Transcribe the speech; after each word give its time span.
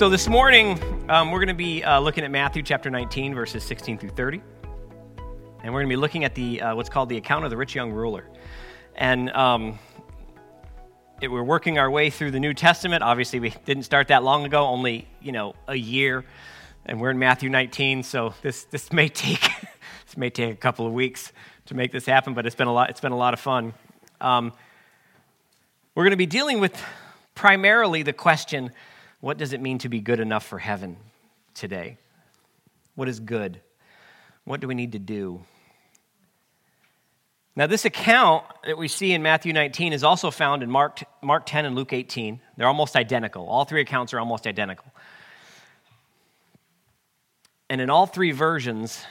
So 0.00 0.08
this 0.08 0.28
morning, 0.28 0.80
um, 1.10 1.30
we're 1.30 1.40
going 1.40 1.48
to 1.48 1.54
be 1.54 1.84
uh, 1.84 2.00
looking 2.00 2.24
at 2.24 2.30
Matthew 2.30 2.62
chapter 2.62 2.88
19, 2.88 3.34
verses 3.34 3.62
16 3.64 3.98
through 3.98 4.08
30. 4.08 4.40
And 5.62 5.74
we're 5.74 5.80
going 5.80 5.90
to 5.90 5.94
be 5.94 5.96
looking 5.96 6.24
at 6.24 6.34
the 6.34 6.62
uh, 6.62 6.74
what's 6.74 6.88
called 6.88 7.10
the 7.10 7.18
account 7.18 7.44
of 7.44 7.50
the 7.50 7.58
rich 7.58 7.74
young 7.74 7.92
ruler. 7.92 8.24
And 8.94 9.28
um, 9.32 9.78
it, 11.20 11.28
we're 11.28 11.42
working 11.42 11.78
our 11.78 11.90
way 11.90 12.08
through 12.08 12.30
the 12.30 12.40
New 12.40 12.54
Testament. 12.54 13.02
Obviously, 13.02 13.40
we 13.40 13.50
didn't 13.66 13.82
start 13.82 14.08
that 14.08 14.22
long 14.22 14.46
ago, 14.46 14.64
only, 14.64 15.06
you 15.20 15.32
know, 15.32 15.54
a 15.68 15.76
year. 15.76 16.24
And 16.86 16.98
we're 16.98 17.10
in 17.10 17.18
Matthew 17.18 17.50
19, 17.50 18.02
so 18.02 18.32
this, 18.40 18.64
this, 18.64 18.94
may, 18.94 19.10
take, 19.10 19.42
this 20.06 20.16
may 20.16 20.30
take 20.30 20.54
a 20.54 20.56
couple 20.56 20.86
of 20.86 20.94
weeks 20.94 21.30
to 21.66 21.74
make 21.74 21.92
this 21.92 22.06
happen, 22.06 22.32
but 22.32 22.46
it's 22.46 22.56
been 22.56 22.68
a 22.68 22.72
lot, 22.72 22.88
it's 22.88 23.02
been 23.02 23.12
a 23.12 23.18
lot 23.18 23.34
of 23.34 23.40
fun. 23.40 23.74
Um, 24.18 24.54
we're 25.94 26.04
going 26.04 26.12
to 26.12 26.16
be 26.16 26.24
dealing 26.24 26.58
with 26.58 26.82
primarily 27.34 28.02
the 28.02 28.14
question 28.14 28.70
what 29.20 29.38
does 29.38 29.52
it 29.52 29.60
mean 29.60 29.78
to 29.78 29.88
be 29.88 30.00
good 30.00 30.20
enough 30.20 30.46
for 30.46 30.58
heaven 30.58 30.96
today? 31.54 31.98
What 32.94 33.08
is 33.08 33.20
good? 33.20 33.60
What 34.44 34.60
do 34.60 34.68
we 34.68 34.74
need 34.74 34.92
to 34.92 34.98
do? 34.98 35.42
Now, 37.56 37.66
this 37.66 37.84
account 37.84 38.44
that 38.64 38.78
we 38.78 38.88
see 38.88 39.12
in 39.12 39.22
Matthew 39.22 39.52
19 39.52 39.92
is 39.92 40.04
also 40.04 40.30
found 40.30 40.62
in 40.62 40.70
Mark, 40.70 41.02
Mark 41.20 41.44
10 41.46 41.66
and 41.66 41.74
Luke 41.74 41.92
18. 41.92 42.40
They're 42.56 42.66
almost 42.66 42.96
identical. 42.96 43.46
All 43.46 43.64
three 43.64 43.82
accounts 43.82 44.14
are 44.14 44.20
almost 44.20 44.46
identical. 44.46 44.86
And 47.68 47.80
in 47.80 47.90
all 47.90 48.06
three 48.06 48.32
versions, 48.32 49.04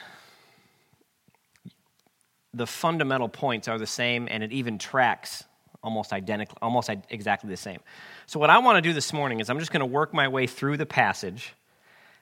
the 2.52 2.66
fundamental 2.66 3.28
points 3.28 3.68
are 3.68 3.78
the 3.78 3.86
same, 3.86 4.26
and 4.30 4.42
it 4.42 4.52
even 4.52 4.78
tracks 4.78 5.44
almost 5.82 6.12
identical, 6.12 6.58
almost 6.60 6.90
exactly 7.08 7.48
the 7.48 7.56
same. 7.56 7.80
So, 8.30 8.38
what 8.38 8.48
I 8.48 8.58
want 8.58 8.76
to 8.76 8.80
do 8.80 8.92
this 8.92 9.12
morning 9.12 9.40
is 9.40 9.50
I'm 9.50 9.58
just 9.58 9.72
going 9.72 9.80
to 9.80 9.86
work 9.86 10.14
my 10.14 10.28
way 10.28 10.46
through 10.46 10.76
the 10.76 10.86
passage 10.86 11.52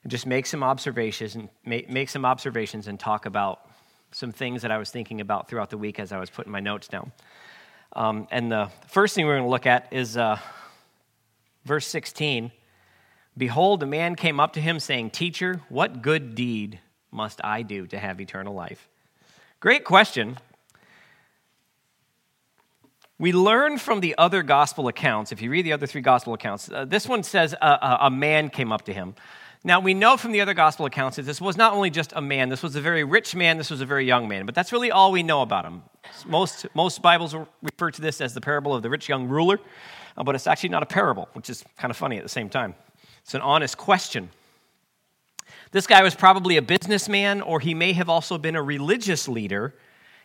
and 0.01 0.09
just 0.09 0.25
make 0.25 0.47
some 0.47 0.63
observations 0.63 1.35
and 1.35 1.49
make, 1.63 2.09
some 2.09 2.25
observations 2.25 2.87
and 2.87 2.99
talk 2.99 3.27
about 3.27 3.69
some 4.11 4.31
things 4.31 4.63
that 4.63 4.71
I 4.71 4.79
was 4.79 4.89
thinking 4.89 5.21
about 5.21 5.47
throughout 5.47 5.69
the 5.69 5.77
week 5.77 5.99
as 5.99 6.11
I 6.11 6.17
was 6.17 6.31
putting 6.31 6.51
my 6.51 6.61
notes 6.61 6.87
down. 6.87 7.11
Um, 7.93 8.27
and 8.31 8.51
the 8.51 8.71
first 8.87 9.13
thing 9.13 9.27
we're 9.27 9.35
going 9.35 9.43
to 9.43 9.51
look 9.51 9.67
at 9.67 9.93
is 9.93 10.17
uh, 10.17 10.39
verse 11.65 11.85
16. 11.85 12.51
Behold, 13.37 13.83
a 13.83 13.85
man 13.85 14.15
came 14.15 14.39
up 14.39 14.53
to 14.53 14.61
him 14.61 14.79
saying, 14.79 15.11
Teacher, 15.11 15.61
what 15.69 16.01
good 16.01 16.33
deed 16.33 16.79
must 17.11 17.39
I 17.43 17.61
do 17.61 17.85
to 17.85 17.99
have 17.99 18.19
eternal 18.19 18.55
life? 18.55 18.89
Great 19.59 19.83
question. 19.83 20.39
We 23.19 23.33
learn 23.33 23.77
from 23.77 23.99
the 23.99 24.17
other 24.17 24.43
gospel 24.43 24.87
accounts, 24.87 25.33
if 25.33 25.41
you 25.41 25.51
read 25.51 25.65
the 25.65 25.73
other 25.73 25.85
three 25.85 25.99
gospel 25.99 26.33
accounts, 26.33 26.71
uh, 26.71 26.85
this 26.85 27.05
one 27.05 27.21
says 27.21 27.53
uh, 27.59 27.97
a 27.99 28.09
man 28.09 28.49
came 28.49 28.71
up 28.71 28.85
to 28.85 28.93
him. 28.93 29.13
Now, 29.61 29.81
we 29.81 29.93
know 29.93 30.15
from 30.15 30.31
the 30.31 30.39
other 30.39 30.53
gospel 30.53 30.85
accounts 30.85 31.17
that 31.17 31.23
this 31.23 31.41
was 31.41 31.57
not 31.57 31.73
only 31.73 31.89
just 31.89 32.13
a 32.15 32.21
man, 32.21 32.47
this 32.47 32.63
was 32.63 32.77
a 32.77 32.81
very 32.81 33.03
rich 33.03 33.35
man, 33.35 33.57
this 33.57 33.69
was 33.69 33.81
a 33.81 33.85
very 33.85 34.05
young 34.05 34.29
man, 34.29 34.45
but 34.45 34.55
that's 34.55 34.71
really 34.71 34.89
all 34.89 35.11
we 35.11 35.21
know 35.21 35.41
about 35.41 35.65
him. 35.65 35.81
Most, 36.25 36.65
most 36.73 37.01
Bibles 37.01 37.35
refer 37.61 37.91
to 37.91 38.01
this 38.01 38.21
as 38.21 38.33
the 38.33 38.39
parable 38.39 38.73
of 38.73 38.83
the 38.83 38.89
rich 38.89 39.09
young 39.09 39.27
ruler, 39.27 39.59
uh, 40.15 40.23
but 40.23 40.33
it's 40.33 40.47
actually 40.47 40.69
not 40.69 40.81
a 40.81 40.85
parable, 40.85 41.27
which 41.33 41.49
is 41.49 41.65
kind 41.77 41.91
of 41.91 41.97
funny 41.97 42.15
at 42.15 42.23
the 42.23 42.29
same 42.29 42.47
time. 42.47 42.73
It's 43.23 43.33
an 43.33 43.41
honest 43.41 43.77
question. 43.77 44.29
This 45.71 45.87
guy 45.87 46.03
was 46.03 46.15
probably 46.15 46.55
a 46.55 46.61
businessman, 46.61 47.41
or 47.41 47.59
he 47.59 47.73
may 47.73 47.91
have 47.91 48.07
also 48.07 48.37
been 48.37 48.55
a 48.55 48.63
religious 48.63 49.27
leader 49.27 49.75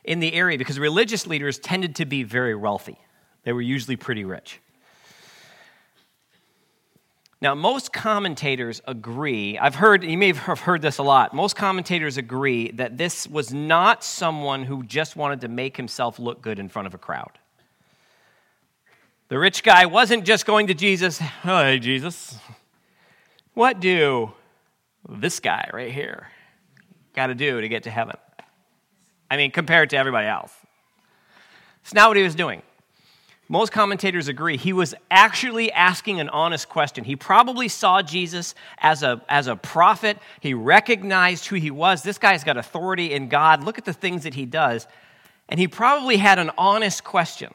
in 0.05 0.21
the 0.21 0.33
area 0.35 0.59
because 0.59 0.79
religious 0.79 1.27
leaders 1.27 1.59
tended 1.59 1.97
to 1.97 2.05
be 2.05 2.23
very 2.23 2.55
wealthy. 2.55 2.99
They 3.43 3.53
were 3.53 3.63
usually 3.63 3.97
pretty 3.97 4.25
rich. 4.25 4.61
Now, 7.41 7.55
most 7.55 7.93
commentators 7.93 8.81
agree, 8.87 9.59
I've 9.59 9.75
heard, 9.75 10.03
you 10.03 10.17
may 10.17 10.33
have 10.33 10.61
heard 10.61 10.81
this 10.81 10.97
a 10.97 11.03
lot, 11.03 11.35
most 11.35 11.57
commentators 11.57 12.17
agree 12.17 12.71
that 12.73 12.97
this 12.97 13.27
was 13.27 13.53
not 13.53 14.03
someone 14.03 14.65
who 14.65 14.83
just 14.83 15.15
wanted 15.15 15.43
to 15.43 15.49
make 15.49 15.77
himself 15.77 16.19
look 16.19 16.41
good 16.41 16.59
in 16.59 16.71
front 16.71 16.87
of 16.87 16.95
a 16.95 16.99
crowd. 16.99 17.39
The 19.29 19.39
rich 19.39 19.63
guy 19.63 19.85
wasn't 19.85 20.25
just 20.25 20.47
going 20.47 20.69
to 20.69 20.75
Jesus, 20.75 21.19
hey, 21.19 21.79
Jesus, 21.81 22.39
what 23.53 23.79
do 23.79 24.33
this 25.07 25.39
guy 25.39 25.69
right 25.73 25.93
here 25.93 26.29
got 27.15 27.27
to 27.27 27.35
do 27.35 27.61
to 27.61 27.69
get 27.69 27.83
to 27.83 27.91
heaven? 27.91 28.17
I 29.35 29.37
mean, 29.37 29.51
compared 29.51 29.91
to 29.91 29.97
everybody 29.97 30.29
else. 30.29 30.53
It's 31.83 31.93
not 31.93 32.09
what 32.09 32.17
he 32.17 32.23
was 32.23 32.37
doing. 32.37 32.63
Most 33.49 33.73
commentators 33.73 34.29
agree 34.29 34.57
he 34.57 34.73
was 34.73 34.95
actually 35.11 35.73
asking 35.73 36.21
an 36.21 36.29
honest 36.29 36.69
question. 36.69 37.03
He 37.03 37.17
probably 37.17 37.67
saw 37.67 38.01
Jesus 38.01 38.55
as 38.79 39.03
a, 39.03 39.21
as 39.29 39.49
a 39.49 39.57
prophet. 39.57 40.19
He 40.39 40.55
recognized 40.55 41.47
who 41.47 41.57
he 41.57 41.73
was. 41.73 42.05
This 42.05 42.17
guy's 42.17 42.45
got 42.45 42.57
authority 42.57 43.13
in 43.13 43.29
God. 43.29 43.65
Look 43.65 43.77
at 43.77 43.85
the 43.85 43.93
things 43.93 44.23
that 44.23 44.35
he 44.35 44.47
does. 44.47 44.87
And 45.49 45.59
he 45.59 45.67
probably 45.67 46.17
had 46.17 46.39
an 46.39 46.53
honest 46.57 47.03
question 47.03 47.53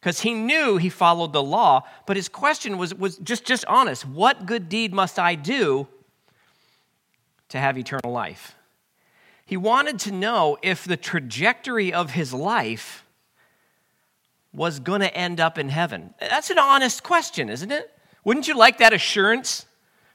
because 0.00 0.20
he 0.20 0.34
knew 0.34 0.76
he 0.76 0.88
followed 0.88 1.32
the 1.32 1.42
law, 1.42 1.86
but 2.04 2.16
his 2.16 2.28
question 2.28 2.78
was, 2.78 2.92
was 2.96 3.16
just, 3.18 3.44
just 3.44 3.64
honest. 3.66 4.04
What 4.04 4.44
good 4.44 4.68
deed 4.68 4.92
must 4.92 5.20
I 5.20 5.36
do 5.36 5.86
to 7.50 7.58
have 7.58 7.78
eternal 7.78 8.10
life? 8.10 8.56
He 9.44 9.56
wanted 9.56 9.98
to 10.00 10.12
know 10.12 10.56
if 10.62 10.84
the 10.84 10.96
trajectory 10.96 11.92
of 11.92 12.10
his 12.10 12.32
life 12.32 13.04
was 14.52 14.80
going 14.80 15.00
to 15.00 15.14
end 15.14 15.40
up 15.40 15.58
in 15.58 15.68
heaven. 15.68 16.14
That's 16.20 16.50
an 16.50 16.58
honest 16.58 17.02
question, 17.02 17.48
isn't 17.48 17.72
it? 17.72 17.90
Wouldn't 18.24 18.46
you 18.46 18.56
like 18.56 18.78
that 18.78 18.92
assurance? 18.92 19.66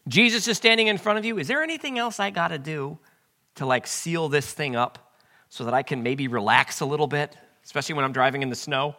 Jesus 0.08 0.48
is 0.48 0.58
standing 0.58 0.88
in 0.88 0.98
front 0.98 1.20
of 1.20 1.26
you. 1.26 1.38
Is 1.38 1.48
there 1.48 1.62
anything 1.62 1.98
else 1.98 2.20
I 2.20 2.30
got 2.30 2.50
to 2.50 2.60
do 2.60 2.98
to 3.56 3.66
like 3.66 3.88
seal 3.88 4.30
this 4.30 4.54
thing 4.54 4.76
up 4.76 5.14
so 5.50 5.66
that 5.66 5.74
I 5.74 5.84
can 5.84 6.04
maybe 6.04 6.28
relax 6.28 6.80
a 6.80 6.86
little 6.86 7.08
bit, 7.08 7.36
especially 7.66 7.96
when 7.96 8.06
I'm 8.06 8.14
driving 8.14 8.42
in 8.42 8.50
the 8.50 8.56
snow? 8.56 8.96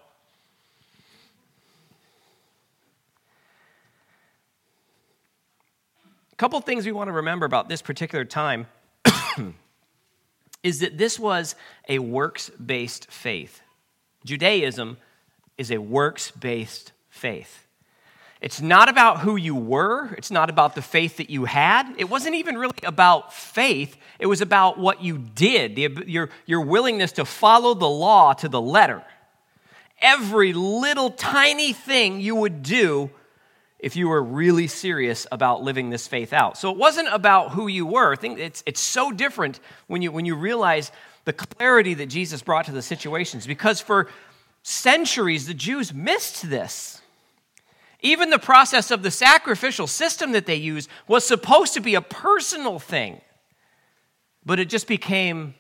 A 6.32 6.36
couple 6.36 6.60
things 6.60 6.84
we 6.84 6.92
want 6.92 7.08
to 7.08 7.12
remember 7.12 7.46
about 7.46 7.68
this 7.68 7.82
particular 7.82 8.24
time 8.24 8.66
is 10.62 10.80
that 10.80 10.98
this 10.98 11.18
was 11.18 11.54
a 11.88 11.98
works 11.98 12.50
based 12.50 13.10
faith. 13.10 13.62
Judaism 14.24 14.96
is 15.56 15.70
a 15.70 15.78
works 15.78 16.30
based 16.30 16.92
faith. 17.08 17.66
It's 18.40 18.60
not 18.60 18.88
about 18.88 19.20
who 19.20 19.34
you 19.34 19.56
were, 19.56 20.14
it's 20.14 20.30
not 20.30 20.48
about 20.48 20.76
the 20.76 20.82
faith 20.82 21.16
that 21.16 21.28
you 21.28 21.44
had. 21.44 21.92
It 21.98 22.08
wasn't 22.08 22.36
even 22.36 22.56
really 22.56 22.78
about 22.84 23.34
faith, 23.34 23.96
it 24.18 24.26
was 24.26 24.40
about 24.40 24.78
what 24.78 25.02
you 25.02 25.18
did, 25.18 25.74
the, 25.74 26.04
your, 26.06 26.30
your 26.46 26.60
willingness 26.60 27.12
to 27.12 27.24
follow 27.24 27.74
the 27.74 27.88
law 27.88 28.32
to 28.34 28.48
the 28.48 28.60
letter. 28.60 29.02
Every 30.00 30.52
little 30.52 31.10
tiny 31.10 31.72
thing 31.72 32.20
you 32.20 32.36
would 32.36 32.62
do 32.62 33.10
if 33.78 33.94
you 33.94 34.08
were 34.08 34.22
really 34.22 34.66
serious 34.66 35.26
about 35.30 35.62
living 35.62 35.90
this 35.90 36.08
faith 36.08 36.32
out. 36.32 36.58
So 36.58 36.70
it 36.70 36.76
wasn't 36.76 37.08
about 37.12 37.52
who 37.52 37.68
you 37.68 37.86
were. 37.86 38.12
I 38.12 38.16
think 38.16 38.38
it's, 38.38 38.62
it's 38.66 38.80
so 38.80 39.12
different 39.12 39.60
when 39.86 40.02
you, 40.02 40.10
when 40.10 40.24
you 40.24 40.34
realize 40.34 40.90
the 41.24 41.32
clarity 41.32 41.94
that 41.94 42.06
Jesus 42.06 42.42
brought 42.42 42.64
to 42.66 42.72
the 42.72 42.82
situations 42.82 43.46
because 43.46 43.80
for 43.80 44.08
centuries 44.62 45.46
the 45.46 45.54
Jews 45.54 45.94
missed 45.94 46.48
this. 46.48 47.00
Even 48.00 48.30
the 48.30 48.38
process 48.38 48.90
of 48.90 49.02
the 49.02 49.10
sacrificial 49.10 49.86
system 49.86 50.32
that 50.32 50.46
they 50.46 50.54
used 50.54 50.88
was 51.06 51.26
supposed 51.26 51.74
to 51.74 51.80
be 51.80 51.96
a 51.96 52.00
personal 52.00 52.78
thing, 52.78 53.20
but 54.44 54.60
it 54.60 54.68
just 54.68 54.86
became 54.86 55.54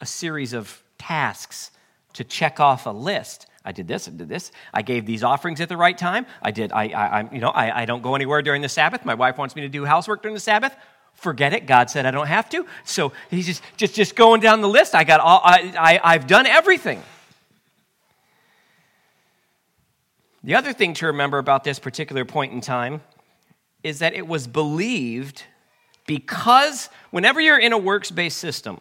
a 0.00 0.06
series 0.06 0.52
of 0.52 0.82
tasks 0.98 1.70
to 2.14 2.24
check 2.24 2.60
off 2.60 2.86
a 2.86 2.90
list 2.90 3.46
I 3.66 3.72
did 3.72 3.88
this, 3.88 4.06
I 4.06 4.12
did 4.12 4.28
this. 4.28 4.52
I 4.72 4.82
gave 4.82 5.04
these 5.04 5.24
offerings 5.24 5.60
at 5.60 5.68
the 5.68 5.76
right 5.76 5.98
time. 5.98 6.24
I 6.40 6.52
did, 6.52 6.70
I, 6.70 6.84
I, 6.84 7.20
I 7.20 7.32
you 7.32 7.40
know, 7.40 7.48
I, 7.48 7.82
I 7.82 7.84
don't 7.84 8.00
go 8.00 8.14
anywhere 8.14 8.40
during 8.40 8.62
the 8.62 8.68
Sabbath. 8.68 9.04
My 9.04 9.14
wife 9.14 9.36
wants 9.36 9.56
me 9.56 9.62
to 9.62 9.68
do 9.68 9.84
housework 9.84 10.22
during 10.22 10.34
the 10.34 10.40
Sabbath. 10.40 10.74
Forget 11.14 11.52
it. 11.52 11.66
God 11.66 11.90
said 11.90 12.06
I 12.06 12.12
don't 12.12 12.28
have 12.28 12.48
to. 12.50 12.64
So 12.84 13.12
he's 13.28 13.46
just, 13.46 13.62
just, 13.76 13.94
just 13.94 14.14
going 14.14 14.40
down 14.40 14.60
the 14.60 14.68
list. 14.68 14.94
I 14.94 15.02
got 15.02 15.18
all, 15.18 15.40
I, 15.42 15.74
I, 15.76 16.14
I've 16.14 16.28
done 16.28 16.46
everything. 16.46 17.02
The 20.44 20.54
other 20.54 20.72
thing 20.72 20.94
to 20.94 21.06
remember 21.06 21.38
about 21.38 21.64
this 21.64 21.80
particular 21.80 22.24
point 22.24 22.52
in 22.52 22.60
time 22.60 23.00
is 23.82 23.98
that 23.98 24.14
it 24.14 24.28
was 24.28 24.46
believed 24.46 25.42
because 26.06 26.88
whenever 27.10 27.40
you're 27.40 27.58
in 27.58 27.72
a 27.72 27.78
works 27.78 28.12
based 28.12 28.38
system, 28.38 28.80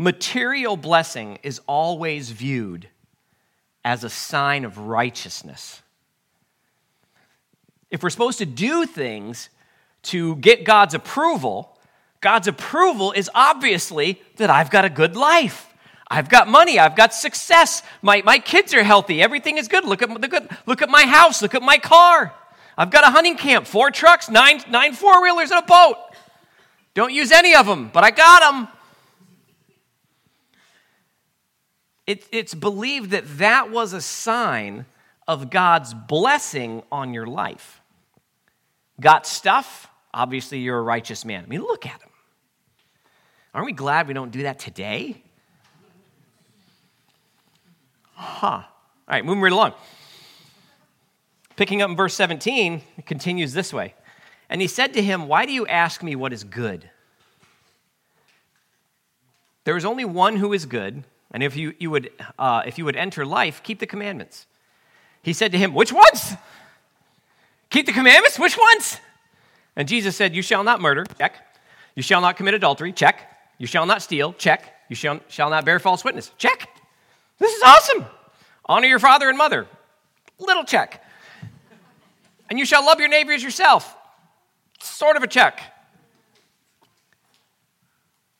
Material 0.00 0.78
blessing 0.78 1.38
is 1.42 1.60
always 1.66 2.30
viewed 2.30 2.88
as 3.84 4.02
a 4.02 4.08
sign 4.08 4.64
of 4.64 4.78
righteousness. 4.78 5.82
If 7.90 8.02
we're 8.02 8.08
supposed 8.08 8.38
to 8.38 8.46
do 8.46 8.86
things 8.86 9.50
to 10.04 10.36
get 10.36 10.64
God's 10.64 10.94
approval, 10.94 11.76
God's 12.22 12.48
approval 12.48 13.12
is 13.12 13.30
obviously 13.34 14.22
that 14.38 14.48
I've 14.48 14.70
got 14.70 14.86
a 14.86 14.88
good 14.88 15.16
life. 15.16 15.70
I've 16.10 16.30
got 16.30 16.48
money. 16.48 16.78
I've 16.78 16.96
got 16.96 17.12
success. 17.12 17.82
My, 18.00 18.22
my 18.22 18.38
kids 18.38 18.72
are 18.72 18.82
healthy. 18.82 19.20
Everything 19.20 19.58
is 19.58 19.68
good. 19.68 19.84
Look 19.84 20.00
at, 20.00 20.18
the 20.18 20.28
good. 20.28 20.48
look 20.64 20.80
at 20.80 20.88
my 20.88 21.02
house. 21.02 21.42
Look 21.42 21.54
at 21.54 21.60
my 21.60 21.76
car. 21.76 22.32
I've 22.78 22.90
got 22.90 23.06
a 23.06 23.10
hunting 23.10 23.36
camp, 23.36 23.66
four 23.66 23.90
trucks, 23.90 24.30
nine, 24.30 24.62
nine 24.70 24.94
four 24.94 25.20
wheelers, 25.20 25.50
and 25.50 25.62
a 25.62 25.66
boat. 25.66 25.96
Don't 26.94 27.12
use 27.12 27.32
any 27.32 27.54
of 27.54 27.66
them, 27.66 27.90
but 27.92 28.02
I 28.02 28.10
got 28.10 28.50
them. 28.50 28.68
It, 32.10 32.26
it's 32.32 32.54
believed 32.54 33.12
that 33.12 33.38
that 33.38 33.70
was 33.70 33.92
a 33.92 34.00
sign 34.00 34.84
of 35.28 35.48
God's 35.48 35.94
blessing 35.94 36.82
on 36.90 37.14
your 37.14 37.24
life. 37.24 37.80
Got 39.00 39.28
stuff? 39.28 39.86
Obviously, 40.12 40.58
you're 40.58 40.80
a 40.80 40.82
righteous 40.82 41.24
man. 41.24 41.44
I 41.44 41.46
mean, 41.46 41.60
look 41.60 41.86
at 41.86 42.02
him. 42.02 42.10
Aren't 43.54 43.66
we 43.66 43.72
glad 43.72 44.08
we 44.08 44.14
don't 44.14 44.32
do 44.32 44.42
that 44.42 44.58
today? 44.58 45.22
Huh. 48.14 48.46
All 48.46 48.64
right, 49.08 49.24
moving 49.24 49.42
right 49.42 49.52
along. 49.52 49.74
Picking 51.54 51.80
up 51.80 51.90
in 51.90 51.96
verse 51.96 52.14
17, 52.14 52.82
it 52.98 53.06
continues 53.06 53.52
this 53.52 53.72
way. 53.72 53.94
And 54.48 54.60
he 54.60 54.66
said 54.66 54.94
to 54.94 55.00
him, 55.00 55.28
Why 55.28 55.46
do 55.46 55.52
you 55.52 55.64
ask 55.68 56.02
me 56.02 56.16
what 56.16 56.32
is 56.32 56.42
good? 56.42 56.90
There 59.62 59.76
is 59.76 59.84
only 59.84 60.04
one 60.04 60.34
who 60.34 60.52
is 60.52 60.66
good, 60.66 61.04
and 61.32 61.42
if 61.42 61.56
you, 61.56 61.74
you 61.78 61.90
would, 61.90 62.10
uh, 62.38 62.62
if 62.66 62.78
you 62.78 62.84
would 62.84 62.96
enter 62.96 63.24
life, 63.24 63.62
keep 63.62 63.78
the 63.78 63.86
commandments. 63.86 64.46
He 65.22 65.32
said 65.32 65.52
to 65.52 65.58
him, 65.58 65.74
Which 65.74 65.92
ones? 65.92 66.34
Keep 67.70 67.86
the 67.86 67.92
commandments? 67.92 68.38
Which 68.38 68.56
ones? 68.56 68.98
And 69.76 69.86
Jesus 69.86 70.16
said, 70.16 70.34
You 70.34 70.42
shall 70.42 70.64
not 70.64 70.80
murder. 70.80 71.04
Check. 71.18 71.36
You 71.94 72.02
shall 72.02 72.20
not 72.20 72.36
commit 72.36 72.54
adultery. 72.54 72.92
Check. 72.92 73.20
You 73.58 73.66
shall 73.66 73.86
not 73.86 74.02
steal. 74.02 74.32
Check. 74.32 74.74
You 74.88 74.96
shall, 74.96 75.20
shall 75.28 75.50
not 75.50 75.64
bear 75.64 75.78
false 75.78 76.04
witness. 76.04 76.32
Check. 76.36 76.68
This 77.38 77.54
is 77.54 77.62
awesome. 77.62 78.06
Honor 78.64 78.88
your 78.88 78.98
father 78.98 79.28
and 79.28 79.38
mother. 79.38 79.66
Little 80.38 80.64
check. 80.64 81.04
And 82.48 82.58
you 82.58 82.64
shall 82.64 82.84
love 82.84 82.98
your 82.98 83.08
neighbor 83.08 83.32
as 83.32 83.42
yourself. 83.42 83.96
Sort 84.80 85.16
of 85.16 85.22
a 85.22 85.28
check. 85.28 85.60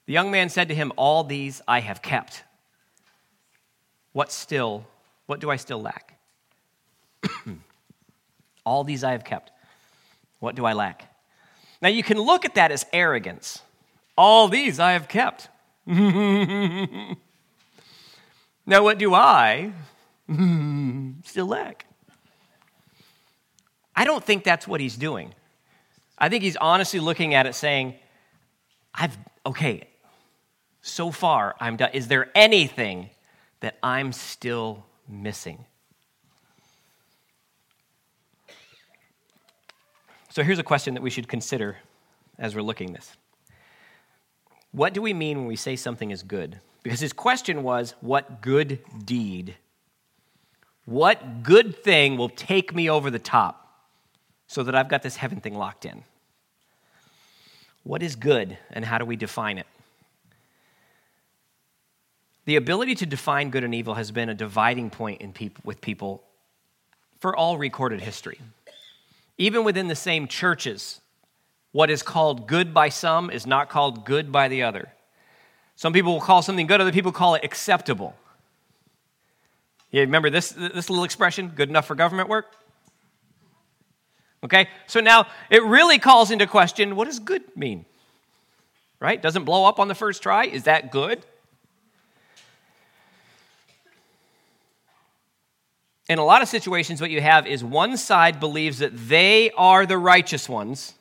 The 0.06 0.12
young 0.12 0.30
man 0.30 0.48
said 0.48 0.68
to 0.68 0.74
him, 0.74 0.92
All 0.96 1.22
these 1.22 1.62
I 1.68 1.80
have 1.80 2.02
kept. 2.02 2.42
What 4.12 4.32
still, 4.32 4.86
what 5.26 5.40
do 5.40 5.50
I 5.50 5.56
still 5.56 5.80
lack? 5.80 6.18
All 8.66 8.84
these 8.84 9.04
I 9.04 9.12
have 9.12 9.24
kept. 9.24 9.50
What 10.40 10.54
do 10.54 10.64
I 10.64 10.72
lack? 10.72 11.04
Now 11.80 11.88
you 11.88 12.02
can 12.02 12.18
look 12.18 12.44
at 12.44 12.54
that 12.54 12.72
as 12.72 12.84
arrogance. 12.92 13.62
All 14.16 14.48
these 14.48 14.80
I 14.80 14.92
have 14.92 15.08
kept. 15.08 15.48
now 15.86 17.16
what 18.66 18.98
do 18.98 19.14
I 19.14 19.72
still 21.24 21.46
lack? 21.46 21.86
I 23.94 24.04
don't 24.04 24.24
think 24.24 24.44
that's 24.44 24.66
what 24.66 24.80
he's 24.80 24.96
doing. 24.96 25.34
I 26.18 26.28
think 26.28 26.42
he's 26.42 26.56
honestly 26.56 27.00
looking 27.00 27.34
at 27.34 27.46
it 27.46 27.54
saying, 27.54 27.94
I've, 28.94 29.16
okay, 29.46 29.88
so 30.82 31.10
far 31.10 31.54
I'm 31.60 31.76
done. 31.76 31.90
Is 31.92 32.08
there 32.08 32.30
anything 32.34 33.10
that 33.60 33.78
I'm 33.82 34.12
still 34.12 34.84
missing? 35.08 35.64
So 40.30 40.42
here's 40.42 40.58
a 40.58 40.64
question 40.64 40.94
that 40.94 41.02
we 41.02 41.10
should 41.10 41.28
consider 41.28 41.78
as 42.38 42.54
we're 42.54 42.62
looking 42.62 42.92
this. 42.92 43.16
What 44.72 44.94
do 44.94 45.02
we 45.02 45.12
mean 45.12 45.38
when 45.38 45.46
we 45.46 45.56
say 45.56 45.76
something 45.76 46.10
is 46.10 46.22
good? 46.22 46.60
Because 46.82 47.00
his 47.00 47.12
question 47.12 47.62
was, 47.62 47.94
what 48.00 48.40
good 48.40 48.80
deed? 49.04 49.56
What 50.86 51.42
good 51.42 51.76
thing 51.82 52.16
will 52.16 52.28
take 52.28 52.74
me 52.74 52.88
over 52.88 53.10
the 53.10 53.18
top 53.18 53.84
so 54.46 54.62
that 54.62 54.74
I've 54.74 54.88
got 54.88 55.02
this 55.02 55.16
heaven 55.16 55.40
thing 55.40 55.54
locked 55.54 55.84
in? 55.84 56.04
What 57.82 58.02
is 58.02 58.16
good 58.16 58.56
and 58.70 58.84
how 58.84 58.98
do 58.98 59.04
we 59.04 59.16
define 59.16 59.58
it? 59.58 59.66
The 62.46 62.56
ability 62.56 62.94
to 62.96 63.06
define 63.06 63.50
good 63.50 63.64
and 63.64 63.74
evil 63.74 63.94
has 63.94 64.10
been 64.10 64.28
a 64.28 64.34
dividing 64.34 64.90
point 64.90 65.20
in 65.20 65.32
people, 65.32 65.62
with 65.64 65.80
people 65.80 66.22
for 67.18 67.36
all 67.36 67.58
recorded 67.58 68.00
history. 68.00 68.40
Even 69.38 69.64
within 69.64 69.88
the 69.88 69.94
same 69.94 70.26
churches, 70.26 71.00
what 71.72 71.90
is 71.90 72.02
called 72.02 72.46
good 72.46 72.74
by 72.74 72.88
some 72.88 73.30
is 73.30 73.46
not 73.46 73.68
called 73.68 74.04
good 74.04 74.32
by 74.32 74.48
the 74.48 74.62
other. 74.62 74.88
Some 75.76 75.92
people 75.92 76.12
will 76.12 76.20
call 76.20 76.42
something 76.42 76.66
good, 76.66 76.80
other 76.80 76.92
people 76.92 77.12
call 77.12 77.34
it 77.34 77.44
acceptable. 77.44 78.14
You 79.90 80.00
remember 80.02 80.30
this, 80.30 80.50
this 80.50 80.90
little 80.90 81.04
expression, 81.04 81.52
good 81.54 81.68
enough 81.68 81.86
for 81.86 81.94
government 81.94 82.28
work? 82.28 82.54
Okay, 84.42 84.68
so 84.86 85.00
now 85.00 85.26
it 85.50 85.62
really 85.62 85.98
calls 85.98 86.30
into 86.30 86.46
question 86.46 86.96
what 86.96 87.06
does 87.06 87.18
good 87.18 87.56
mean? 87.56 87.84
Right? 88.98 89.20
Doesn't 89.20 89.44
blow 89.44 89.64
up 89.64 89.78
on 89.78 89.88
the 89.88 89.94
first 89.94 90.22
try? 90.22 90.44
Is 90.44 90.64
that 90.64 90.90
good? 90.90 91.24
In 96.10 96.18
a 96.18 96.24
lot 96.24 96.42
of 96.42 96.48
situations, 96.48 97.00
what 97.00 97.12
you 97.12 97.20
have 97.20 97.46
is 97.46 97.62
one 97.62 97.96
side 97.96 98.40
believes 98.40 98.78
that 98.78 98.90
they 99.08 99.52
are 99.52 99.86
the 99.86 99.96
righteous 99.96 100.48
ones 100.48 100.94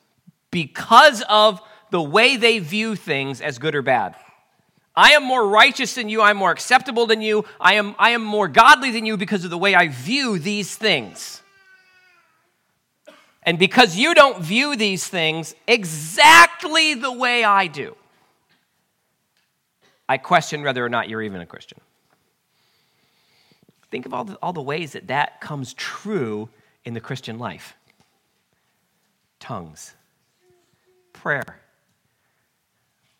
because 0.52 1.24
of 1.28 1.60
the 1.90 2.00
way 2.00 2.36
they 2.36 2.60
view 2.60 2.94
things 2.94 3.40
as 3.40 3.58
good 3.58 3.74
or 3.74 3.82
bad. 3.82 4.14
I 4.94 5.14
am 5.14 5.24
more 5.24 5.48
righteous 5.48 5.94
than 5.94 6.08
you. 6.08 6.22
I'm 6.22 6.36
more 6.36 6.52
acceptable 6.52 7.06
than 7.06 7.22
you. 7.22 7.44
I 7.60 7.74
am, 7.74 7.96
I 7.98 8.10
am 8.10 8.22
more 8.22 8.46
godly 8.46 8.92
than 8.92 9.04
you 9.04 9.16
because 9.16 9.42
of 9.42 9.50
the 9.50 9.58
way 9.58 9.74
I 9.74 9.88
view 9.88 10.38
these 10.38 10.76
things. 10.76 11.42
And 13.42 13.58
because 13.58 13.96
you 13.96 14.14
don't 14.14 14.40
view 14.40 14.76
these 14.76 15.08
things 15.08 15.56
exactly 15.66 16.94
the 16.94 17.12
way 17.12 17.42
I 17.42 17.66
do, 17.66 17.96
I 20.08 20.18
question 20.18 20.62
whether 20.62 20.86
or 20.86 20.88
not 20.88 21.08
you're 21.08 21.22
even 21.22 21.40
a 21.40 21.46
Christian. 21.46 21.80
Think 23.90 24.06
of 24.06 24.14
all 24.14 24.24
the, 24.24 24.36
all 24.36 24.52
the 24.52 24.62
ways 24.62 24.92
that 24.92 25.08
that 25.08 25.40
comes 25.40 25.74
true 25.74 26.48
in 26.84 26.94
the 26.94 27.00
Christian 27.00 27.38
life 27.38 27.74
tongues, 29.40 29.94
prayer. 31.12 31.60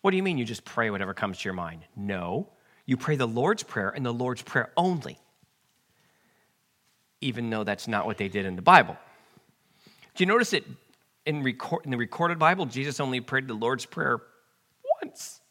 What 0.01 0.11
do 0.11 0.17
you 0.17 0.23
mean 0.23 0.37
you 0.37 0.45
just 0.45 0.63
pray 0.63 0.89
whatever 0.89 1.13
comes 1.13 1.39
to 1.39 1.45
your 1.45 1.53
mind? 1.53 1.81
No, 1.95 2.47
you 2.85 2.95
pray 2.95 3.15
the 3.15 3.27
Lord's 3.27 3.63
Prayer 3.63 3.89
and 3.89 4.05
the 4.05 4.13
Lord's 4.13 4.41
Prayer 4.41 4.71
only, 4.77 5.17
even 7.19 7.49
though 7.49 7.63
that's 7.63 7.87
not 7.87 8.05
what 8.05 8.17
they 8.17 8.29
did 8.29 8.45
in 8.45 8.55
the 8.55 8.61
Bible. 8.61 8.95
Do 10.15 10.23
you 10.23 10.27
notice 10.27 10.51
that 10.51 10.63
in, 11.25 11.43
record, 11.43 11.85
in 11.85 11.91
the 11.91 11.97
recorded 11.97 12.39
Bible, 12.39 12.65
Jesus 12.65 12.99
only 12.99 13.19
prayed 13.19 13.47
the 13.47 13.53
Lord's 13.53 13.85
Prayer 13.85 14.21
once? 15.03 15.41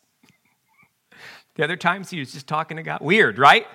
the 1.56 1.64
other 1.64 1.76
times 1.76 2.10
he 2.10 2.18
was 2.18 2.32
just 2.32 2.46
talking 2.46 2.76
to 2.76 2.82
God. 2.82 3.00
Weird, 3.00 3.38
right? 3.38 3.66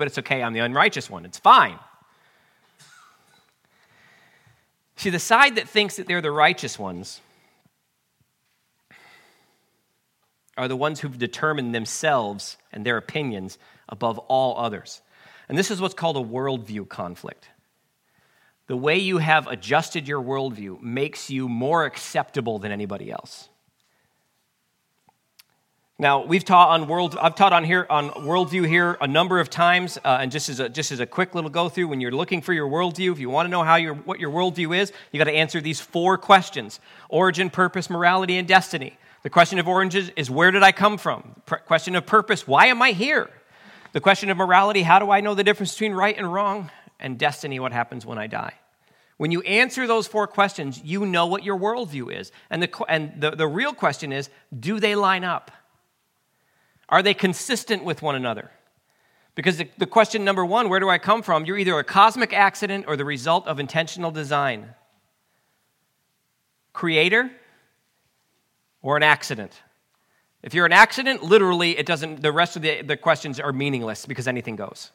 But 0.00 0.06
it's 0.06 0.16
okay. 0.16 0.42
I'm 0.42 0.54
the 0.54 0.60
unrighteous 0.60 1.10
one. 1.10 1.26
It's 1.26 1.38
fine. 1.38 1.78
See, 4.96 5.10
the 5.10 5.18
side 5.18 5.56
that 5.56 5.68
thinks 5.68 5.96
that 5.96 6.06
they're 6.06 6.22
the 6.22 6.30
righteous 6.30 6.78
ones 6.78 7.20
are 10.56 10.68
the 10.68 10.76
ones 10.76 11.00
who've 11.00 11.18
determined 11.18 11.74
themselves 11.74 12.56
and 12.72 12.84
their 12.84 12.96
opinions 12.96 13.58
above 13.90 14.18
all 14.20 14.56
others. 14.56 15.02
And 15.50 15.58
this 15.58 15.70
is 15.70 15.82
what's 15.82 15.92
called 15.92 16.16
a 16.16 16.20
worldview 16.20 16.88
conflict. 16.88 17.50
The 18.68 18.78
way 18.78 18.96
you 18.96 19.18
have 19.18 19.48
adjusted 19.48 20.08
your 20.08 20.22
worldview 20.22 20.80
makes 20.80 21.28
you 21.28 21.46
more 21.46 21.84
acceptable 21.84 22.58
than 22.58 22.72
anybody 22.72 23.12
else. 23.12 23.49
Now 26.00 26.24
we've 26.24 26.46
taught 26.46 26.70
on 26.70 26.88
world. 26.88 27.18
I've 27.20 27.34
taught 27.34 27.52
on 27.52 27.62
here 27.62 27.86
on 27.90 28.08
worldview 28.08 28.66
here 28.66 28.96
a 29.02 29.06
number 29.06 29.38
of 29.38 29.50
times, 29.50 29.98
uh, 29.98 30.16
and 30.22 30.32
just 30.32 30.48
as 30.48 30.58
a 30.58 30.66
just 30.66 30.92
as 30.92 30.98
a 30.98 31.04
quick 31.04 31.34
little 31.34 31.50
go 31.50 31.68
through, 31.68 31.88
when 31.88 32.00
you're 32.00 32.10
looking 32.10 32.40
for 32.40 32.54
your 32.54 32.70
worldview, 32.70 33.12
if 33.12 33.18
you 33.18 33.28
want 33.28 33.44
to 33.44 33.50
know 33.50 33.62
how 33.62 33.76
your 33.76 33.92
what 33.92 34.18
your 34.18 34.30
worldview 34.30 34.74
is, 34.74 34.94
you 35.12 35.18
got 35.18 35.24
to 35.24 35.36
answer 35.36 35.60
these 35.60 35.78
four 35.78 36.16
questions: 36.16 36.80
origin, 37.10 37.50
purpose, 37.50 37.90
morality, 37.90 38.38
and 38.38 38.48
destiny. 38.48 38.96
The 39.24 39.28
question 39.28 39.58
of 39.58 39.68
origin 39.68 40.10
is 40.16 40.30
where 40.30 40.50
did 40.50 40.62
I 40.62 40.72
come 40.72 40.96
from? 40.96 41.34
The 41.44 41.56
question 41.58 41.94
of 41.94 42.06
purpose: 42.06 42.48
why 42.48 42.68
am 42.68 42.80
I 42.80 42.92
here? 42.92 43.28
The 43.92 44.00
question 44.00 44.30
of 44.30 44.38
morality: 44.38 44.80
how 44.80 45.00
do 45.00 45.10
I 45.10 45.20
know 45.20 45.34
the 45.34 45.44
difference 45.44 45.74
between 45.74 45.92
right 45.92 46.16
and 46.16 46.32
wrong? 46.32 46.70
And 46.98 47.18
destiny: 47.18 47.60
what 47.60 47.72
happens 47.72 48.06
when 48.06 48.16
I 48.16 48.26
die? 48.26 48.54
When 49.18 49.32
you 49.32 49.42
answer 49.42 49.86
those 49.86 50.06
four 50.06 50.26
questions, 50.26 50.80
you 50.82 51.04
know 51.04 51.26
what 51.26 51.44
your 51.44 51.58
worldview 51.58 52.10
is. 52.18 52.32
And 52.48 52.62
the 52.62 52.84
and 52.88 53.20
the, 53.20 53.32
the 53.32 53.46
real 53.46 53.74
question 53.74 54.14
is: 54.14 54.30
do 54.58 54.80
they 54.80 54.94
line 54.94 55.24
up? 55.24 55.50
Are 56.90 57.02
they 57.02 57.14
consistent 57.14 57.84
with 57.84 58.02
one 58.02 58.16
another? 58.16 58.50
Because 59.34 59.56
the, 59.58 59.68
the, 59.78 59.86
question 59.86 60.24
number 60.24 60.44
one, 60.44 60.68
where 60.68 60.80
do 60.80 60.90
I 60.90 60.98
come 60.98 61.22
from? 61.22 61.46
You're 61.46 61.56
either 61.56 61.78
a 61.78 61.84
cosmic 61.84 62.32
accident 62.32 62.84
or 62.88 62.96
the 62.96 63.04
result 63.04 63.46
of 63.46 63.60
intentional 63.60 64.10
design. 64.10 64.74
Creator 66.72 67.30
or 68.82 68.96
an 68.96 69.02
accident. 69.02 69.62
If 70.42 70.52
you're 70.52 70.66
an 70.66 70.72
accident, 70.72 71.22
literally, 71.22 71.78
it 71.78 71.86
doesn't, 71.86 72.22
the 72.22 72.32
rest 72.32 72.56
of 72.56 72.62
the, 72.62 72.82
the 72.82 72.96
questions 72.96 73.38
are 73.38 73.52
meaningless 73.52 74.04
because 74.04 74.26
anything 74.26 74.56
goes. 74.56 74.90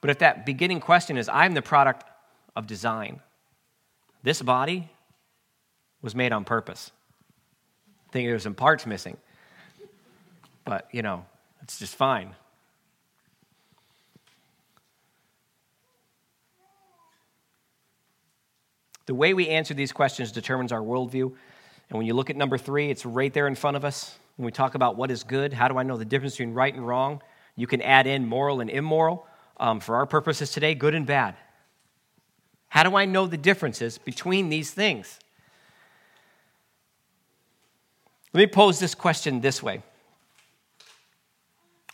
But 0.00 0.10
if 0.10 0.18
that 0.18 0.46
beginning 0.46 0.80
question 0.80 1.16
is, 1.16 1.28
I'm 1.28 1.54
the 1.54 1.62
product 1.62 2.04
of 2.56 2.66
design. 2.66 3.20
This 4.22 4.40
body 4.40 4.90
was 6.00 6.14
made 6.14 6.32
on 6.32 6.44
purpose. 6.44 6.90
I 8.08 8.12
think 8.12 8.28
there's 8.28 8.42
some 8.44 8.54
parts 8.54 8.86
missing. 8.86 9.16
But, 10.64 10.88
you 10.92 11.02
know, 11.02 11.24
it's 11.62 11.78
just 11.78 11.96
fine. 11.96 12.34
The 19.06 19.14
way 19.14 19.34
we 19.34 19.48
answer 19.48 19.74
these 19.74 19.92
questions 19.92 20.32
determines 20.32 20.72
our 20.72 20.80
worldview. 20.80 21.32
And 21.90 21.98
when 21.98 22.06
you 22.06 22.14
look 22.14 22.30
at 22.30 22.36
number 22.36 22.56
three, 22.56 22.90
it's 22.90 23.04
right 23.04 23.32
there 23.32 23.46
in 23.46 23.54
front 23.54 23.76
of 23.76 23.84
us. 23.84 24.16
When 24.36 24.46
we 24.46 24.52
talk 24.52 24.74
about 24.74 24.96
what 24.96 25.10
is 25.10 25.24
good, 25.24 25.52
how 25.52 25.68
do 25.68 25.76
I 25.76 25.82
know 25.82 25.96
the 25.96 26.04
difference 26.04 26.34
between 26.34 26.54
right 26.54 26.72
and 26.72 26.86
wrong? 26.86 27.20
You 27.56 27.66
can 27.66 27.82
add 27.82 28.06
in 28.06 28.26
moral 28.26 28.60
and 28.60 28.70
immoral. 28.70 29.26
Um, 29.58 29.80
for 29.80 29.96
our 29.96 30.06
purposes 30.06 30.50
today, 30.50 30.74
good 30.74 30.94
and 30.94 31.06
bad. 31.06 31.36
How 32.68 32.82
do 32.82 32.96
I 32.96 33.04
know 33.04 33.26
the 33.26 33.36
differences 33.36 33.98
between 33.98 34.48
these 34.48 34.70
things? 34.70 35.18
Let 38.32 38.40
me 38.40 38.46
pose 38.46 38.78
this 38.78 38.94
question 38.94 39.42
this 39.42 39.62
way. 39.62 39.82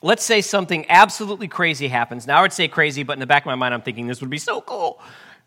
Let's 0.00 0.22
say 0.22 0.42
something 0.42 0.86
absolutely 0.88 1.48
crazy 1.48 1.88
happens. 1.88 2.26
Now 2.26 2.38
I 2.38 2.42
would 2.42 2.52
say 2.52 2.68
crazy, 2.68 3.02
but 3.02 3.14
in 3.14 3.18
the 3.18 3.26
back 3.26 3.42
of 3.42 3.46
my 3.46 3.56
mind, 3.56 3.74
I'm 3.74 3.82
thinking 3.82 4.06
this 4.06 4.20
would 4.20 4.30
be 4.30 4.38
so 4.38 4.60
cool. 4.60 5.00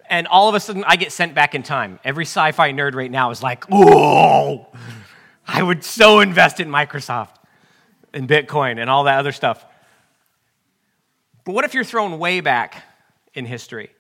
And 0.09 0.27
all 0.27 0.49
of 0.49 0.55
a 0.55 0.59
sudden, 0.59 0.83
I 0.85 0.97
get 0.97 1.13
sent 1.13 1.33
back 1.33 1.55
in 1.55 1.63
time. 1.63 1.99
Every 2.03 2.25
sci 2.25 2.51
fi 2.51 2.73
nerd 2.73 2.93
right 2.93 3.09
now 3.09 3.31
is 3.31 3.41
like, 3.41 3.63
whoa, 3.69 4.67
I 5.47 5.63
would 5.63 5.85
so 5.85 6.19
invest 6.19 6.59
in 6.59 6.67
Microsoft 6.67 7.35
and 8.13 8.27
Bitcoin 8.27 8.77
and 8.77 8.89
all 8.89 9.05
that 9.05 9.19
other 9.19 9.31
stuff. 9.31 9.65
But 11.45 11.55
what 11.55 11.63
if 11.63 11.73
you're 11.73 11.85
thrown 11.85 12.19
way 12.19 12.41
back 12.41 12.83
in 13.33 13.45
history? 13.45 13.91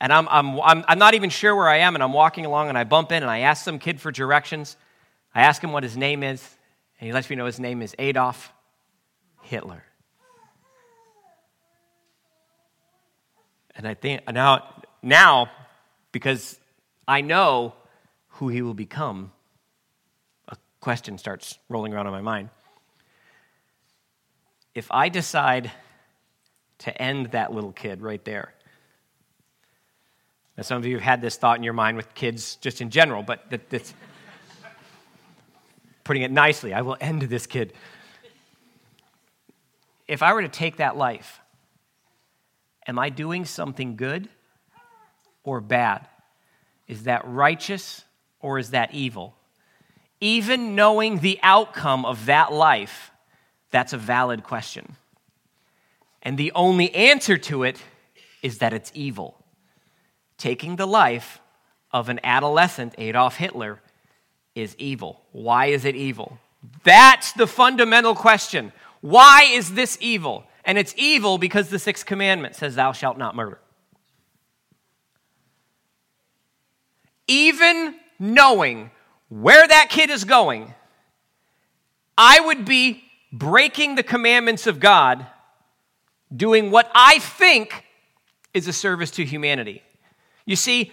And 0.00 0.10
I'm, 0.10 0.26
I'm, 0.30 0.58
I'm, 0.62 0.84
I'm 0.88 0.98
not 0.98 1.12
even 1.12 1.28
sure 1.28 1.54
where 1.54 1.68
I 1.68 1.78
am, 1.78 1.94
and 1.94 2.02
I'm 2.02 2.14
walking 2.14 2.46
along 2.46 2.70
and 2.70 2.78
I 2.78 2.84
bump 2.84 3.12
in 3.12 3.22
and 3.22 3.30
I 3.30 3.40
ask 3.40 3.62
some 3.62 3.78
kid 3.78 4.00
for 4.00 4.10
directions. 4.10 4.78
I 5.34 5.42
ask 5.42 5.62
him 5.62 5.72
what 5.72 5.82
his 5.82 5.98
name 5.98 6.22
is, 6.22 6.42
and 6.98 7.06
he 7.06 7.12
lets 7.12 7.28
me 7.28 7.36
know 7.36 7.44
his 7.44 7.60
name 7.60 7.82
is 7.82 7.94
Adolf 7.98 8.50
Hitler. 9.50 9.82
And 13.74 13.88
I 13.88 13.94
think 13.94 14.22
now, 14.32 14.84
now, 15.02 15.50
because 16.12 16.60
I 17.08 17.20
know 17.20 17.74
who 18.28 18.48
he 18.48 18.62
will 18.62 18.74
become, 18.74 19.32
a 20.46 20.56
question 20.80 21.18
starts 21.18 21.58
rolling 21.68 21.92
around 21.92 22.06
in 22.06 22.12
my 22.12 22.20
mind. 22.20 22.50
If 24.72 24.86
I 24.92 25.08
decide 25.08 25.72
to 26.78 27.02
end 27.02 27.32
that 27.32 27.52
little 27.52 27.72
kid 27.72 28.02
right 28.02 28.24
there, 28.24 28.54
now, 30.56 30.62
some 30.62 30.78
of 30.78 30.86
you 30.86 30.94
have 30.94 31.02
had 31.02 31.22
this 31.22 31.36
thought 31.36 31.56
in 31.56 31.64
your 31.64 31.72
mind 31.72 31.96
with 31.96 32.14
kids 32.14 32.56
just 32.56 32.80
in 32.80 32.90
general, 32.90 33.24
but 33.24 33.50
that, 33.50 33.68
that's 33.68 33.94
putting 36.04 36.22
it 36.22 36.30
nicely. 36.30 36.72
I 36.72 36.82
will 36.82 36.98
end 37.00 37.22
this 37.22 37.46
kid. 37.46 37.72
If 40.10 40.24
I 40.24 40.32
were 40.32 40.42
to 40.42 40.48
take 40.48 40.78
that 40.78 40.96
life, 40.96 41.40
am 42.84 42.98
I 42.98 43.10
doing 43.10 43.44
something 43.44 43.94
good 43.94 44.28
or 45.44 45.60
bad? 45.60 46.08
Is 46.88 47.04
that 47.04 47.22
righteous 47.24 48.04
or 48.40 48.58
is 48.58 48.70
that 48.70 48.92
evil? 48.92 49.36
Even 50.20 50.74
knowing 50.74 51.20
the 51.20 51.38
outcome 51.44 52.04
of 52.04 52.26
that 52.26 52.52
life, 52.52 53.12
that's 53.70 53.92
a 53.92 53.98
valid 53.98 54.42
question. 54.42 54.96
And 56.22 56.36
the 56.36 56.50
only 56.56 56.92
answer 56.92 57.38
to 57.38 57.62
it 57.62 57.80
is 58.42 58.58
that 58.58 58.72
it's 58.72 58.90
evil 58.92 59.36
taking 60.38 60.74
the 60.74 60.86
life 60.86 61.38
of 61.92 62.08
an 62.08 62.18
adolescent, 62.24 62.96
Adolf 62.98 63.36
Hitler, 63.36 63.78
is 64.56 64.74
evil. 64.76 65.20
Why 65.30 65.66
is 65.66 65.84
it 65.84 65.94
evil? 65.94 66.38
That's 66.82 67.32
the 67.32 67.46
fundamental 67.46 68.16
question. 68.16 68.72
Why 69.00 69.44
is 69.44 69.74
this 69.74 69.96
evil? 70.00 70.44
And 70.64 70.76
it's 70.78 70.94
evil 70.96 71.38
because 71.38 71.68
the 71.68 71.78
sixth 71.78 72.06
commandment 72.06 72.54
says, 72.54 72.74
Thou 72.74 72.92
shalt 72.92 73.18
not 73.18 73.34
murder. 73.34 73.60
Even 77.26 77.94
knowing 78.18 78.90
where 79.28 79.66
that 79.66 79.88
kid 79.88 80.10
is 80.10 80.24
going, 80.24 80.74
I 82.18 82.40
would 82.40 82.64
be 82.64 83.04
breaking 83.32 83.94
the 83.94 84.02
commandments 84.02 84.66
of 84.66 84.80
God, 84.80 85.26
doing 86.34 86.70
what 86.70 86.90
I 86.94 87.18
think 87.20 87.84
is 88.52 88.68
a 88.68 88.72
service 88.72 89.10
to 89.12 89.24
humanity. 89.24 89.82
You 90.44 90.56
see, 90.56 90.92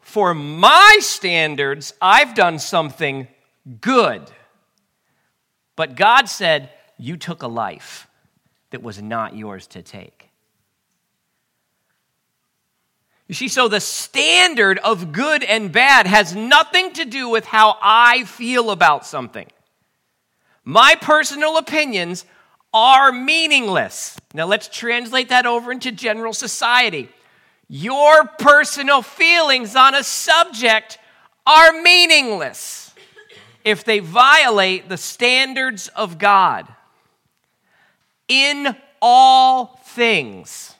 for 0.00 0.34
my 0.34 0.98
standards, 1.00 1.94
I've 2.00 2.34
done 2.34 2.58
something 2.58 3.28
good. 3.80 4.30
But 5.76 5.94
God 5.94 6.28
said, 6.28 6.70
You 7.02 7.16
took 7.16 7.42
a 7.42 7.48
life 7.48 8.06
that 8.70 8.80
was 8.80 9.02
not 9.02 9.36
yours 9.36 9.66
to 9.68 9.82
take. 9.82 10.30
You 13.26 13.34
see, 13.34 13.48
so 13.48 13.66
the 13.66 13.80
standard 13.80 14.78
of 14.78 15.10
good 15.10 15.42
and 15.42 15.72
bad 15.72 16.06
has 16.06 16.36
nothing 16.36 16.92
to 16.92 17.04
do 17.04 17.28
with 17.28 17.44
how 17.44 17.76
I 17.82 18.22
feel 18.22 18.70
about 18.70 19.04
something. 19.04 19.48
My 20.64 20.94
personal 21.00 21.56
opinions 21.56 22.24
are 22.72 23.10
meaningless. 23.10 24.16
Now 24.32 24.46
let's 24.46 24.68
translate 24.68 25.30
that 25.30 25.44
over 25.44 25.72
into 25.72 25.90
general 25.90 26.32
society. 26.32 27.08
Your 27.68 28.26
personal 28.38 29.02
feelings 29.02 29.74
on 29.74 29.96
a 29.96 30.04
subject 30.04 30.98
are 31.48 31.72
meaningless 31.82 32.94
if 33.64 33.82
they 33.82 33.98
violate 33.98 34.88
the 34.88 34.96
standards 34.96 35.88
of 35.88 36.18
God. 36.18 36.68
In 38.32 38.74
all 39.02 39.78
things, 39.84 40.74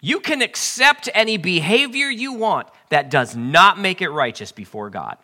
you 0.00 0.20
can 0.20 0.42
accept 0.42 1.08
any 1.12 1.36
behavior 1.36 2.08
you 2.08 2.34
want 2.34 2.68
that 2.90 3.10
does 3.10 3.34
not 3.34 3.80
make 3.80 4.00
it 4.00 4.10
righteous 4.10 4.52
before 4.52 4.88
God. 4.88 5.16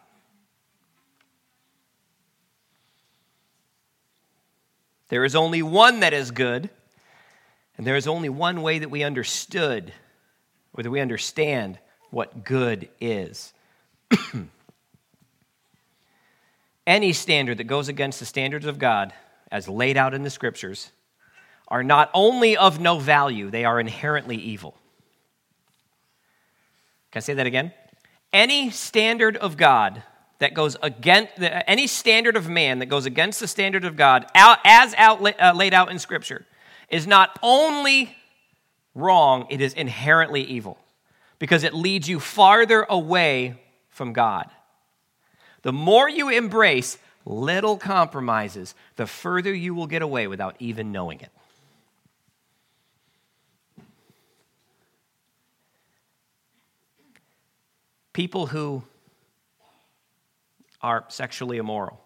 There 5.11 5.25
is 5.25 5.37
only 5.37 5.63
one 5.63 6.01
that 6.01 6.13
is 6.13 6.33
good, 6.33 6.71
and 7.79 7.87
there 7.87 7.95
is 7.95 8.09
only 8.09 8.29
one 8.29 8.61
way 8.61 8.81
that 8.81 8.91
we 8.91 9.05
understood 9.05 9.93
or 10.73 10.83
that 10.83 10.91
we 10.91 10.99
understand 10.99 11.79
what 12.11 12.43
good 12.43 12.89
is. 13.01 13.53
Any 16.85 17.13
standard 17.13 17.59
that 17.59 17.65
goes 17.65 17.87
against 17.89 18.19
the 18.19 18.27
standards 18.27 18.67
of 18.67 18.81
God, 18.81 19.13
as 19.53 19.69
laid 19.69 19.97
out 19.97 20.15
in 20.15 20.25
the 20.25 20.31
scriptures, 20.31 20.91
are 21.69 21.83
not 21.83 22.11
only 22.15 22.57
of 22.57 22.81
no 22.81 22.99
value, 22.99 23.51
they 23.51 23.65
are 23.65 23.81
inherently 23.81 24.37
evil. 24.37 24.77
Can 27.11 27.21
I 27.21 27.23
say 27.23 27.35
that 27.35 27.47
again? 27.47 27.73
Any 28.33 28.71
standard 28.71 29.37
of 29.37 29.57
God 29.57 30.03
that 30.41 30.55
goes 30.55 30.77
against 30.83 31.33
any 31.39 31.87
standard 31.87 32.37
of 32.37 32.49
man 32.49 32.81
that 32.81 32.87
goes 32.87 33.07
against 33.07 33.41
the 33.41 33.49
standard 33.49 33.85
of 33.85 33.97
God, 33.97 34.27
as 34.35 34.95
out, 34.95 35.41
uh, 35.41 35.53
laid 35.55 35.73
out 35.73 35.91
in 35.91 35.99
Scripture, 35.99 36.45
is 36.89 37.07
not 37.07 37.39
only 37.43 38.17
wrong, 38.95 39.47
it 39.51 39.61
is 39.61 39.73
inherently 39.75 40.43
evil 40.43 40.79
because 41.39 41.65
it 41.65 41.73
leads 41.73 42.09
you 42.09 42.21
farther 42.21 42.85
away 42.89 43.55
from 43.89 44.13
God. 44.13 44.51
The 45.63 45.73
more 45.73 46.09
you 46.09 46.29
embrace 46.29 46.99
little 47.25 47.77
compromises, 47.77 48.75
the 48.97 49.07
further 49.07 49.55
you 49.55 49.75
will 49.75 49.87
get 49.87 50.03
away 50.03 50.27
without 50.27 50.57
even 50.59 50.93
knowing 50.93 51.21
it. 51.21 51.31
People 58.15 58.47
who 58.47 58.85
are 60.81 61.05
sexually 61.09 61.59
immoral, 61.59 62.01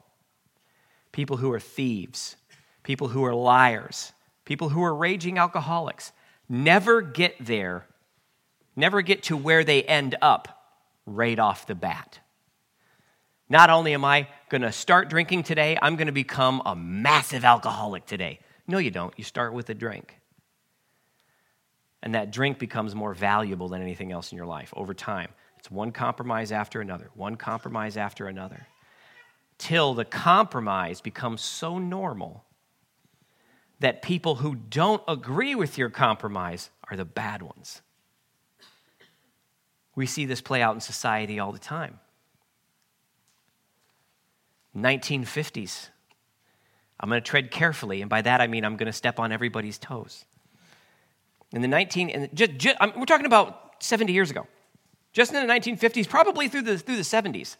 people 1.12 1.36
who 1.36 1.52
are 1.52 1.60
thieves, 1.60 2.36
people 2.82 3.08
who 3.08 3.24
are 3.24 3.34
liars, 3.34 4.12
people 4.44 4.70
who 4.70 4.82
are 4.82 4.94
raging 4.94 5.38
alcoholics, 5.38 6.12
never 6.48 7.02
get 7.02 7.34
there, 7.38 7.86
never 8.74 9.02
get 9.02 9.24
to 9.24 9.36
where 9.36 9.62
they 9.62 9.82
end 9.82 10.16
up 10.22 10.64
right 11.04 11.38
off 11.38 11.66
the 11.66 11.74
bat. 11.74 12.18
Not 13.50 13.68
only 13.68 13.94
am 13.94 14.04
I 14.04 14.28
going 14.48 14.62
to 14.62 14.72
start 14.72 15.10
drinking 15.10 15.42
today, 15.42 15.76
I'm 15.80 15.96
going 15.96 16.06
to 16.06 16.12
become 16.12 16.62
a 16.64 16.74
massive 16.74 17.44
alcoholic 17.44 18.06
today. 18.06 18.40
No, 18.66 18.78
you 18.78 18.90
don't. 18.90 19.12
You 19.16 19.24
start 19.24 19.52
with 19.52 19.68
a 19.70 19.74
drink. 19.74 20.18
And 22.02 22.14
that 22.14 22.30
drink 22.30 22.58
becomes 22.58 22.94
more 22.94 23.12
valuable 23.12 23.68
than 23.68 23.82
anything 23.82 24.12
else 24.12 24.32
in 24.32 24.36
your 24.36 24.46
life 24.46 24.72
over 24.76 24.94
time. 24.94 25.30
It's 25.68 25.74
one 25.74 25.92
compromise 25.92 26.50
after 26.50 26.80
another, 26.80 27.10
one 27.12 27.36
compromise 27.36 27.98
after 27.98 28.26
another, 28.26 28.66
till 29.58 29.92
the 29.92 30.06
compromise 30.06 31.02
becomes 31.02 31.42
so 31.42 31.78
normal 31.78 32.42
that 33.78 34.00
people 34.00 34.36
who 34.36 34.54
don't 34.54 35.02
agree 35.06 35.54
with 35.54 35.76
your 35.76 35.90
compromise 35.90 36.70
are 36.90 36.96
the 36.96 37.04
bad 37.04 37.42
ones. 37.42 37.82
We 39.94 40.06
see 40.06 40.24
this 40.24 40.40
play 40.40 40.62
out 40.62 40.74
in 40.74 40.80
society 40.80 41.38
all 41.38 41.52
the 41.52 41.58
time. 41.58 42.00
1950s. 44.74 45.90
I'm 46.98 47.10
going 47.10 47.20
to 47.20 47.30
tread 47.30 47.50
carefully, 47.50 48.00
and 48.00 48.08
by 48.08 48.22
that 48.22 48.40
I 48.40 48.46
mean 48.46 48.64
I'm 48.64 48.78
going 48.78 48.86
to 48.86 48.92
step 48.92 49.18
on 49.18 49.32
everybody's 49.32 49.76
toes. 49.76 50.24
In 51.52 51.60
the 51.60 51.68
19, 51.68 52.08
and 52.08 52.34
just, 52.34 52.52
just, 52.56 52.78
we're 52.96 53.04
talking 53.04 53.26
about 53.26 53.82
70 53.82 54.14
years 54.14 54.30
ago. 54.30 54.46
Just 55.18 55.34
in 55.34 55.44
the 55.44 55.52
1950s, 55.52 56.08
probably 56.08 56.46
through 56.46 56.62
the, 56.62 56.78
through 56.78 56.94
the 56.94 57.02
70s, 57.02 57.56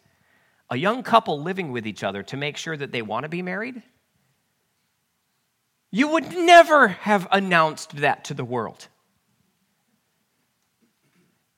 a 0.70 0.76
young 0.76 1.02
couple 1.02 1.42
living 1.42 1.72
with 1.72 1.88
each 1.88 2.04
other 2.04 2.22
to 2.22 2.36
make 2.36 2.56
sure 2.56 2.76
that 2.76 2.92
they 2.92 3.02
want 3.02 3.24
to 3.24 3.28
be 3.28 3.42
married, 3.42 3.82
you 5.90 6.06
would 6.06 6.36
never 6.36 6.86
have 6.86 7.26
announced 7.32 7.96
that 7.96 8.22
to 8.26 8.34
the 8.34 8.44
world. 8.44 8.86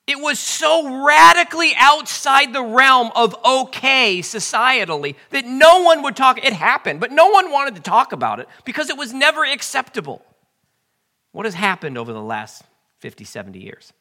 It 0.07 0.19
was 0.19 0.39
so 0.39 1.05
radically 1.05 1.73
outside 1.77 2.51
the 2.51 2.63
realm 2.63 3.11
of 3.15 3.35
okay 3.45 4.21
societally 4.21 5.13
that 5.29 5.45
no 5.45 5.83
one 5.83 6.01
would 6.01 6.15
talk. 6.15 6.43
It 6.43 6.53
happened, 6.53 6.99
but 6.99 7.11
no 7.11 7.29
one 7.29 7.51
wanted 7.51 7.75
to 7.75 7.81
talk 7.83 8.11
about 8.11 8.39
it 8.39 8.47
because 8.65 8.89
it 8.89 8.97
was 8.97 9.13
never 9.13 9.45
acceptable. 9.45 10.25
What 11.31 11.45
has 11.45 11.53
happened 11.53 11.99
over 11.99 12.11
the 12.11 12.23
last 12.23 12.63
50, 13.01 13.23
70 13.23 13.59
years? 13.59 13.93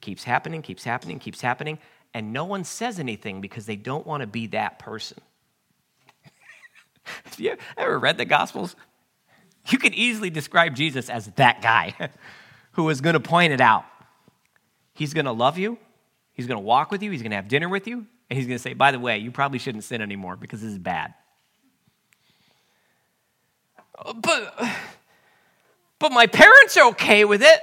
It 0.00 0.04
keeps 0.04 0.24
happening, 0.24 0.62
keeps 0.62 0.82
happening, 0.82 1.18
keeps 1.18 1.42
happening, 1.42 1.78
and 2.14 2.32
no 2.32 2.46
one 2.46 2.64
says 2.64 2.98
anything 2.98 3.42
because 3.42 3.66
they 3.66 3.76
don't 3.76 4.06
want 4.06 4.22
to 4.22 4.26
be 4.26 4.46
that 4.46 4.78
person. 4.78 5.18
Have 7.02 7.38
you 7.38 7.56
ever 7.76 7.98
read 7.98 8.16
the 8.16 8.24
Gospels? 8.24 8.76
You 9.68 9.76
could 9.76 9.92
easily 9.92 10.30
describe 10.30 10.74
Jesus 10.74 11.10
as 11.10 11.26
that 11.36 11.60
guy 11.60 11.94
who 12.72 12.88
is 12.88 13.02
going 13.02 13.12
to 13.12 13.20
point 13.20 13.52
it 13.52 13.60
out. 13.60 13.84
He's 14.94 15.12
going 15.12 15.26
to 15.26 15.32
love 15.32 15.58
you, 15.58 15.76
he's 16.32 16.46
going 16.46 16.56
to 16.56 16.64
walk 16.64 16.90
with 16.90 17.02
you, 17.02 17.10
he's 17.10 17.20
going 17.20 17.32
to 17.32 17.36
have 17.36 17.48
dinner 17.48 17.68
with 17.68 17.86
you, 17.86 18.06
and 18.30 18.38
he's 18.38 18.46
going 18.46 18.56
to 18.56 18.62
say, 18.62 18.72
by 18.72 18.92
the 18.92 18.98
way, 18.98 19.18
you 19.18 19.30
probably 19.30 19.58
shouldn't 19.58 19.84
sin 19.84 20.00
anymore 20.00 20.36
because 20.36 20.62
this 20.62 20.72
is 20.72 20.78
bad. 20.78 21.12
But, 24.14 24.54
but 25.98 26.10
my 26.10 26.26
parents 26.26 26.78
are 26.78 26.88
okay 26.88 27.26
with 27.26 27.42
it. 27.42 27.60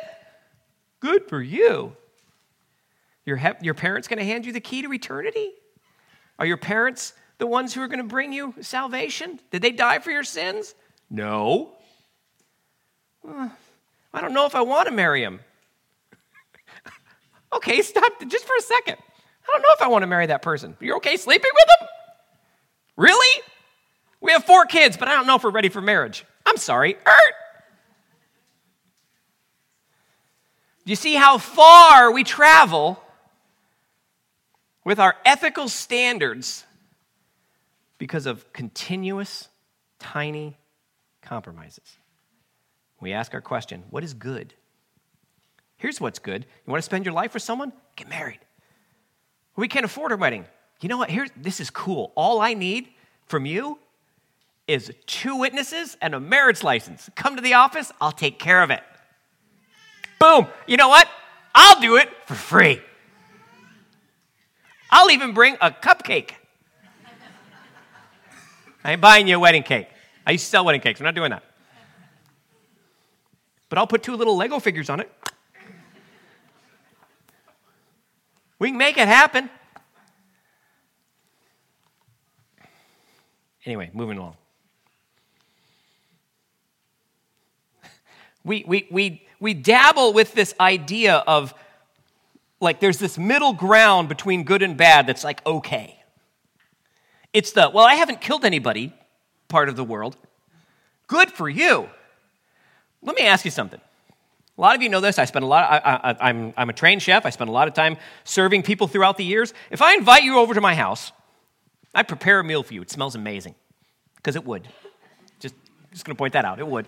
Good 0.99 1.27
for 1.27 1.41
you. 1.41 1.95
Your, 3.27 3.37
your 3.61 3.73
parents 3.73 4.07
going 4.07 4.19
to 4.19 4.25
hand 4.25 4.45
you 4.45 4.53
the 4.53 4.61
key 4.61 4.81
to 4.83 4.93
eternity? 4.93 5.51
Are 6.39 6.45
your 6.45 6.55
parents 6.55 7.13
the 7.39 7.45
ones 7.45 7.73
who 7.73 7.81
are 7.81 7.89
going 7.89 7.99
to 7.99 8.05
bring 8.05 8.31
you 8.31 8.55
salvation? 8.61 9.41
Did 9.51 9.61
they 9.61 9.71
die 9.71 9.99
for 9.99 10.11
your 10.11 10.23
sins? 10.23 10.73
No. 11.09 11.73
Uh, 13.27 13.49
I 14.13 14.21
don't 14.21 14.33
know 14.33 14.45
if 14.45 14.55
I 14.55 14.61
want 14.61 14.87
to 14.87 14.93
marry 14.93 15.23
him. 15.23 15.41
okay, 17.53 17.81
stop 17.81 18.13
just 18.29 18.45
for 18.45 18.55
a 18.57 18.61
second. 18.61 18.95
I 18.95 19.51
don't 19.51 19.61
know 19.61 19.73
if 19.73 19.81
I 19.81 19.87
want 19.89 20.03
to 20.03 20.07
marry 20.07 20.27
that 20.27 20.41
person. 20.41 20.77
You're 20.79 20.95
okay 20.95 21.17
sleeping 21.17 21.51
with 21.53 21.81
him? 21.81 21.87
Really? 22.95 23.41
We 24.21 24.31
have 24.31 24.45
four 24.45 24.65
kids, 24.65 24.95
but 24.95 25.09
I 25.09 25.15
don't 25.15 25.27
know 25.27 25.35
if 25.35 25.43
we're 25.43 25.49
ready 25.49 25.67
for 25.67 25.81
marriage. 25.81 26.23
I'm 26.45 26.55
sorry. 26.55 26.93
Do 26.93 26.99
you 30.85 30.95
see 30.95 31.15
how 31.15 31.37
far 31.37 32.13
we 32.13 32.23
travel 32.23 33.03
with 34.87 35.01
our 35.01 35.17
ethical 35.25 35.67
standards 35.67 36.63
because 37.97 38.25
of 38.25 38.53
continuous, 38.53 39.49
tiny 39.99 40.55
compromises. 41.21 41.97
We 43.01 43.11
ask 43.11 43.33
our 43.33 43.41
question 43.41 43.83
what 43.89 44.05
is 44.05 44.13
good? 44.13 44.53
Here's 45.75 45.99
what's 45.99 46.19
good. 46.19 46.45
You 46.65 46.71
want 46.71 46.77
to 46.77 46.85
spend 46.85 47.03
your 47.03 47.13
life 47.13 47.33
with 47.33 47.43
someone? 47.43 47.73
Get 47.97 48.07
married. 48.07 48.39
We 49.57 49.67
can't 49.67 49.83
afford 49.83 50.13
a 50.13 50.15
wedding. 50.15 50.45
You 50.79 50.87
know 50.87 50.97
what? 50.97 51.09
Here, 51.09 51.27
this 51.35 51.59
is 51.59 51.69
cool. 51.69 52.13
All 52.15 52.39
I 52.39 52.53
need 52.53 52.87
from 53.25 53.45
you 53.45 53.79
is 54.69 54.89
two 55.05 55.35
witnesses 55.35 55.97
and 56.01 56.15
a 56.15 56.19
marriage 56.21 56.63
license. 56.63 57.09
Come 57.13 57.35
to 57.35 57.41
the 57.41 57.55
office, 57.55 57.91
I'll 57.99 58.13
take 58.13 58.39
care 58.39 58.63
of 58.63 58.71
it. 58.71 58.83
Boom. 60.17 60.47
You 60.65 60.77
know 60.77 60.87
what? 60.87 61.09
I'll 61.53 61.81
do 61.81 61.97
it 61.97 62.07
for 62.25 62.35
free. 62.35 62.81
I'll 64.89 65.11
even 65.11 65.33
bring 65.33 65.55
a 65.61 65.71
cupcake. 65.71 66.31
I 68.83 68.93
ain't 68.93 69.01
buying 69.01 69.27
you 69.27 69.35
a 69.35 69.39
wedding 69.39 69.63
cake. 69.63 69.89
I 70.25 70.31
used 70.31 70.45
to 70.45 70.49
sell 70.49 70.65
wedding 70.65 70.81
cakes. 70.81 70.99
I'm 70.99 71.05
not 71.05 71.15
doing 71.15 71.31
that. 71.31 71.43
But 73.69 73.77
I'll 73.77 73.87
put 73.87 74.01
two 74.03 74.15
little 74.15 74.37
Lego 74.37 74.59
figures 74.59 74.89
on 74.89 74.99
it. 74.99 75.11
We 78.59 78.69
can 78.69 78.77
make 78.77 78.97
it 78.97 79.07
happen. 79.07 79.49
Anyway, 83.65 83.89
moving 83.93 84.17
along. 84.17 84.35
We, 88.45 88.63
we, 88.65 88.87
we, 88.89 89.27
we 89.41 89.53
dabble 89.53 90.13
with 90.13 90.33
this 90.33 90.55
idea 90.57 91.15
of 91.15 91.53
like 92.59 92.79
there's 92.79 92.97
this 92.97 93.17
middle 93.17 93.53
ground 93.53 94.09
between 94.09 94.43
good 94.43 94.61
and 94.61 94.75
bad 94.77 95.07
that's 95.07 95.23
like 95.23 95.45
okay. 95.45 95.93
It's 97.33 97.51
the, 97.51 97.69
well, 97.71 97.85
I 97.85 97.95
haven't 97.95 98.21
killed 98.21 98.45
anybody 98.45 98.93
part 99.47 99.69
of 99.69 99.75
the 99.75 99.83
world. 99.83 100.15
Good 101.07 101.29
for 101.29 101.47
you. 101.47 101.89
Let 103.01 103.15
me 103.15 103.23
ask 103.23 103.45
you 103.45 103.51
something. 103.51 103.79
A 104.57 104.61
lot 104.61 104.75
of 104.75 104.81
you 104.81 104.89
know 104.89 105.01
this. 105.01 105.19
I 105.19 105.25
spend 105.25 105.43
a 105.43 105.47
lot. 105.47 105.69
I, 105.69 106.11
I, 106.11 106.29
I'm, 106.29 106.53
I'm 106.57 106.69
a 106.69 106.73
trained 106.73 107.03
chef. 107.03 107.25
I 107.25 107.29
spend 107.29 107.49
a 107.49 107.53
lot 107.53 107.67
of 107.67 107.75
time 107.75 107.97
serving 108.23 108.63
people 108.63 108.87
throughout 108.87 109.17
the 109.17 109.23
years. 109.23 109.53
If 109.69 109.83
I 109.83 109.93
invite 109.93 110.23
you 110.23 110.39
over 110.39 110.55
to 110.55 110.61
my 110.61 110.73
house, 110.73 111.11
I 111.93 112.03
prepare 112.03 112.39
a 112.39 112.43
meal 112.43 112.63
for 112.63 112.73
you. 112.73 112.81
It 112.81 112.89
smells 112.89 113.13
amazing, 113.13 113.53
because 114.15 114.35
it 114.35 114.43
would. 114.43 114.67
Just, 115.39 115.53
just 115.91 116.05
going 116.05 116.15
to 116.15 116.17
point 116.17 116.33
that 116.33 116.43
out. 116.43 116.59
It 116.59 116.67
would. 116.67 116.87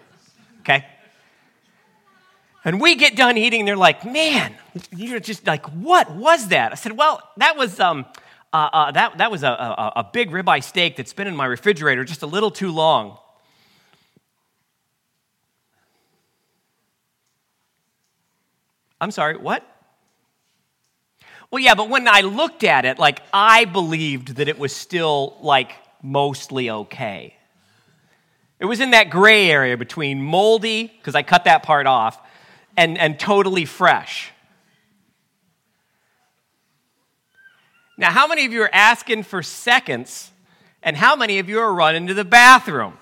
Okay. 0.61 0.85
And 2.65 2.81
we 2.81 2.95
get 2.95 3.15
done 3.15 3.37
eating, 3.37 3.61
and 3.61 3.67
they're 3.67 3.77
like, 3.77 4.05
man, 4.05 4.53
you're 4.95 5.21
just 5.21 5.47
like, 5.47 5.65
what 5.67 6.11
was 6.11 6.49
that? 6.49 6.73
I 6.73 6.75
said, 6.75 6.97
well, 6.97 7.21
that 7.37 7.55
was, 7.55 7.79
um, 7.79 8.05
uh, 8.51 8.69
uh, 8.73 8.91
that, 8.91 9.17
that 9.17 9.31
was 9.31 9.43
a, 9.43 9.47
a, 9.47 9.93
a 9.97 10.09
big 10.11 10.29
ribeye 10.31 10.63
steak 10.63 10.97
that's 10.97 11.13
been 11.13 11.27
in 11.27 11.35
my 11.35 11.45
refrigerator 11.45 12.03
just 12.03 12.21
a 12.21 12.27
little 12.27 12.51
too 12.51 12.71
long. 12.71 13.17
I'm 18.99 19.11
sorry, 19.11 19.37
what? 19.37 19.65
Well, 21.51 21.63
yeah, 21.63 21.75
but 21.75 21.89
when 21.89 22.09
I 22.09 22.21
looked 22.21 22.65
at 22.65 22.83
it, 22.83 22.99
like, 22.99 23.21
I 23.33 23.65
believed 23.65 24.35
that 24.35 24.49
it 24.49 24.59
was 24.59 24.75
still, 24.75 25.37
like, 25.39 25.71
mostly 26.03 26.69
okay. 26.69 27.35
It 28.59 28.65
was 28.65 28.81
in 28.81 28.91
that 28.91 29.09
gray 29.09 29.49
area 29.49 29.77
between 29.77 30.21
moldy, 30.21 30.87
because 30.87 31.15
I 31.15 31.23
cut 31.23 31.45
that 31.45 31.63
part 31.63 31.87
off, 31.87 32.19
and, 32.77 32.97
and 32.97 33.19
totally 33.19 33.65
fresh. 33.65 34.31
Now, 37.97 38.11
how 38.11 38.27
many 38.27 38.45
of 38.45 38.53
you 38.53 38.61
are 38.61 38.69
asking 38.73 39.23
for 39.23 39.43
seconds, 39.43 40.31
and 40.81 40.95
how 40.95 41.15
many 41.15 41.39
of 41.39 41.49
you 41.49 41.59
are 41.59 41.73
running 41.73 42.07
to 42.07 42.13
the 42.13 42.23
bathroom? 42.23 42.97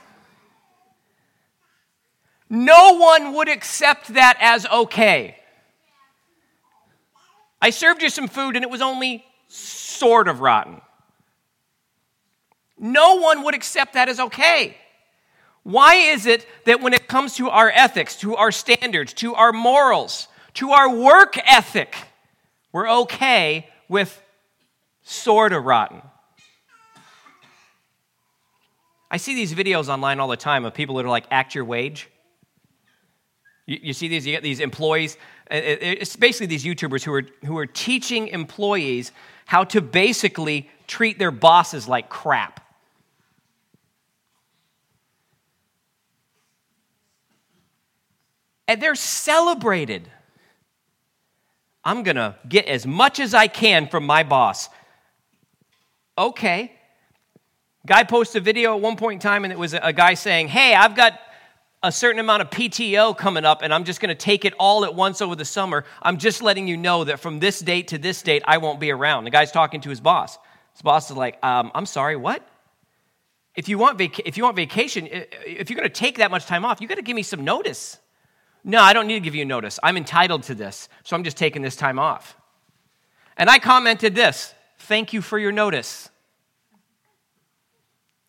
No 2.49 2.97
one 2.97 3.33
would 3.33 3.49
accept 3.49 4.13
that 4.13 4.37
as 4.39 4.65
okay. 4.65 5.37
I 7.61 7.71
served 7.71 8.01
you 8.01 8.09
some 8.09 8.27
food 8.27 8.55
and 8.55 8.63
it 8.63 8.69
was 8.69 8.81
only 8.81 9.25
sort 9.47 10.27
of 10.27 10.39
rotten. 10.41 10.81
No 12.77 13.15
one 13.15 13.43
would 13.43 13.55
accept 13.55 13.93
that 13.93 14.07
as 14.07 14.19
okay. 14.19 14.77
Why 15.67 15.95
is 15.95 16.25
it 16.25 16.47
that 16.63 16.79
when 16.79 16.93
it 16.93 17.09
comes 17.09 17.35
to 17.35 17.49
our 17.49 17.69
ethics, 17.69 18.15
to 18.21 18.37
our 18.37 18.53
standards, 18.53 19.11
to 19.15 19.35
our 19.35 19.51
morals, 19.51 20.29
to 20.53 20.71
our 20.71 20.89
work 20.89 21.37
ethic, 21.45 21.93
we're 22.71 22.89
okay 23.01 23.67
with 23.89 24.23
sort 25.03 25.51
of 25.51 25.65
rotten? 25.65 26.01
I 29.11 29.17
see 29.17 29.35
these 29.35 29.53
videos 29.53 29.89
online 29.89 30.21
all 30.21 30.29
the 30.29 30.37
time 30.37 30.63
of 30.63 30.73
people 30.73 30.95
that 30.95 31.05
are 31.05 31.09
like, 31.09 31.25
act 31.31 31.53
your 31.53 31.65
wage. 31.65 32.07
You, 33.65 33.79
you 33.81 33.93
see 33.93 34.07
these, 34.07 34.25
you 34.25 34.31
get 34.31 34.43
these 34.43 34.61
employees. 34.61 35.17
Uh, 35.51 35.55
uh, 35.55 35.57
uh, 35.57 35.77
it's 35.81 36.15
basically 36.15 36.47
these 36.47 36.63
YouTubers 36.63 37.03
who 37.03 37.11
are, 37.11 37.23
who 37.43 37.57
are 37.57 37.65
teaching 37.65 38.29
employees 38.29 39.11
how 39.43 39.65
to 39.65 39.81
basically 39.81 40.69
treat 40.87 41.19
their 41.19 41.31
bosses 41.31 41.89
like 41.89 42.07
crap. 42.07 42.61
And 48.67 48.81
they're 48.81 48.95
celebrated. 48.95 50.09
I'm 51.83 52.03
going 52.03 52.17
to 52.17 52.35
get 52.47 52.65
as 52.65 52.85
much 52.85 53.19
as 53.19 53.33
I 53.33 53.47
can 53.47 53.87
from 53.87 54.05
my 54.05 54.23
boss. 54.23 54.69
Okay. 56.17 56.73
Guy 57.85 58.03
posted 58.03 58.41
a 58.41 58.43
video 58.43 58.75
at 58.75 58.81
one 58.81 58.97
point 58.97 59.13
in 59.15 59.19
time, 59.19 59.45
and 59.45 59.53
it 59.53 59.59
was 59.59 59.73
a 59.73 59.93
guy 59.93 60.15
saying, 60.15 60.49
Hey, 60.49 60.73
I've 60.73 60.95
got, 60.95 61.17
a 61.83 61.91
certain 61.91 62.19
amount 62.19 62.41
of 62.41 62.49
PTO 62.49 63.15
coming 63.17 63.45
up 63.45 63.61
and 63.61 63.73
I'm 63.73 63.83
just 63.83 64.01
going 64.01 64.09
to 64.09 64.15
take 64.15 64.45
it 64.45 64.53
all 64.59 64.83
at 64.83 64.95
once 64.95 65.21
over 65.21 65.35
the 65.35 65.45
summer. 65.45 65.85
I'm 66.01 66.17
just 66.17 66.41
letting 66.41 66.67
you 66.67 66.75
know 66.75 67.03
that 67.03 67.19
from 67.19 67.39
this 67.39 67.59
date 67.59 67.89
to 67.89 67.97
this 67.97 68.21
date, 68.21 68.43
I 68.45 68.57
won't 68.57 68.79
be 68.79 68.91
around. 68.91 69.25
The 69.25 69.29
guy's 69.29 69.51
talking 69.51 69.81
to 69.81 69.89
his 69.89 70.01
boss. 70.01 70.37
His 70.73 70.81
boss 70.81 71.11
is 71.11 71.17
like, 71.17 71.43
um, 71.43 71.71
I'm 71.75 71.85
sorry, 71.85 72.15
what? 72.15 72.45
If 73.55 73.69
you, 73.69 73.77
want 73.77 73.97
vac- 73.97 74.27
if 74.27 74.37
you 74.37 74.43
want 74.43 74.55
vacation, 74.55 75.07
if 75.11 75.69
you're 75.69 75.77
going 75.77 75.89
to 75.89 75.93
take 75.93 76.17
that 76.17 76.29
much 76.29 76.45
time 76.45 76.65
off, 76.65 76.81
you 76.81 76.87
got 76.87 76.95
to 76.95 77.01
give 77.01 77.15
me 77.15 77.23
some 77.23 77.43
notice. 77.43 77.97
No, 78.63 78.81
I 78.81 78.93
don't 78.93 79.07
need 79.07 79.15
to 79.15 79.19
give 79.21 79.35
you 79.35 79.45
notice. 79.45 79.79
I'm 79.81 79.97
entitled 79.97 80.43
to 80.43 80.55
this, 80.55 80.89
so 81.03 81.15
I'm 81.15 81.23
just 81.23 81.37
taking 81.37 81.61
this 81.61 81.75
time 81.75 81.99
off. 81.99 82.35
And 83.37 83.49
I 83.49 83.59
commented 83.59 84.15
this 84.15 84.53
Thank 84.79 85.13
you 85.13 85.21
for 85.21 85.37
your 85.37 85.51
notice. 85.51 86.09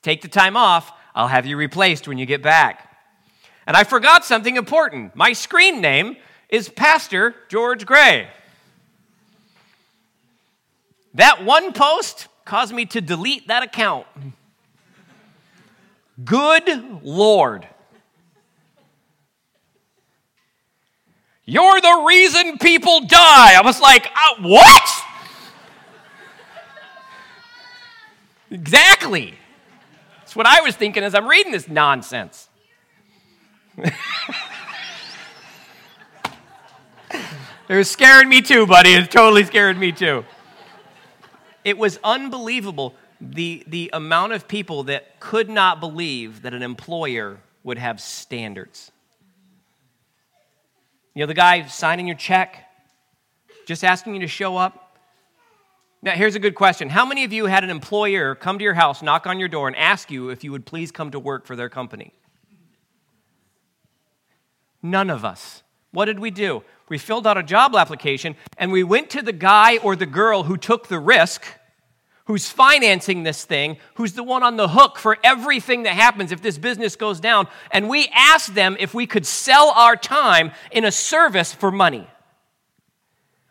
Take 0.03 0.23
the 0.23 0.29
time 0.29 0.57
off. 0.57 0.93
I'll 1.15 1.29
have 1.29 1.47
you 1.47 1.57
replaced 1.57 2.07
when 2.07 2.19
you 2.19 2.27
get 2.27 2.43
back. 2.43 2.85
And 3.67 3.77
I 3.77 3.85
forgot 3.85 4.25
something 4.25 4.57
important. 4.57 5.15
My 5.15 5.33
screen 5.33 5.81
name 5.81 6.17
is 6.49 6.69
Pastor 6.69 7.35
George 7.49 7.85
Gray. 7.85 8.29
That 11.15 11.45
one 11.45 11.73
post 11.73 12.29
caused 12.45 12.73
me 12.73 12.87
to 12.87 13.01
delete 13.01 13.49
that 13.49 13.63
account. 13.63 14.07
Good 16.25 17.03
Lord. 17.03 17.67
You're 21.51 21.81
the 21.81 22.05
reason 22.07 22.59
people 22.59 23.01
die. 23.07 23.55
I 23.55 23.63
was 23.65 23.81
like, 23.81 24.07
uh, 24.15 24.43
what? 24.43 24.91
exactly. 28.51 29.35
That's 30.19 30.37
what 30.37 30.45
I 30.45 30.61
was 30.61 30.77
thinking 30.77 31.03
as 31.03 31.15
I'm 31.15 31.27
reading 31.27 31.53
this 31.53 31.67
nonsense. 31.67 32.51
it 33.79 33.93
was 37.71 37.91
scaring 37.91 38.29
me 38.29 38.43
too, 38.43 38.67
buddy. 38.67 38.93
It 38.93 39.11
totally 39.11 39.45
scared 39.45 39.79
me 39.79 39.91
too. 39.91 40.27
It 41.65 41.79
was 41.79 41.99
unbelievable 42.05 42.95
the, 43.23 43.65
the 43.67 43.89
amount 43.95 44.35
of 44.35 44.49
people 44.49 44.83
that 44.83 45.19
could 45.19 45.49
not 45.49 45.81
believe 45.81 46.43
that 46.43 46.53
an 46.53 46.63
employer 46.63 47.39
would 47.65 47.79
have 47.79 48.03
standards. 48.03 48.93
You 51.15 51.21
know, 51.23 51.27
the 51.27 51.35
guy 51.35 51.67
signing 51.67 52.07
your 52.07 52.17
check, 52.17 52.65
just 53.67 53.85
asking 53.85 54.15
you 54.15 54.21
to 54.21 54.29
show 54.29 54.57
up. 54.57 54.97
Now, 56.01 56.13
here's 56.13 56.37
a 56.37 56.39
good 56.39 56.55
question. 56.55 56.89
How 56.89 57.05
many 57.05 57.25
of 57.25 57.33
you 57.33 57.47
had 57.47 57.65
an 57.65 57.71
employer 57.71 58.35
come 58.35 58.59
to 58.59 58.65
your 58.65 58.75
house, 58.75 59.03
knock 59.03 59.27
on 59.27 59.41
your 59.41 59.49
door, 59.49 59.67
and 59.67 59.77
ask 59.77 60.11
you 60.11 60.31
if 60.31 60.45
you 60.45 60.53
would 60.53 60.65
please 60.65 60.93
come 60.93 61.11
to 61.11 61.19
work 61.19 61.45
for 61.45 61.57
their 61.57 61.69
company? 61.69 62.13
None 64.81 65.11
of 65.11 65.25
us. 65.25 65.63
What 65.91 66.05
did 66.05 66.21
we 66.21 66.31
do? 66.31 66.63
We 66.89 66.99
filled 66.99 67.27
out 67.27 67.37
a 67.37 67.43
job 67.43 67.75
application 67.75 68.37
and 68.57 68.71
we 68.71 68.85
went 68.85 69.11
to 69.11 69.23
the 69.23 69.33
guy 69.33 69.79
or 69.79 69.97
the 69.97 70.07
girl 70.07 70.45
who 70.45 70.57
took 70.57 70.89
the 70.89 70.99
risk, 70.99 71.45
who's 72.29 72.47
financing 72.47 73.23
this 73.23 73.47
thing, 73.47 73.79
who's 73.95 74.13
the 74.13 74.23
one 74.23 74.43
on 74.43 74.57
the 74.57 74.69
hook 74.69 74.99
for 74.99 75.17
everything 75.25 75.85
that 75.85 75.95
happens 75.95 76.31
if 76.31 76.43
this 76.43 76.59
business 76.59 76.95
goes 76.95 77.21
down, 77.21 77.49
and 77.73 77.89
we 77.89 78.07
asked 78.15 78.55
them 78.55 78.77
if 78.79 78.93
we 78.93 79.07
could 79.07 79.25
sell 79.25 79.71
our 79.71 79.97
time 79.97 80.53
in 80.71 80.85
a 80.85 80.93
service 80.93 81.55
for 81.55 81.73
money. 81.73 82.07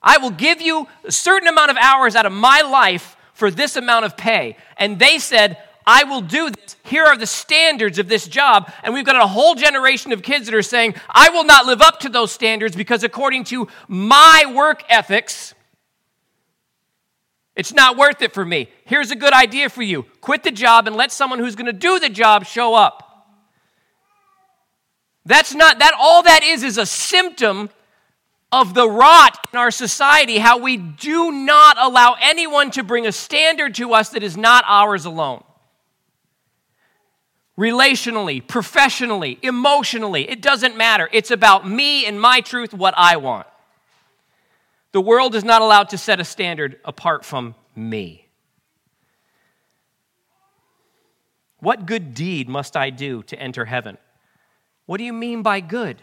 I 0.01 0.19
will 0.19 0.29
give 0.29 0.61
you 0.61 0.87
a 1.03 1.11
certain 1.11 1.47
amount 1.47 1.71
of 1.71 1.77
hours 1.77 2.15
out 2.15 2.27
of 2.27 2.31
my 2.31 2.61
life 2.61 3.17
for 3.33 3.49
this 3.49 3.75
amount 3.75 4.05
of 4.05 4.15
pay. 4.15 4.55
And 4.77 4.99
they 4.99 5.17
said, 5.17 5.57
I 5.87 6.03
will 6.03 6.21
do 6.21 6.51
this. 6.51 6.75
Here 6.83 7.03
are 7.03 7.17
the 7.17 7.25
standards 7.25 7.97
of 7.97 8.07
this 8.07 8.27
job. 8.27 8.71
And 8.83 8.93
we've 8.93 9.05
got 9.05 9.15
a 9.15 9.25
whole 9.25 9.55
generation 9.55 10.11
of 10.11 10.21
kids 10.21 10.45
that 10.45 10.53
are 10.53 10.61
saying, 10.61 10.93
I 11.09 11.29
will 11.29 11.45
not 11.45 11.65
live 11.65 11.81
up 11.81 12.01
to 12.01 12.09
those 12.09 12.31
standards 12.31 12.75
because 12.75 13.03
according 13.03 13.45
to 13.45 13.67
my 13.87 14.51
work 14.53 14.83
ethics, 14.87 15.55
it's 17.57 17.73
not 17.73 17.97
worth 17.97 18.21
it 18.21 18.33
for 18.33 18.45
me. 18.45 18.69
Here's 18.85 19.11
a 19.11 19.15
good 19.15 19.33
idea 19.33 19.67
for 19.67 19.81
you 19.81 20.03
quit 20.21 20.43
the 20.43 20.51
job 20.51 20.87
and 20.87 20.95
let 20.95 21.11
someone 21.11 21.39
who's 21.39 21.55
going 21.55 21.65
to 21.65 21.73
do 21.73 21.99
the 21.99 22.09
job 22.09 22.45
show 22.45 22.75
up. 22.75 23.03
That's 25.25 25.53
not, 25.53 25.79
that 25.79 25.93
all 25.99 26.23
that 26.23 26.43
is 26.43 26.63
is 26.63 26.77
a 26.77 26.85
symptom 26.85 27.69
of 28.51 28.73
the 28.73 28.89
rot 28.89 29.37
in 29.51 29.59
our 29.59 29.71
society, 29.71 30.37
how 30.37 30.57
we 30.57 30.77
do 30.77 31.33
not 31.33 31.75
allow 31.77 32.15
anyone 32.21 32.71
to 32.71 32.83
bring 32.83 33.05
a 33.05 33.11
standard 33.11 33.75
to 33.75 33.93
us 33.93 34.09
that 34.09 34.23
is 34.23 34.37
not 34.37 34.63
ours 34.67 35.03
alone 35.03 35.43
relationally, 37.57 38.45
professionally, 38.45 39.39
emotionally. 39.41 40.29
It 40.29 40.41
doesn't 40.41 40.77
matter. 40.77 41.09
It's 41.11 41.31
about 41.31 41.67
me 41.67 42.05
and 42.05 42.21
my 42.21 42.39
truth, 42.41 42.73
what 42.73 42.93
I 42.95 43.17
want. 43.17 43.47
The 44.97 45.01
world 45.01 45.35
is 45.35 45.43
not 45.43 45.61
allowed 45.61 45.89
to 45.89 45.97
set 45.99 46.19
a 46.19 46.23
standard 46.23 46.79
apart 46.83 47.23
from 47.23 47.53
me. 47.75 48.27
What 51.59 51.85
good 51.85 52.15
deed 52.15 52.49
must 52.49 52.75
I 52.75 52.89
do 52.89 53.21
to 53.21 53.39
enter 53.39 53.65
heaven? 53.65 53.99
What 54.87 54.97
do 54.97 55.03
you 55.03 55.13
mean 55.13 55.43
by 55.43 55.59
good? 55.59 56.01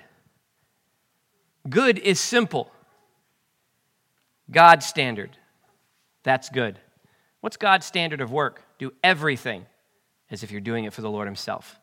Good 1.68 1.98
is 1.98 2.20
simple. 2.20 2.70
God's 4.48 4.86
standard. 4.86 5.36
That's 6.22 6.48
good. 6.48 6.78
What's 7.40 7.56
God's 7.56 7.86
standard 7.86 8.20
of 8.20 8.30
work? 8.30 8.62
Do 8.78 8.92
everything 9.02 9.66
as 10.30 10.44
if 10.44 10.52
you're 10.52 10.60
doing 10.60 10.84
it 10.84 10.92
for 10.92 11.00
the 11.00 11.10
Lord 11.10 11.26
Himself. 11.26 11.80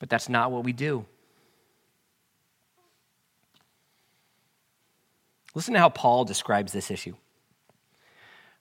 But 0.00 0.10
that's 0.10 0.28
not 0.28 0.50
what 0.50 0.64
we 0.64 0.72
do. 0.72 1.06
Listen 5.58 5.74
to 5.74 5.80
how 5.80 5.88
Paul 5.88 6.24
describes 6.24 6.72
this 6.72 6.88
issue. 6.88 7.16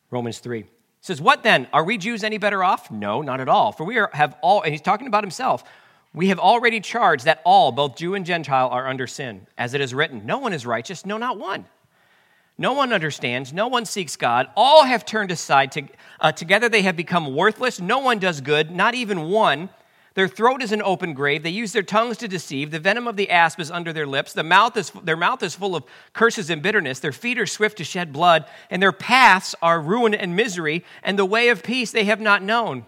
Romans 0.10 0.40
3 0.40 0.66
says, 1.00 1.22
What 1.22 1.44
then? 1.44 1.68
Are 1.72 1.84
we 1.84 2.00
Jews 2.00 2.24
any 2.24 2.40
better 2.40 2.64
off? 2.64 2.90
No, 2.90 3.22
not 3.22 3.40
at 3.40 3.48
all. 3.48 3.72
For 3.72 3.84
we 3.84 4.00
are, 4.00 4.10
have 4.14 4.36
all, 4.42 4.64
and 4.64 4.72
he's 4.72 4.82
talking 4.82 5.06
about 5.06 5.24
himself, 5.24 5.64
we 6.16 6.30
have 6.30 6.40
already 6.40 6.80
charged 6.80 7.26
that 7.26 7.40
all, 7.46 7.72
both 7.72 7.98
Jew 7.98 8.16
and 8.16 8.26
Gentile, 8.26 8.70
are 8.70 8.88
under 8.88 9.06
sin. 9.06 9.46
As 9.60 9.76
it 9.76 9.82
is 9.82 9.94
written, 9.94 10.26
No 10.26 10.40
one 10.40 10.54
is 10.54 10.66
righteous, 10.66 11.06
no, 11.06 11.20
not 11.20 11.38
one. 11.38 11.66
No 12.58 12.74
one 12.74 12.92
understands. 12.92 13.54
No 13.54 13.68
one 13.68 13.86
seeks 13.86 14.16
God. 14.16 14.48
All 14.56 14.84
have 14.84 15.06
turned 15.06 15.30
aside. 15.30 15.74
To, 15.74 15.84
uh, 16.20 16.32
together 16.32 16.68
they 16.68 16.82
have 16.82 16.96
become 16.96 17.36
worthless. 17.36 17.80
No 17.80 18.00
one 18.00 18.18
does 18.18 18.42
good, 18.42 18.72
not 18.72 18.96
even 18.96 19.30
one. 19.30 19.70
Their 20.18 20.28
throat 20.28 20.64
is 20.64 20.72
an 20.72 20.82
open 20.82 21.14
grave. 21.14 21.44
They 21.44 21.52
use 21.52 21.74
their 21.74 21.84
tongues 21.84 22.18
to 22.18 22.28
deceive. 22.28 22.72
The 22.72 22.80
venom 22.80 23.08
of 23.08 23.18
the 23.18 23.30
asp 23.30 23.60
is 23.60 23.70
under 23.70 23.94
their 23.94 24.08
lips. 24.08 24.34
The 24.34 24.42
mouth 24.42 24.76
is, 24.76 24.90
their 25.04 25.16
mouth 25.16 25.44
is 25.44 25.54
full 25.54 25.76
of 25.76 25.84
curses 26.14 26.50
and 26.50 26.60
bitterness. 26.60 27.00
Their 27.00 27.12
feet 27.12 27.38
are 27.38 27.46
swift 27.46 27.78
to 27.78 27.84
shed 27.84 28.12
blood, 28.12 28.46
and 28.72 28.82
their 28.82 28.92
paths 28.92 29.54
are 29.62 29.80
ruin 29.80 30.16
and 30.16 30.36
misery, 30.36 30.84
and 31.04 31.20
the 31.20 31.24
way 31.24 31.50
of 31.50 31.62
peace 31.62 31.92
they 31.92 32.06
have 32.06 32.20
not 32.20 32.42
known. 32.42 32.88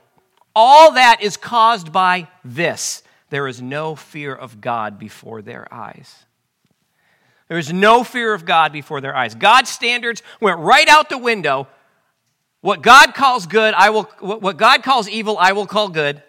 All 0.55 0.93
that 0.93 1.21
is 1.21 1.37
caused 1.37 1.93
by 1.93 2.27
this 2.43 3.03
there 3.29 3.47
is 3.47 3.61
no 3.61 3.95
fear 3.95 4.33
of 4.33 4.59
God 4.59 4.97
before 4.97 5.43
their 5.43 5.71
eyes. 5.71 6.25
There 7.47 7.59
is 7.59 7.71
no 7.71 8.03
fear 8.03 8.33
of 8.33 8.43
God 8.43 8.73
before 8.73 9.01
their 9.01 9.15
eyes. 9.15 9.35
God's 9.35 9.69
standards 9.69 10.23
went 10.41 10.57
right 10.57 10.87
out 10.87 11.09
the 11.09 11.17
window. 11.19 11.67
What 12.61 12.81
God 12.81 13.13
calls 13.13 13.45
good, 13.45 13.75
I 13.75 13.91
will 13.91 14.05
what 14.19 14.57
God 14.57 14.81
calls 14.81 15.07
evil, 15.07 15.37
I 15.37 15.51
will 15.51 15.67
call 15.67 15.89
good. 15.89 16.23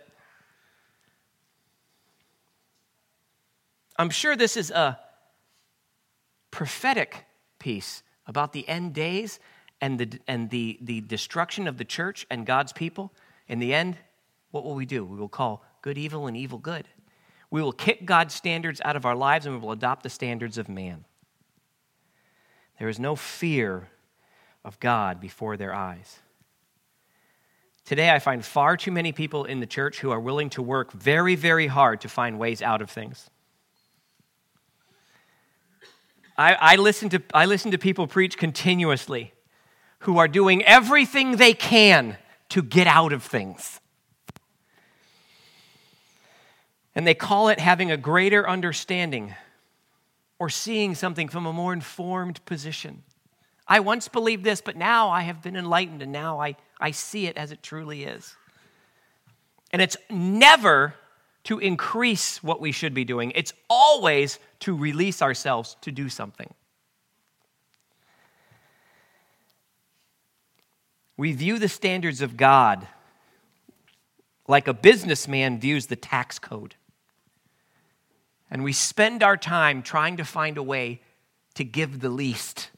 I'm 4.01 4.09
sure 4.09 4.35
this 4.35 4.57
is 4.57 4.71
a 4.71 4.99
prophetic 6.51 7.27
piece 7.59 8.03
about 8.27 8.55
the 8.55 8.67
end 8.67 8.95
days 8.95 9.39
and 9.79 9.99
the 9.99 10.19
and 10.27 10.49
the, 10.49 10.79
the 10.81 11.03
destruction 11.03 11.69
of 11.69 11.77
the 11.77 11.85
church 11.85 12.27
and 12.31 12.47
God's 12.47 12.73
people. 12.73 13.13
In 13.47 13.59
the 13.59 13.75
end, 13.75 13.99
what 14.53 14.65
will 14.65 14.75
we 14.75 14.87
do? 14.87 15.05
We 15.05 15.19
will 15.19 15.29
call 15.29 15.63
good 15.83 15.99
evil 15.99 16.27
and 16.27 16.35
evil 16.35 16.57
good. 16.57 16.89
We 17.51 17.61
will 17.61 17.75
kick 17.75 18.07
God's 18.07 18.33
standards 18.33 18.81
out 18.87 18.97
of 18.97 19.05
our 19.05 19.15
lives 19.15 19.45
and 19.45 19.55
we 19.55 19.61
will 19.61 19.73
adopt 19.73 20.03
the 20.03 20.09
standards 20.09 20.57
of 20.57 20.67
man. 20.67 21.05
There 22.79 22.89
is 22.89 22.99
no 22.99 23.17
fear 23.17 23.91
of 24.65 24.81
God 24.81 25.21
before 25.21 25.59
their 25.59 25.75
eyes. 25.75 26.21
Today, 27.85 28.09
I 28.09 28.19
find 28.19 28.43
far 28.43 28.79
too 28.79 28.93
many 28.93 29.13
people 29.13 29.45
in 29.45 29.61
the 29.61 29.67
church 29.67 30.01
who 30.01 30.11
are 30.11 30.21
willing 30.21 30.49
to 30.51 30.63
work 30.63 30.91
very, 30.91 31.35
very 31.35 31.67
hard 31.67 32.01
to 32.01 32.09
find 32.09 32.39
ways 32.39 32.63
out 32.63 32.81
of 32.81 32.89
things. 32.89 33.29
I, 36.41 36.57
I, 36.59 36.77
listen, 36.77 37.11
to, 37.11 37.23
I 37.35 37.45
listen 37.45 37.71
to 37.73 37.79
people 37.79 38.07
preach 38.07 38.39
continuously 38.39 39.35
who 40.01 40.17
are 40.17 40.27
doing 40.27 40.65
everything 40.65 41.37
they 41.37 41.53
can 41.53 42.17
to 42.49 42.63
get 42.63 42.87
out 42.87 43.13
of 43.13 43.23
things. 43.23 43.79
And 46.95 47.07
they 47.07 47.13
call 47.13 47.51
it 47.51 47.61
having 47.61 47.91
a 47.91 47.99
greater 47.99 48.49
understanding 48.49 49.35
or 50.39 50.49
seeing 50.49 50.95
something 50.95 51.29
from 51.29 51.45
a 51.45 51.53
more 51.53 51.75
informed 51.75 52.43
position. 52.47 53.03
I 53.69 53.81
once 53.81 54.09
believed 54.09 54.43
this, 54.43 54.63
but 54.63 54.77
now 54.77 55.11
I 55.11 55.21
have 55.21 55.43
been 55.43 55.57
enlightened 55.57 56.01
and 56.01 56.11
now 56.11 56.41
I, 56.41 56.57
I 56.81 56.93
see 56.93 57.27
it 57.27 57.37
as 57.37 57.53
it 57.53 57.63
truly 57.63 58.05
is. 58.05 58.35
And 59.73 59.83
it's 59.83 59.99
never 60.09 60.95
to 61.45 61.59
increase 61.59 62.43
what 62.43 62.61
we 62.61 62.73
should 62.73 62.95
be 62.95 63.05
doing, 63.05 63.33
it's 63.35 63.53
always 63.69 64.39
to 64.61 64.77
release 64.77 65.23
ourselves 65.23 65.77
to 65.81 65.91
do 65.91 66.09
something. 66.09 66.53
We 71.17 71.33
view 71.33 71.59
the 71.59 71.69
standards 71.69 72.23
of 72.23 72.37
God 72.37 72.87
like 74.49 74.67
a 74.67 74.75
businessman 74.75 75.61
views 75.61 75.87
the 75.87 75.97
tax 75.97 76.39
code. 76.39 76.75
And 78.51 78.65
we 78.65 78.73
spend 78.73 79.23
our 79.23 79.37
time 79.37 79.83
trying 79.83 80.17
to 80.17 80.25
find 80.25 80.59
a 80.59 80.63
way 80.63 81.01
to 81.55 81.65
give 81.65 82.01
the 82.01 82.09
least. 82.09 82.71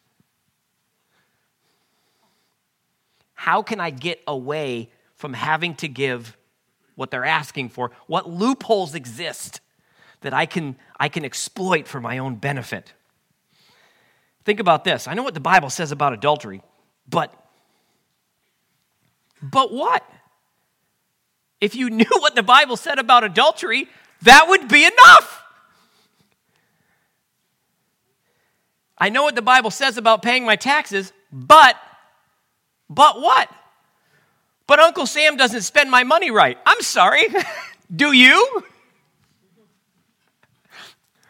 How 3.35 3.63
can 3.63 3.81
I 3.81 3.91
get 3.91 4.23
away 4.27 4.91
from 5.15 5.33
having 5.33 5.75
to 5.77 5.89
give 5.89 6.37
what 6.95 7.11
they're 7.11 7.25
asking 7.25 7.71
for? 7.71 7.91
What 8.07 8.29
loopholes 8.29 8.95
exist 8.95 9.61
that 10.21 10.33
I 10.33 10.47
can, 10.47 10.77
I 10.99 11.09
can 11.09 11.25
exploit 11.25 11.89
for 11.89 12.01
my 12.01 12.19
own 12.19 12.37
benefit? 12.37 12.93
Think 14.45 14.61
about 14.61 14.85
this. 14.85 15.07
I 15.07 15.15
know 15.15 15.23
what 15.23 15.35
the 15.35 15.41
Bible 15.41 15.71
says 15.71 15.93
about 15.93 16.13
adultery, 16.13 16.63
but 17.09 17.33
but 19.43 19.73
what? 19.73 20.09
If 21.61 21.75
you 21.75 21.91
knew 21.91 22.05
what 22.19 22.35
the 22.35 22.43
Bible 22.43 22.77
said 22.77 22.99
about 22.99 23.25
adultery, 23.25 23.89
that 24.23 24.47
would 24.49 24.69
be 24.69 24.85
enough. 24.85 25.43
I 28.97 29.09
know 29.09 29.25
what 29.25 29.35
the 29.35 29.43
Bible 29.43 29.73
says 29.73 29.97
about 29.97 30.23
paying 30.23 30.45
my 30.45 30.55
taxes, 30.55 31.13
but, 31.33 31.77
but 32.89 33.21
what? 33.21 33.51
But 34.67 34.79
Uncle 34.79 35.07
Sam 35.07 35.37
doesn't 35.37 35.63
spend 35.63 35.91
my 35.91 36.05
money 36.05 36.31
right. 36.31 36.59
I'm 36.65 36.81
sorry. 36.81 37.27
Do 37.95 38.13
you? 38.13 38.63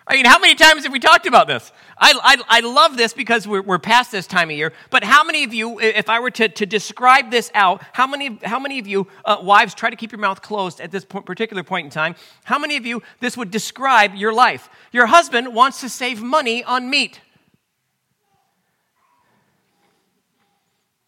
I 0.06 0.14
mean, 0.14 0.26
how 0.26 0.38
many 0.38 0.54
times 0.54 0.82
have 0.82 0.92
we 0.92 0.98
talked 0.98 1.26
about 1.26 1.46
this? 1.46 1.72
I, 1.96 2.12
I, 2.22 2.58
I 2.58 2.60
love 2.60 2.96
this 2.96 3.12
because 3.12 3.46
we're, 3.46 3.62
we're 3.62 3.78
past 3.78 4.10
this 4.10 4.26
time 4.26 4.50
of 4.50 4.56
year, 4.56 4.72
but 4.90 5.04
how 5.04 5.22
many 5.22 5.44
of 5.44 5.54
you, 5.54 5.78
if 5.80 6.10
I 6.10 6.18
were 6.20 6.32
to, 6.32 6.48
to 6.48 6.66
describe 6.66 7.30
this 7.30 7.50
out, 7.54 7.82
how 7.92 8.06
many, 8.06 8.38
how 8.42 8.58
many 8.58 8.80
of 8.80 8.86
you, 8.86 9.06
uh, 9.24 9.38
wives, 9.40 9.74
try 9.74 9.90
to 9.90 9.96
keep 9.96 10.10
your 10.10 10.18
mouth 10.18 10.42
closed 10.42 10.80
at 10.80 10.90
this 10.90 11.04
particular 11.04 11.62
point 11.62 11.84
in 11.84 11.90
time, 11.90 12.16
how 12.44 12.58
many 12.58 12.76
of 12.76 12.84
you 12.84 13.02
this 13.20 13.36
would 13.36 13.50
describe 13.50 14.14
your 14.14 14.32
life? 14.32 14.68
Your 14.90 15.06
husband 15.06 15.54
wants 15.54 15.80
to 15.80 15.88
save 15.88 16.20
money 16.20 16.64
on 16.64 16.90
meat. 16.90 17.20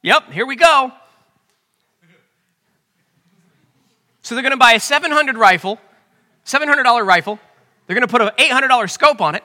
Yep, 0.03 0.31
here 0.31 0.47
we 0.47 0.55
go. 0.55 0.93
So 4.25 4.35
they're 4.35 4.43
going 4.43 4.53
to 4.53 4.57
buy 4.57 4.73
a 4.73 4.81
700 4.81 5.37
rifle, 5.37 5.79
$700 6.47 7.07
rifle. 7.07 7.39
They're 7.87 7.95
going 7.95 8.09
to 8.09 8.11
put 8.11 8.23
an 8.23 8.31
$800 8.39 8.91
scope 8.91 9.21
on 9.21 9.35
it. 9.35 9.45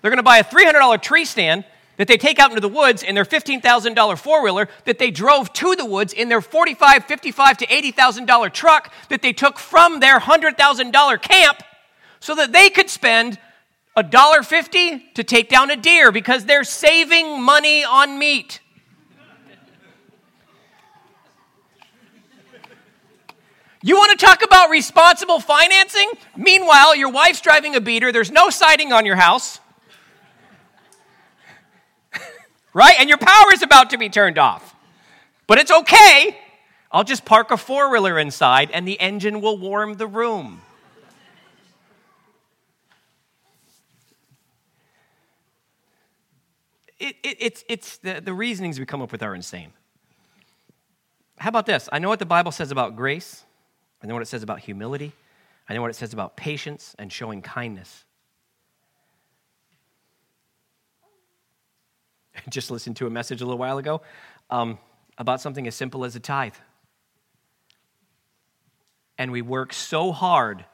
They're 0.00 0.10
going 0.10 0.16
to 0.16 0.22
buy 0.22 0.38
a 0.38 0.44
$300 0.44 1.02
tree 1.02 1.26
stand 1.26 1.66
that 1.98 2.08
they 2.08 2.16
take 2.16 2.38
out 2.38 2.50
into 2.50 2.62
the 2.62 2.68
woods 2.68 3.02
in 3.02 3.14
their 3.14 3.26
$15,000 3.26 4.18
four 4.18 4.42
wheeler 4.42 4.68
that 4.86 4.98
they 4.98 5.10
drove 5.10 5.52
to 5.52 5.76
the 5.76 5.84
woods 5.84 6.14
in 6.14 6.30
their 6.30 6.40
$45, 6.40 6.76
$55 6.76 7.56
to 7.58 7.66
$80,000 7.66 8.52
truck 8.54 8.90
that 9.10 9.20
they 9.20 9.34
took 9.34 9.58
from 9.58 10.00
their 10.00 10.18
$100,000 10.18 11.22
camp 11.22 11.62
so 12.18 12.34
that 12.34 12.50
they 12.50 12.70
could 12.70 12.88
spend 12.88 13.38
$1.50 13.94 15.14
to 15.14 15.22
take 15.22 15.50
down 15.50 15.70
a 15.70 15.76
deer 15.76 16.10
because 16.10 16.46
they're 16.46 16.64
saving 16.64 17.42
money 17.42 17.84
on 17.84 18.18
meat. 18.18 18.60
You 23.86 23.96
want 23.96 24.18
to 24.18 24.24
talk 24.24 24.42
about 24.42 24.70
responsible 24.70 25.40
financing? 25.40 26.10
Meanwhile, 26.38 26.96
your 26.96 27.10
wife's 27.10 27.42
driving 27.42 27.76
a 27.76 27.82
beater, 27.82 28.12
there's 28.12 28.30
no 28.30 28.48
siding 28.48 28.94
on 28.94 29.04
your 29.04 29.16
house 29.16 29.60
right? 32.72 32.94
And 32.98 33.10
your 33.10 33.18
power 33.18 33.52
is 33.52 33.62
about 33.62 33.90
to 33.90 33.98
be 33.98 34.08
turned 34.08 34.38
off. 34.38 34.74
But 35.46 35.58
it's 35.58 35.70
okay. 35.70 36.38
I'll 36.90 37.04
just 37.04 37.26
park 37.26 37.50
a 37.50 37.58
four 37.58 37.90
wheeler 37.90 38.18
inside 38.18 38.70
and 38.70 38.88
the 38.88 38.98
engine 38.98 39.42
will 39.42 39.58
warm 39.58 39.98
the 39.98 40.06
room. 40.06 40.62
It, 46.98 47.16
it, 47.22 47.36
it's 47.38 47.64
it's 47.68 47.96
the, 47.98 48.22
the 48.22 48.32
reasonings 48.32 48.80
we 48.80 48.86
come 48.86 49.02
up 49.02 49.12
with 49.12 49.22
are 49.22 49.34
insane. 49.34 49.74
How 51.36 51.50
about 51.50 51.66
this? 51.66 51.86
I 51.92 51.98
know 51.98 52.08
what 52.08 52.18
the 52.18 52.24
Bible 52.24 52.50
says 52.50 52.70
about 52.70 52.96
grace, 52.96 53.43
I 54.04 54.06
know 54.06 54.12
what 54.12 54.22
it 54.22 54.28
says 54.28 54.42
about 54.42 54.60
humility, 54.60 55.12
I 55.66 55.72
know 55.72 55.80
what 55.80 55.90
it 55.90 55.94
says 55.94 56.12
about 56.12 56.36
patience 56.36 56.94
and 56.98 57.10
showing 57.10 57.40
kindness. 57.40 58.04
I 62.36 62.40
just 62.50 62.70
listened 62.70 62.96
to 62.96 63.06
a 63.06 63.10
message 63.10 63.40
a 63.40 63.46
little 63.46 63.58
while 63.58 63.78
ago 63.78 64.02
um, 64.50 64.76
about 65.16 65.40
something 65.40 65.66
as 65.66 65.74
simple 65.74 66.04
as 66.04 66.16
a 66.16 66.20
tithe. 66.20 66.52
And 69.16 69.32
we 69.32 69.40
work 69.40 69.72
so 69.72 70.12
hard. 70.12 70.66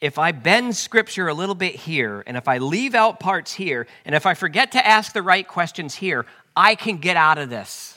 If 0.00 0.18
I 0.18 0.32
bend 0.32 0.76
scripture 0.76 1.28
a 1.28 1.34
little 1.34 1.54
bit 1.54 1.74
here, 1.74 2.24
and 2.26 2.38
if 2.38 2.48
I 2.48 2.56
leave 2.56 2.94
out 2.94 3.20
parts 3.20 3.52
here, 3.52 3.86
and 4.06 4.14
if 4.14 4.24
I 4.24 4.32
forget 4.32 4.72
to 4.72 4.86
ask 4.86 5.12
the 5.12 5.22
right 5.22 5.46
questions 5.46 5.96
here, 5.96 6.24
I 6.56 6.74
can 6.74 6.96
get 6.96 7.18
out 7.18 7.36
of 7.36 7.50
this. 7.50 7.95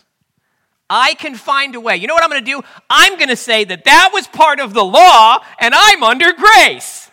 I 0.90 1.14
can 1.14 1.36
find 1.36 1.76
a 1.76 1.80
way. 1.80 1.98
You 1.98 2.08
know 2.08 2.14
what 2.16 2.24
I'm 2.24 2.30
going 2.30 2.44
to 2.44 2.52
do? 2.52 2.62
I'm 2.90 3.16
going 3.18 3.30
to 3.30 3.36
say 3.36 3.64
that 3.66 3.86
that 3.86 4.10
was 4.12 4.28
part 4.28 4.60
of 4.60 4.74
the 4.74 4.84
law, 4.84 5.40
and 5.60 5.74
I'm 5.76 6.04
under 6.04 6.34
grace. 6.34 7.12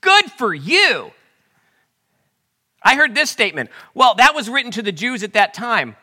Good 0.00 0.30
for 0.32 0.52
you. 0.52 1.12
I 2.82 2.96
heard 2.96 3.14
this 3.14 3.30
statement. 3.30 3.70
Well, 3.94 4.14
that 4.16 4.34
was 4.34 4.48
written 4.48 4.70
to 4.72 4.82
the 4.82 4.92
Jews 4.92 5.22
at 5.22 5.34
that 5.34 5.54
time. 5.54 5.96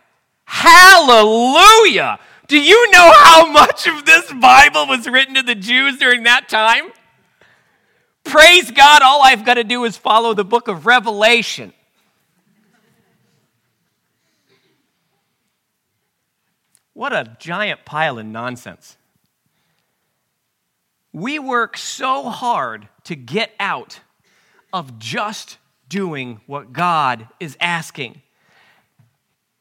Hallelujah! 0.46 2.20
Do 2.48 2.58
you 2.58 2.90
know 2.92 3.12
how 3.14 3.52
much 3.52 3.88
of 3.88 4.06
this 4.06 4.32
Bible 4.32 4.88
was 4.88 5.08
written 5.08 5.36
to 5.36 5.44
the 5.44 5.56
Jews 5.56 5.98
during 5.98 6.24
that 6.24 6.48
time? 6.48 6.92
Praise 8.24 8.72
God, 8.72 9.02
all 9.02 9.22
I've 9.24 9.46
got 9.46 9.56
to 9.56 9.64
do 9.64 9.84
is 9.84 9.98
follow 9.98 10.34
the 10.34 10.46
book 10.46 10.68
of 10.68 10.86
Revelation. 10.86 11.74
What 16.98 17.14
a 17.14 17.38
giant 17.38 17.86
pile 17.86 18.18
of 18.18 18.26
nonsense. 18.26 18.98
We 21.14 21.38
work 21.38 21.78
so 21.78 22.28
hard 22.28 22.88
to 23.04 23.16
get 23.16 23.52
out 23.60 24.00
of 24.74 24.98
just 24.98 25.60
doing 25.88 26.42
what 26.48 26.74
God 26.74 27.28
is 27.40 27.56
asking. 27.62 28.24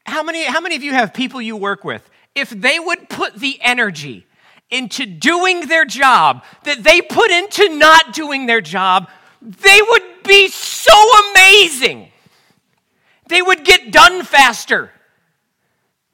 How 0.07 0.23
many, 0.23 0.45
how 0.45 0.61
many 0.61 0.75
of 0.77 0.81
you 0.81 0.93
have 0.93 1.13
people 1.13 1.39
you 1.39 1.55
work 1.55 1.83
with? 1.83 2.09
If 2.33 2.49
they 2.49 2.79
would 2.79 3.07
put 3.07 3.35
the 3.35 3.59
energy 3.61 4.25
into 4.71 5.05
doing 5.05 5.67
their 5.67 5.85
job 5.85 6.43
that 6.63 6.83
they 6.83 7.03
put 7.03 7.29
into 7.29 7.69
not 7.77 8.15
doing 8.15 8.47
their 8.47 8.61
job, 8.61 9.11
they 9.43 9.79
would 9.89 10.23
be 10.23 10.47
so 10.47 10.91
amazing. 11.29 12.11
They 13.29 13.43
would 13.43 13.63
get 13.63 13.91
done 13.91 14.23
faster. 14.23 14.91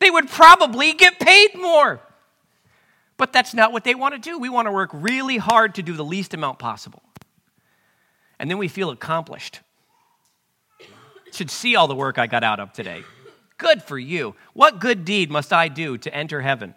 They 0.04 0.12
would 0.12 0.28
probably 0.28 0.92
get 0.92 1.18
paid 1.18 1.56
more. 1.56 2.02
But 3.16 3.32
that's 3.32 3.54
not 3.54 3.72
what 3.72 3.86
they 3.86 3.96
want 3.96 4.14
to 4.14 4.20
do. 4.20 4.38
We 4.38 4.50
want 4.50 4.68
to 4.68 4.72
work 4.74 4.90
really 4.92 5.38
hard 5.38 5.76
to 5.76 5.82
do 5.82 5.94
the 5.94 6.04
least 6.04 6.34
amount 6.34 6.60
possible. 6.60 7.02
And 8.38 8.52
then 8.52 8.58
we 8.58 8.68
feel 8.68 8.90
accomplished 8.90 9.62
should 11.32 11.50
see 11.50 11.78
all 11.78 11.88
the 11.88 11.96
work 11.96 12.20
I 12.20 12.28
got 12.28 12.44
out 12.44 12.60
of 12.60 12.74
today. 12.74 13.04
Good 13.58 13.82
for 13.82 13.98
you. 13.98 14.36
What 14.52 14.80
good 14.80 15.06
deed 15.06 15.32
must 15.32 15.54
I 15.54 15.70
do 15.70 15.98
to 16.00 16.14
enter 16.14 16.42
heaven? 16.42 16.76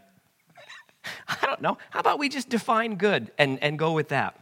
I 1.28 1.44
don't 1.46 1.60
know. 1.60 1.78
How 1.90 1.98
about 1.98 2.20
we 2.20 2.28
just 2.28 2.48
define 2.48 2.94
good 2.94 3.32
and, 3.38 3.60
and 3.60 3.76
go 3.76 3.90
with 3.90 4.10
that? 4.10 4.40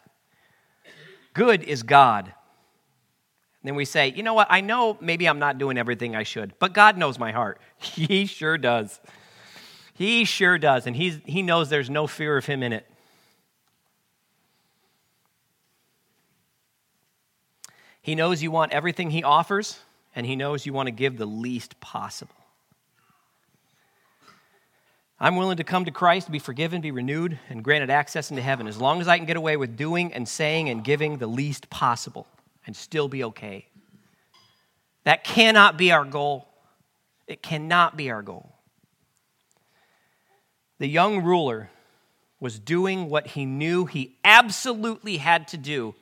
Good 1.32 1.62
is 1.62 1.82
God. 1.82 2.34
Then 3.64 3.74
we 3.76 3.86
say, 3.86 4.08
you 4.08 4.22
know 4.22 4.34
what? 4.34 4.46
I 4.50 4.60
know 4.60 4.98
maybe 5.00 5.26
I'm 5.26 5.38
not 5.38 5.56
doing 5.56 5.78
everything 5.78 6.14
I 6.14 6.22
should, 6.22 6.52
but 6.58 6.74
God 6.74 6.98
knows 6.98 7.18
my 7.18 7.32
heart. 7.32 7.60
He 7.78 8.26
sure 8.26 8.58
does. 8.58 9.00
He 9.94 10.24
sure 10.24 10.58
does. 10.58 10.86
And 10.86 10.94
he's, 10.94 11.18
he 11.24 11.42
knows 11.42 11.70
there's 11.70 11.90
no 11.90 12.06
fear 12.06 12.36
of 12.36 12.44
Him 12.44 12.62
in 12.62 12.72
it. 12.72 12.86
He 18.02 18.14
knows 18.14 18.42
you 18.42 18.50
want 18.50 18.72
everything 18.72 19.10
He 19.10 19.22
offers 19.22 19.78
and 20.14 20.26
He 20.26 20.36
knows 20.36 20.66
you 20.66 20.74
want 20.74 20.88
to 20.88 20.92
give 20.92 21.16
the 21.16 21.26
least 21.26 21.80
possible. 21.80 22.34
I'm 25.18 25.36
willing 25.36 25.56
to 25.56 25.64
come 25.64 25.86
to 25.86 25.90
Christ, 25.90 26.30
be 26.30 26.38
forgiven, 26.38 26.82
be 26.82 26.90
renewed, 26.90 27.38
and 27.48 27.64
granted 27.64 27.88
access 27.88 28.30
into 28.30 28.42
heaven 28.42 28.66
as 28.66 28.78
long 28.78 29.00
as 29.00 29.08
I 29.08 29.16
can 29.16 29.26
get 29.26 29.38
away 29.38 29.56
with 29.56 29.74
doing 29.74 30.12
and 30.12 30.28
saying 30.28 30.68
and 30.68 30.84
giving 30.84 31.16
the 31.16 31.26
least 31.26 31.70
possible 31.70 32.26
and 32.66 32.74
still 32.74 33.08
be 33.08 33.24
okay. 33.24 33.66
That 35.04 35.24
cannot 35.24 35.76
be 35.76 35.92
our 35.92 36.04
goal. 36.04 36.48
It 37.26 37.42
cannot 37.42 37.96
be 37.96 38.10
our 38.10 38.22
goal. 38.22 38.54
The 40.78 40.88
young 40.88 41.22
ruler 41.22 41.70
was 42.40 42.58
doing 42.58 43.08
what 43.08 43.28
he 43.28 43.46
knew 43.46 43.86
he 43.86 44.16
absolutely 44.24 45.18
had 45.18 45.48
to 45.48 45.56
do. 45.56 45.94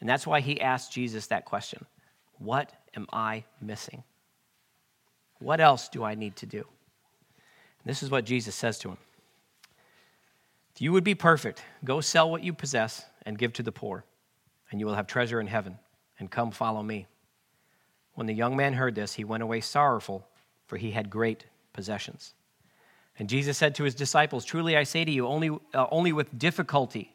And 0.00 0.08
that's 0.08 0.26
why 0.26 0.40
he 0.40 0.60
asked 0.60 0.92
Jesus 0.92 1.28
that 1.28 1.44
question 1.44 1.86
What 2.38 2.72
am 2.94 3.06
I 3.12 3.44
missing? 3.60 4.04
What 5.40 5.60
else 5.60 5.88
do 5.88 6.04
I 6.04 6.14
need 6.14 6.36
to 6.36 6.46
do? 6.46 6.58
And 6.58 7.90
this 7.90 8.02
is 8.02 8.10
what 8.10 8.24
Jesus 8.24 8.54
says 8.54 8.78
to 8.80 8.90
him 8.90 8.98
If 10.74 10.82
you 10.82 10.92
would 10.92 11.04
be 11.04 11.14
perfect, 11.14 11.62
go 11.84 12.00
sell 12.00 12.30
what 12.30 12.44
you 12.44 12.52
possess 12.52 13.04
and 13.24 13.38
give 13.38 13.52
to 13.54 13.62
the 13.62 13.72
poor, 13.72 14.04
and 14.70 14.80
you 14.80 14.86
will 14.86 14.94
have 14.94 15.06
treasure 15.06 15.40
in 15.40 15.46
heaven, 15.46 15.78
and 16.18 16.30
come 16.30 16.50
follow 16.50 16.82
me. 16.82 17.06
When 18.14 18.26
the 18.26 18.34
young 18.34 18.56
man 18.56 18.72
heard 18.72 18.94
this, 18.94 19.14
he 19.14 19.24
went 19.24 19.42
away 19.42 19.60
sorrowful, 19.60 20.26
for 20.66 20.76
he 20.76 20.90
had 20.90 21.10
great 21.10 21.46
possessions. 21.72 22.34
And 23.18 23.28
Jesus 23.28 23.56
said 23.58 23.74
to 23.76 23.84
his 23.84 23.94
disciples, 23.94 24.44
Truly 24.44 24.76
I 24.76 24.84
say 24.84 25.04
to 25.04 25.10
you, 25.10 25.26
only, 25.26 25.50
uh, 25.50 25.86
only 25.90 26.12
with 26.12 26.36
difficulty 26.38 27.14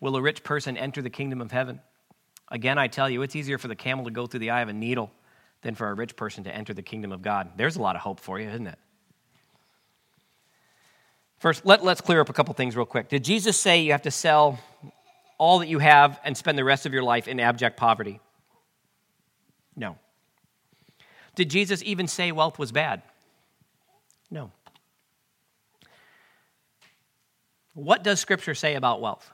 will 0.00 0.16
a 0.16 0.22
rich 0.22 0.42
person 0.42 0.76
enter 0.76 1.02
the 1.02 1.10
kingdom 1.10 1.40
of 1.40 1.50
heaven. 1.50 1.80
Again, 2.50 2.78
I 2.78 2.88
tell 2.88 3.08
you, 3.08 3.22
it's 3.22 3.34
easier 3.34 3.58
for 3.58 3.68
the 3.68 3.74
camel 3.74 4.04
to 4.04 4.10
go 4.10 4.26
through 4.26 4.40
the 4.40 4.50
eye 4.50 4.60
of 4.60 4.68
a 4.68 4.72
needle 4.72 5.10
than 5.62 5.74
for 5.74 5.88
a 5.88 5.94
rich 5.94 6.14
person 6.14 6.44
to 6.44 6.54
enter 6.54 6.74
the 6.74 6.82
kingdom 6.82 7.10
of 7.10 7.22
God. 7.22 7.50
There's 7.56 7.76
a 7.76 7.82
lot 7.82 7.96
of 7.96 8.02
hope 8.02 8.20
for 8.20 8.38
you, 8.38 8.48
isn't 8.48 8.66
it? 8.66 8.78
First, 11.38 11.66
let, 11.66 11.82
let's 11.84 12.00
clear 12.00 12.20
up 12.20 12.28
a 12.28 12.32
couple 12.32 12.54
things 12.54 12.76
real 12.76 12.86
quick. 12.86 13.08
Did 13.08 13.24
Jesus 13.24 13.58
say 13.58 13.82
you 13.82 13.92
have 13.92 14.02
to 14.02 14.10
sell 14.10 14.58
all 15.38 15.58
that 15.60 15.68
you 15.68 15.78
have 15.78 16.20
and 16.24 16.36
spend 16.36 16.58
the 16.58 16.64
rest 16.64 16.86
of 16.86 16.92
your 16.92 17.02
life 17.02 17.28
in 17.28 17.40
abject 17.40 17.76
poverty? 17.76 18.20
No. 19.76 19.98
Did 21.34 21.50
Jesus 21.50 21.82
even 21.84 22.06
say 22.06 22.32
wealth 22.32 22.58
was 22.58 22.72
bad? 22.72 23.02
No. 24.30 24.52
What 27.74 28.04
does 28.04 28.20
Scripture 28.20 28.54
say 28.54 28.74
about 28.74 29.00
wealth? 29.00 29.30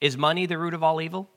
Is 0.00 0.16
money 0.16 0.46
the 0.46 0.56
root 0.56 0.74
of 0.74 0.82
all 0.82 1.00
evil? 1.00 1.28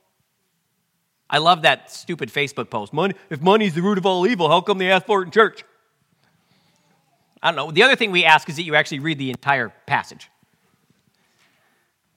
I 1.30 1.38
love 1.38 1.62
that 1.62 1.92
stupid 1.92 2.30
Facebook 2.30 2.70
post. 2.70 2.94
Money, 2.94 3.16
if 3.30 3.42
money's 3.42 3.74
the 3.74 3.82
root 3.82 3.98
of 3.98 4.06
all 4.06 4.28
evil, 4.28 4.50
how 4.50 4.62
come 4.62 4.78
they 4.78 4.92
ask 4.92 5.06
for 5.06 5.22
it 5.22 5.26
in 5.26 5.32
church? 5.32 5.64
I 7.42 7.50
don't 7.50 7.56
know. 7.56 7.72
The 7.72 7.84
other 7.84 7.96
thing 7.96 8.12
we 8.12 8.24
ask 8.26 8.50
is 8.50 8.58
that 8.58 8.64
you 8.64 8.76
actually 8.76 9.00
read 9.00 9.18
the 9.18 9.30
entire 9.30 9.70
passage. 9.88 10.30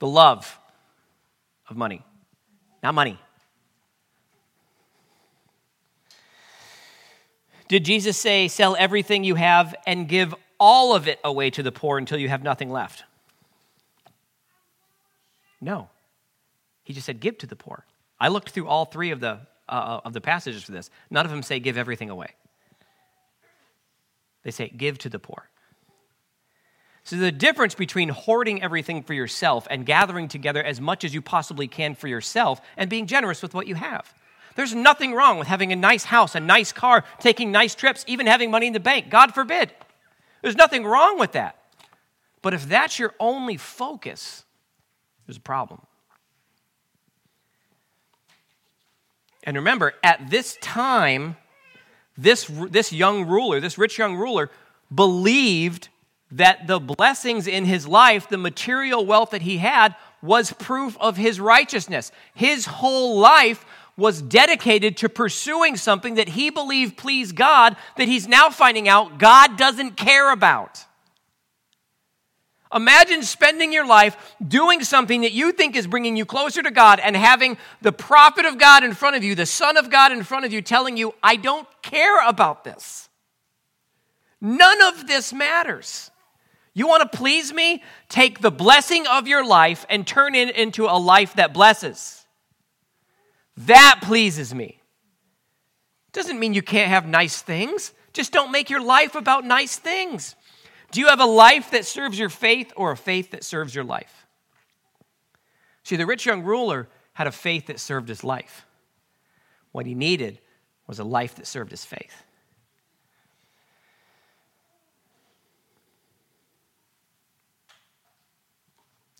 The 0.01 0.07
love 0.07 0.59
of 1.69 1.77
money, 1.77 2.05
not 2.83 2.95
money. 2.95 3.19
Did 7.69 7.85
Jesus 7.85 8.17
say, 8.17 8.49
sell 8.49 8.77
everything 8.79 9.25
you 9.25 9.37
have 9.37 9.75
and 9.87 10.09
give 10.09 10.35
all 10.61 10.95
of 10.95 11.09
it 11.09 11.19
away 11.25 11.51
to 11.51 11.63
the 11.63 11.73
poor 11.73 11.99
until 11.99 12.19
you 12.19 12.29
have 12.29 12.43
nothing 12.43 12.71
left? 12.71 13.05
No. 15.61 15.89
He 16.85 16.93
just 16.93 17.07
said, 17.07 17.21
give 17.21 17.39
to 17.39 17.47
the 17.47 17.57
poor. 17.57 17.87
I 18.21 18.29
looked 18.29 18.51
through 18.51 18.69
all 18.69 18.85
three 18.85 19.11
of 19.11 19.21
the, 19.21 19.41
uh, 19.69 20.01
of 20.05 20.13
the 20.13 20.21
passages 20.21 20.63
for 20.63 20.73
this. 20.73 20.91
None 21.11 21.25
of 21.25 21.33
them 21.33 21.43
say 21.43 21.59
give 21.59 21.79
everything 21.79 22.11
away. 22.11 22.29
They 24.43 24.51
say 24.51 24.69
give 24.69 24.99
to 24.99 25.09
the 25.09 25.19
poor. 25.19 25.49
So, 27.05 27.17
the 27.17 27.31
difference 27.31 27.75
between 27.75 28.09
hoarding 28.09 28.63
everything 28.63 29.03
for 29.03 29.13
yourself 29.13 29.67
and 29.71 29.85
gathering 29.85 30.27
together 30.27 30.63
as 30.63 30.81
much 30.81 31.05
as 31.05 31.13
you 31.13 31.21
possibly 31.21 31.69
can 31.69 31.95
for 31.95 32.09
yourself 32.09 32.63
and 32.79 32.89
being 32.89 33.07
generous 33.07 33.43
with 33.43 33.53
what 33.53 33.67
you 33.67 33.75
have. 33.75 34.13
There's 34.57 34.75
nothing 34.75 35.13
wrong 35.13 35.39
with 35.39 35.49
having 35.49 35.71
a 35.73 35.77
nice 35.77 36.05
house, 36.05 36.35
a 36.35 36.41
nice 36.41 36.73
car, 36.73 37.05
taking 37.19 37.53
nice 37.53 37.75
trips, 37.75 38.05
even 38.07 38.27
having 38.27 38.51
money 38.51 38.69
in 38.69 38.73
the 38.73 38.81
bank. 38.81 39.11
God 39.11 39.35
forbid. 39.35 39.73
There's 40.41 40.57
nothing 40.57 40.85
wrong 40.85 41.19
with 41.19 41.33
that. 41.33 41.59
But 42.41 42.55
if 42.55 42.69
that's 42.69 42.99
your 42.99 43.15
only 43.19 43.57
focus, 43.57 44.45
there's 45.27 45.37
a 45.37 45.41
problem. 45.41 45.83
And 49.43 49.57
remember, 49.57 49.93
at 50.03 50.31
this 50.31 50.57
time, 50.63 51.37
this, 52.17 52.51
this 52.71 52.93
young 52.93 53.27
ruler, 53.27 53.61
this 53.61 53.77
rich 53.77 53.99
young 53.99 54.17
ruler, 54.17 54.51
believed 54.95 55.89
that 56.35 56.67
the 56.67 56.81
blessings 56.81 57.47
in 57.47 57.65
his 57.65 57.87
life, 57.87 58.29
the 58.29 58.39
material 58.39 59.07
wealth 59.07 59.31
that 59.31 59.43
he 59.43 59.59
had, 59.59 59.95
was 60.21 60.53
proof 60.53 60.97
of 61.01 61.17
his 61.17 61.39
righteousness. 61.39 62.11
His 62.35 62.67
whole 62.67 63.19
life 63.19 63.65
was 63.97 64.21
dedicated 64.21 64.97
to 64.99 65.09
pursuing 65.09 65.77
something 65.77 66.15
that 66.15 66.31
he 66.31 66.51
believed 66.51 66.97
pleased 66.97 67.37
God 67.37 67.77
that 67.97 68.09
he's 68.09 68.27
now 68.27 68.51
finding 68.51 68.89
out 68.89 69.19
God 69.19 69.57
doesn't 69.57 69.97
care 69.97 70.33
about. 70.33 70.85
Imagine 72.75 73.23
spending 73.23 73.73
your 73.73 73.87
life 73.87 74.35
doing 74.47 74.83
something 74.83 75.21
that 75.21 75.31
you 75.31 75.53
think 75.53 75.77
is 75.77 75.87
bringing 75.87 76.17
you 76.17 76.25
closer 76.25 76.61
to 76.61 76.73
God 76.73 76.99
and 76.99 77.15
having 77.15 77.57
the 77.83 77.93
prophet 77.93 78.45
of 78.45 78.59
God 78.59 78.83
in 78.83 78.95
front 78.95 79.15
of 79.15 79.23
you, 79.23 79.37
the 79.37 79.47
Son 79.47 79.77
of 79.77 79.91
God 79.91 80.11
in 80.11 80.25
front 80.25 80.45
of 80.45 80.53
you, 80.53 80.61
telling 80.61 80.97
you, 80.97 81.15
I 81.23 81.37
don't 81.37 81.69
care 81.83 82.27
about 82.27 82.65
this. 82.65 83.09
None 84.41 84.83
of 84.83 85.07
this 85.07 85.33
matters. 85.33 86.11
You 86.75 86.89
want 86.89 87.11
to 87.11 87.17
please 87.17 87.53
me? 87.53 87.83
Take 88.09 88.41
the 88.41 88.51
blessing 88.51 89.07
of 89.07 89.29
your 89.29 89.47
life 89.47 89.87
and 89.89 90.05
turn 90.05 90.35
it 90.35 90.57
into 90.57 90.87
a 90.87 90.99
life 90.99 91.35
that 91.35 91.55
blesses. 91.55 92.27
That 93.57 94.01
pleases 94.03 94.53
me. 94.53 94.81
Doesn't 96.13 96.39
mean 96.39 96.53
you 96.53 96.63
can't 96.63 96.91
have 96.91 97.07
nice 97.07 97.41
things. 97.41 97.93
Just 98.13 98.33
don't 98.33 98.53
make 98.53 98.71
your 98.71 98.83
life 98.83 99.15
about 99.15 99.45
nice 99.45 99.77
things. 99.77 100.35
Do 100.91 101.01
you 101.01 101.09
have 101.09 101.21
a 101.21 101.27
life 101.27 101.71
that 101.71 101.85
serves 101.87 102.19
your 102.19 102.29
faith 102.29 102.73
or 102.77 102.93
a 102.93 102.97
faith 102.97 103.31
that 103.31 103.45
serves 103.45 103.75
your 103.75 103.85
life? 103.85 104.27
See, 105.85 105.97
the 105.97 106.07
rich 106.07 106.27
young 106.27 106.43
ruler 106.43 106.89
had 107.13 107.27
a 107.27 107.33
faith 107.33 107.67
that 107.67 107.79
served 107.79 108.09
his 108.09 108.25
life. 108.25 108.67
What 109.71 109.87
he 109.87 109.95
needed 109.95 110.41
was 110.87 110.99
a 110.99 111.05
life 111.05 111.37
that 111.37 111.47
served 111.47 111.71
his 111.71 111.85
faith. 111.85 112.24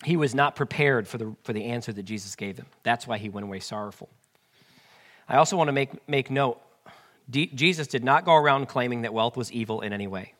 He 0.05 0.17
was 0.17 0.35
not 0.35 0.55
prepared 0.55 1.07
for 1.07 1.17
the, 1.17 1.35
for 1.43 1.51
the 1.51 1.65
answer 1.65 1.91
that 1.91 2.03
Jesus 2.03 2.35
gave 2.35 2.57
him. 2.57 2.67
That's 2.83 3.07
why 3.07 3.17
he 3.17 3.29
went 3.29 3.45
away 3.45 3.59
sorrowful. 3.59 4.09
I 5.27 5.37
also 5.37 5.57
want 5.57 5.67
to 5.67 5.73
make, 5.73 6.07
make 6.07 6.29
note 6.29 6.61
D- 7.27 7.47
Jesus 7.47 7.87
did 7.87 8.03
not 8.03 8.23
go 8.23 8.35
around 8.35 8.67
claiming 8.67 9.01
that 9.01 9.13
wealth 9.13 9.35
was 9.35 9.51
evil 9.51 9.81
in 9.81 9.91
any 9.93 10.05
way 10.05 10.35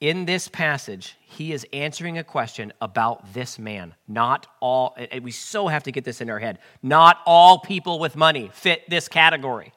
in 0.00 0.26
this 0.26 0.48
passage, 0.48 1.16
he 1.20 1.52
is 1.52 1.66
answering 1.72 2.18
a 2.18 2.24
question 2.24 2.72
about 2.80 3.32
this 3.32 3.58
man. 3.58 3.94
Not 4.06 4.46
all, 4.60 4.94
and 4.96 5.24
we 5.24 5.30
so 5.30 5.68
have 5.68 5.84
to 5.84 5.92
get 5.92 6.04
this 6.04 6.20
in 6.20 6.28
our 6.28 6.38
head. 6.38 6.58
Not 6.82 7.18
all 7.24 7.58
people 7.58 7.98
with 7.98 8.14
money 8.14 8.50
fit 8.52 8.88
this 8.90 9.08
category. 9.08 9.72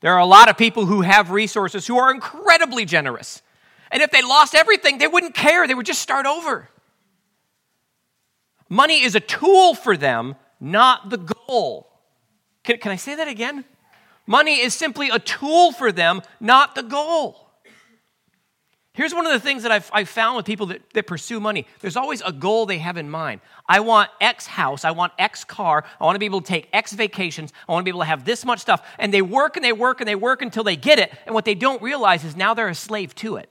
There 0.00 0.12
are 0.12 0.20
a 0.20 0.26
lot 0.26 0.48
of 0.48 0.58
people 0.58 0.86
who 0.86 1.02
have 1.02 1.30
resources 1.30 1.86
who 1.86 1.98
are 1.98 2.12
incredibly 2.12 2.84
generous. 2.84 3.40
And 3.90 4.02
if 4.02 4.10
they 4.10 4.22
lost 4.22 4.54
everything, 4.54 4.98
they 4.98 5.06
wouldn't 5.06 5.34
care. 5.34 5.66
They 5.66 5.74
would 5.74 5.86
just 5.86 6.02
start 6.02 6.26
over. 6.26 6.68
Money 8.68 9.02
is 9.02 9.14
a 9.14 9.20
tool 9.20 9.74
for 9.74 9.96
them, 9.96 10.36
not 10.60 11.10
the 11.10 11.18
goal. 11.18 11.88
Can, 12.64 12.78
can 12.78 12.92
I 12.92 12.96
say 12.96 13.14
that 13.14 13.28
again? 13.28 13.64
Money 14.26 14.60
is 14.60 14.74
simply 14.74 15.08
a 15.10 15.18
tool 15.18 15.72
for 15.72 15.92
them, 15.92 16.20
not 16.40 16.74
the 16.74 16.82
goal. 16.82 17.46
Here's 18.96 19.14
one 19.14 19.26
of 19.26 19.32
the 19.32 19.40
things 19.40 19.62
that 19.62 19.70
I've, 19.70 19.90
I've 19.92 20.08
found 20.08 20.38
with 20.38 20.46
people 20.46 20.66
that, 20.66 20.80
that 20.94 21.06
pursue 21.06 21.38
money 21.38 21.66
there's 21.80 21.98
always 21.98 22.22
a 22.22 22.32
goal 22.32 22.64
they 22.64 22.78
have 22.78 22.96
in 22.96 23.10
mind. 23.10 23.42
I 23.68 23.80
want 23.80 24.08
X 24.22 24.46
house, 24.46 24.86
I 24.86 24.92
want 24.92 25.12
X 25.18 25.44
car, 25.44 25.84
I 26.00 26.04
want 26.04 26.14
to 26.14 26.18
be 26.18 26.24
able 26.24 26.40
to 26.40 26.46
take 26.46 26.70
X 26.72 26.94
vacations, 26.94 27.52
I 27.68 27.72
want 27.72 27.82
to 27.82 27.84
be 27.84 27.90
able 27.90 28.00
to 28.00 28.06
have 28.06 28.24
this 28.24 28.44
much 28.46 28.58
stuff. 28.58 28.82
And 28.98 29.12
they 29.12 29.20
work 29.20 29.56
and 29.56 29.64
they 29.64 29.74
work 29.74 30.00
and 30.00 30.08
they 30.08 30.14
work 30.14 30.40
until 30.40 30.64
they 30.64 30.76
get 30.76 30.98
it. 30.98 31.12
And 31.26 31.34
what 31.34 31.44
they 31.44 31.54
don't 31.54 31.82
realize 31.82 32.24
is 32.24 32.36
now 32.36 32.54
they're 32.54 32.68
a 32.68 32.74
slave 32.74 33.14
to 33.16 33.36
it. 33.36 33.50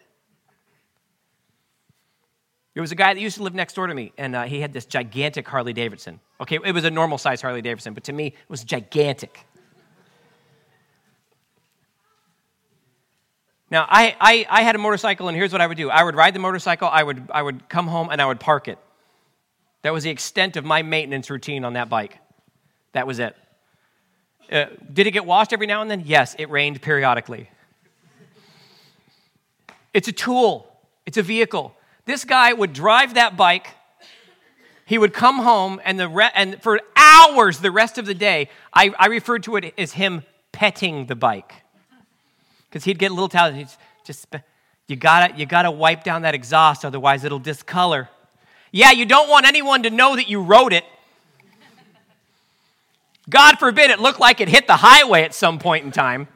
There 2.76 2.82
was 2.82 2.92
a 2.92 2.96
guy 2.96 3.13
that 3.13 3.21
used 3.21 3.38
to 3.38 3.44
live 3.44 3.56
next 3.56 3.73
door 3.73 3.88
to 3.88 3.96
me, 3.96 4.12
and 4.17 4.36
uh, 4.36 4.44
he 4.44 4.60
had 4.60 4.73
this 4.73 4.86
gigantic 4.86 5.48
Harley 5.48 5.71
Davidson. 5.71 6.19
Okay, 6.42 6.60
it 6.62 6.73
was 6.73 6.84
a 6.84 6.92
normal 6.92 7.17
size 7.17 7.42
Harley 7.42 7.62
Davidson, 7.62 7.94
but 7.94 8.04
to 8.04 8.13
me, 8.13 8.28
it 8.28 8.50
was 8.50 8.65
gigantic. 8.65 9.46
Now, 13.71 13.88
I, 13.90 14.17
I, 14.19 14.46
I 14.50 14.62
had 14.63 14.76
a 14.76 14.78
motorcycle, 14.78 15.30
and 15.30 15.38
here's 15.38 15.54
what 15.54 15.62
I 15.62 15.67
would 15.67 15.78
do 15.78 15.90
I 15.90 16.04
would 16.04 16.15
ride 16.15 16.36
the 16.36 16.40
motorcycle, 16.40 16.90
I 16.92 17.02
would, 17.02 17.30
I 17.32 17.42
would 17.42 17.69
come 17.69 17.88
home, 17.88 18.10
and 18.12 18.21
I 18.21 18.26
would 18.26 18.42
park 18.42 18.67
it. 18.67 18.78
That 19.84 19.94
was 19.94 20.04
the 20.04 20.10
extent 20.10 20.58
of 20.58 20.65
my 20.65 20.82
maintenance 20.82 21.30
routine 21.30 21.63
on 21.63 21.73
that 21.73 21.90
bike. 21.90 22.19
That 22.92 23.08
was 23.08 23.19
it. 23.19 23.38
Uh, 24.52 24.65
did 24.92 25.08
it 25.08 25.12
get 25.12 25.26
washed 25.26 25.54
every 25.54 25.65
now 25.65 25.82
and 25.82 25.90
then? 25.90 26.04
Yes, 26.06 26.36
it 26.38 26.50
rained 26.50 26.82
periodically. 26.82 27.50
It's 29.94 30.10
a 30.10 30.12
tool, 30.12 30.67
it's 31.06 31.17
a 31.17 31.23
vehicle. 31.23 31.73
This 32.06 32.23
guy 32.23 32.53
would 32.53 32.73
drive 32.73 33.15
that 33.15 33.35
bike. 33.35 33.67
He 34.85 34.97
would 34.97 35.13
come 35.13 35.39
home, 35.39 35.81
and, 35.83 35.99
the 35.99 36.08
re- 36.08 36.29
and 36.35 36.62
for 36.62 36.79
hours 36.95 37.60
the 37.60 37.71
rest 37.71 37.97
of 37.97 38.06
the 38.06 38.13
day, 38.13 38.49
I, 38.71 38.93
I 38.99 39.08
referred 39.08 39.43
to 39.43 39.56
it 39.56 39.73
as 39.77 39.93
him 39.93 40.23
petting 40.51 41.08
the 41.08 41.15
bike 41.15 41.53
because 42.69 42.83
he'd 42.83 42.99
get 42.99 43.10
a 43.10 43.13
little 43.13 43.29
tired. 43.29 43.56
He'd 43.56 43.69
just, 44.03 44.27
you 44.87 44.95
gotta, 44.95 45.35
you 45.35 45.47
gotta 45.47 45.71
wipe 45.71 46.03
down 46.03 46.21
that 46.21 46.35
exhaust, 46.35 46.85
otherwise 46.85 47.23
it'll 47.23 47.39
discolor. 47.39 48.10
Yeah, 48.71 48.91
you 48.91 49.06
don't 49.06 49.29
want 49.29 49.47
anyone 49.47 49.83
to 49.83 49.89
know 49.89 50.15
that 50.15 50.29
you 50.29 50.41
wrote 50.41 50.73
it. 50.73 50.83
God 53.27 53.58
forbid 53.58 53.89
it 53.89 53.99
looked 53.99 54.19
like 54.19 54.39
it 54.39 54.49
hit 54.49 54.67
the 54.67 54.75
highway 54.75 55.23
at 55.23 55.33
some 55.33 55.58
point 55.58 55.85
in 55.85 55.91
time. 55.91 56.27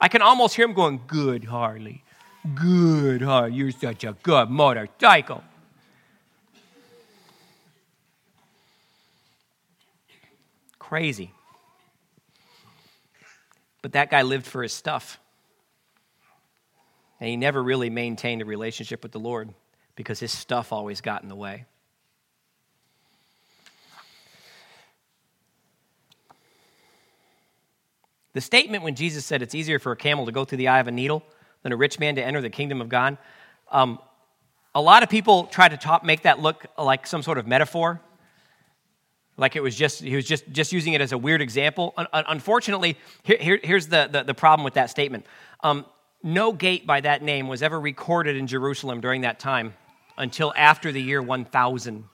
I 0.00 0.08
can 0.08 0.22
almost 0.22 0.54
hear 0.54 0.64
him 0.64 0.72
going, 0.72 1.02
Good, 1.06 1.44
Harley. 1.44 2.03
Good, 2.52 3.22
Harley. 3.22 3.54
You're 3.54 3.70
such 3.70 4.04
a 4.04 4.14
good 4.22 4.50
motorcycle. 4.50 5.42
Crazy. 10.78 11.32
But 13.80 13.92
that 13.92 14.10
guy 14.10 14.22
lived 14.22 14.46
for 14.46 14.62
his 14.62 14.74
stuff. 14.74 15.18
And 17.18 17.30
he 17.30 17.36
never 17.36 17.62
really 17.62 17.88
maintained 17.88 18.42
a 18.42 18.44
relationship 18.44 19.02
with 19.02 19.12
the 19.12 19.18
Lord 19.18 19.54
because 19.96 20.20
his 20.20 20.32
stuff 20.32 20.72
always 20.72 21.00
got 21.00 21.22
in 21.22 21.30
the 21.30 21.36
way. 21.36 21.64
The 28.34 28.40
statement 28.42 28.82
when 28.82 28.96
Jesus 28.96 29.24
said 29.24 29.40
it's 29.40 29.54
easier 29.54 29.78
for 29.78 29.92
a 29.92 29.96
camel 29.96 30.26
to 30.26 30.32
go 30.32 30.44
through 30.44 30.58
the 30.58 30.68
eye 30.68 30.80
of 30.80 30.88
a 30.88 30.92
needle 30.92 31.22
than 31.64 31.72
a 31.72 31.76
rich 31.76 31.98
man 31.98 32.14
to 32.14 32.24
enter 32.24 32.40
the 32.40 32.50
kingdom 32.50 32.80
of 32.80 32.88
God, 32.88 33.18
um, 33.72 33.98
a 34.74 34.80
lot 34.80 35.02
of 35.02 35.08
people 35.08 35.44
try 35.44 35.68
to 35.68 36.00
make 36.04 36.22
that 36.22 36.38
look 36.38 36.66
like 36.78 37.06
some 37.08 37.22
sort 37.22 37.38
of 37.38 37.46
metaphor. 37.46 38.00
Like 39.36 39.56
it 39.56 39.62
was 39.62 39.74
just, 39.74 40.00
he 40.00 40.14
was 40.14 40.26
just, 40.26 40.48
just 40.52 40.72
using 40.72 40.92
it 40.92 41.00
as 41.00 41.10
a 41.10 41.18
weird 41.18 41.40
example. 41.40 41.92
Un- 41.96 42.06
unfortunately, 42.12 42.96
here, 43.24 43.38
here, 43.40 43.60
here's 43.62 43.88
the, 43.88 44.08
the, 44.10 44.22
the, 44.22 44.34
problem 44.34 44.64
with 44.64 44.74
that 44.74 44.90
statement. 44.90 45.26
Um, 45.64 45.86
no 46.22 46.52
gate 46.52 46.86
by 46.86 47.00
that 47.00 47.22
name 47.22 47.48
was 47.48 47.62
ever 47.62 47.80
recorded 47.80 48.36
in 48.36 48.46
Jerusalem 48.46 49.00
during 49.00 49.22
that 49.22 49.40
time 49.40 49.74
until 50.16 50.52
after 50.56 50.92
the 50.92 51.02
year 51.02 51.20
1000. 51.20 52.04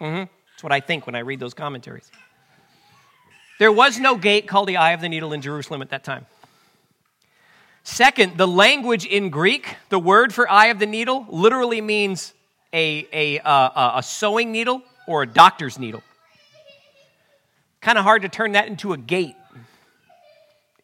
Mm-hmm. 0.00 0.16
That's 0.16 0.62
what 0.62 0.72
I 0.72 0.80
think 0.80 1.06
when 1.06 1.14
I 1.14 1.20
read 1.20 1.40
those 1.40 1.54
commentaries. 1.54 2.10
There 3.58 3.72
was 3.72 3.98
no 3.98 4.16
gate 4.16 4.46
called 4.48 4.68
the 4.68 4.78
Eye 4.78 4.92
of 4.92 5.02
the 5.02 5.08
Needle 5.08 5.34
in 5.34 5.42
Jerusalem 5.42 5.82
at 5.82 5.90
that 5.90 6.04
time. 6.04 6.24
Second, 7.82 8.36
the 8.36 8.46
language 8.46 9.06
in 9.06 9.30
Greek, 9.30 9.76
the 9.88 9.98
word 9.98 10.34
for 10.34 10.50
eye 10.50 10.66
of 10.66 10.78
the 10.78 10.86
needle, 10.86 11.26
literally 11.28 11.80
means 11.80 12.34
a, 12.72 13.06
a, 13.12 13.40
uh, 13.40 13.98
a 13.98 14.02
sewing 14.02 14.52
needle 14.52 14.82
or 15.06 15.22
a 15.22 15.26
doctor's 15.26 15.78
needle. 15.78 16.02
Kind 17.80 17.98
of 17.98 18.04
hard 18.04 18.22
to 18.22 18.28
turn 18.28 18.52
that 18.52 18.68
into 18.68 18.92
a 18.92 18.98
gate. 18.98 19.34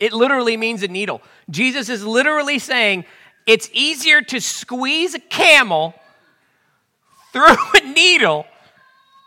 It 0.00 0.12
literally 0.12 0.56
means 0.56 0.82
a 0.82 0.88
needle. 0.88 1.22
Jesus 1.50 1.88
is 1.88 2.04
literally 2.04 2.58
saying 2.58 3.04
it's 3.46 3.70
easier 3.72 4.22
to 4.22 4.40
squeeze 4.40 5.14
a 5.14 5.20
camel 5.20 5.94
through 7.32 7.56
a 7.74 7.80
needle 7.92 8.46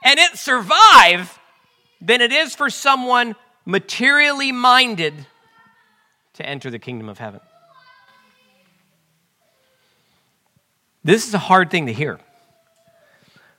and 0.03 0.19
it 0.19 0.37
survive 0.37 1.39
than 2.01 2.21
it 2.21 2.31
is 2.31 2.55
for 2.55 2.69
someone 2.69 3.35
materially 3.65 4.51
minded 4.51 5.13
to 6.33 6.45
enter 6.45 6.71
the 6.71 6.79
kingdom 6.79 7.09
of 7.09 7.17
heaven. 7.17 7.41
This 11.09 11.27
is 11.27 11.33
a 11.33 11.39
hard 11.39 11.71
thing 11.71 11.87
to 11.87 11.91
hear. 11.91 12.19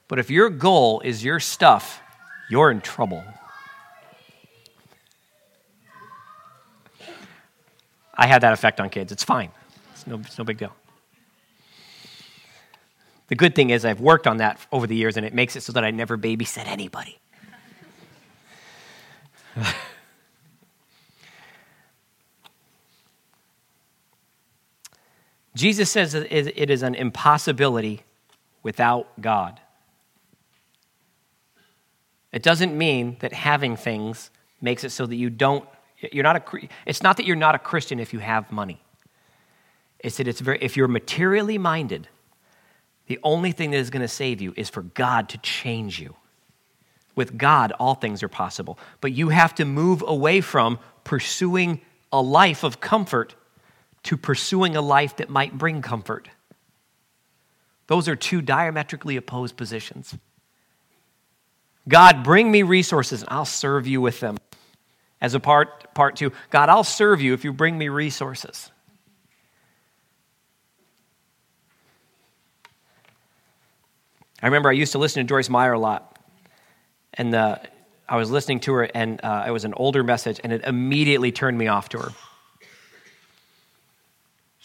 But 0.07 0.21
if 0.21 0.31
your 0.31 0.51
goal 0.51 1.01
is 1.01 1.25
your 1.25 1.41
stuff, 1.41 2.01
you're 2.49 2.71
in 2.71 2.81
trouble. 2.81 3.25
I 8.15 8.29
had 8.29 8.43
that 8.43 8.53
effect 8.53 8.79
on 8.79 8.89
kids. 8.89 9.11
It's 9.11 9.25
fine, 9.25 9.51
it's 9.93 10.07
no, 10.07 10.21
it's 10.21 10.39
no 10.39 10.45
big 10.45 10.59
deal. 10.59 10.73
The 13.27 13.35
good 13.35 13.57
thing 13.57 13.71
is, 13.71 13.85
I've 13.85 14.01
worked 14.01 14.29
on 14.29 14.37
that 14.37 14.65
over 14.71 14.87
the 14.87 14.95
years, 14.95 15.17
and 15.17 15.27
it 15.27 15.35
makes 15.35 15.57
it 15.57 15.65
so 15.65 15.73
that 15.73 15.83
I 15.83 15.91
never 15.91 16.17
babysit 16.17 16.69
anybody. 16.69 17.19
Jesus 25.61 25.91
says 25.91 26.15
it 26.15 26.71
is 26.71 26.83
an 26.83 26.95
impossibility 26.95 28.03
without 28.63 29.21
God. 29.21 29.61
It 32.33 32.43
doesn't 32.43 32.77
mean 32.77 33.19
that 33.21 33.35
having 33.35 33.77
things 33.77 34.31
makes 34.63 34.85
it 34.85 34.91
so 34.91 35.05
that 35.05 35.17
you 35.17 35.29
don't, 35.29 35.69
you're 36.13 36.25
not 36.25 36.37
a, 36.37 36.69
it's 36.87 37.03
not 37.03 37.19
that 37.19 37.27
you're 37.27 37.37
not 37.37 37.55
a 37.55 37.59
Christian 37.59 38.01
if 38.01 38.15
you 38.15 38.21
have 38.21 38.51
money. 38.51 38.83
It's 39.99 40.17
that 40.17 40.27
it's 40.27 40.41
very, 40.41 40.57
if 40.63 40.79
you're 40.79 40.89
materially 40.89 41.59
minded, 41.59 42.09
the 43.09 43.19
only 43.23 43.53
thing 43.53 43.73
that 43.73 43.77
is 43.77 43.91
going 43.91 44.01
to 44.01 44.09
save 44.09 44.41
you 44.41 44.55
is 44.57 44.71
for 44.71 44.81
God 44.81 45.29
to 45.29 45.37
change 45.39 46.01
you. 46.01 46.17
With 47.15 47.37
God, 47.37 47.73
all 47.73 47.97
things 47.97 48.23
are 48.23 48.29
possible. 48.29 48.79
But 49.03 49.13
you 49.13 49.29
have 49.29 49.55
to 49.57 49.67
move 49.67 50.03
away 50.07 50.41
from 50.41 50.79
pursuing 51.05 51.83
a 52.11 52.23
life 52.23 52.65
of 52.65 52.81
comfort 52.81 53.35
to 54.05 54.17
pursuing 54.17 54.77
a 54.77 54.81
life 54.81 55.17
that 55.17 55.29
might 55.29 55.57
bring 55.57 55.83
comfort. 55.83 56.29
Those 57.87 58.09
are 58.09 58.17
two 58.17 58.41
diametrically 58.41 59.17
opposed 59.17 59.57
positions. 59.57 60.17
God, 61.89 62.23
bring 62.23 62.51
me 62.51 62.63
resources 62.63 63.23
and 63.23 63.31
I'll 63.31 63.45
serve 63.45 63.87
you 63.87 64.01
with 64.01 64.21
them. 64.21 64.39
As 65.21 65.35
a 65.35 65.41
part, 65.41 65.93
part 65.95 66.17
two, 66.17 66.33
God, 66.51 66.69
I'll 66.69 66.85
serve 66.85 67.21
you 67.21 67.35
if 67.35 67.45
you 67.45 67.53
bring 67.53 67.77
me 67.77 67.89
resources. 67.89 68.71
I 74.43 74.47
remember 74.47 74.71
I 74.71 74.73
used 74.73 74.93
to 74.93 74.99
listen 74.99 75.27
to 75.27 75.29
Joyce 75.29 75.51
Meyer 75.51 75.73
a 75.73 75.79
lot. 75.79 76.19
And 77.15 77.35
uh, 77.35 77.59
I 78.09 78.17
was 78.17 78.31
listening 78.31 78.61
to 78.61 78.73
her, 78.75 78.83
and 78.85 79.21
uh, 79.23 79.45
it 79.47 79.51
was 79.51 79.65
an 79.65 79.75
older 79.75 80.03
message, 80.03 80.41
and 80.43 80.53
it 80.53 80.65
immediately 80.65 81.33
turned 81.33 81.59
me 81.59 81.69
off 81.69 81.91
to 81.91 81.99
her. 81.99 82.13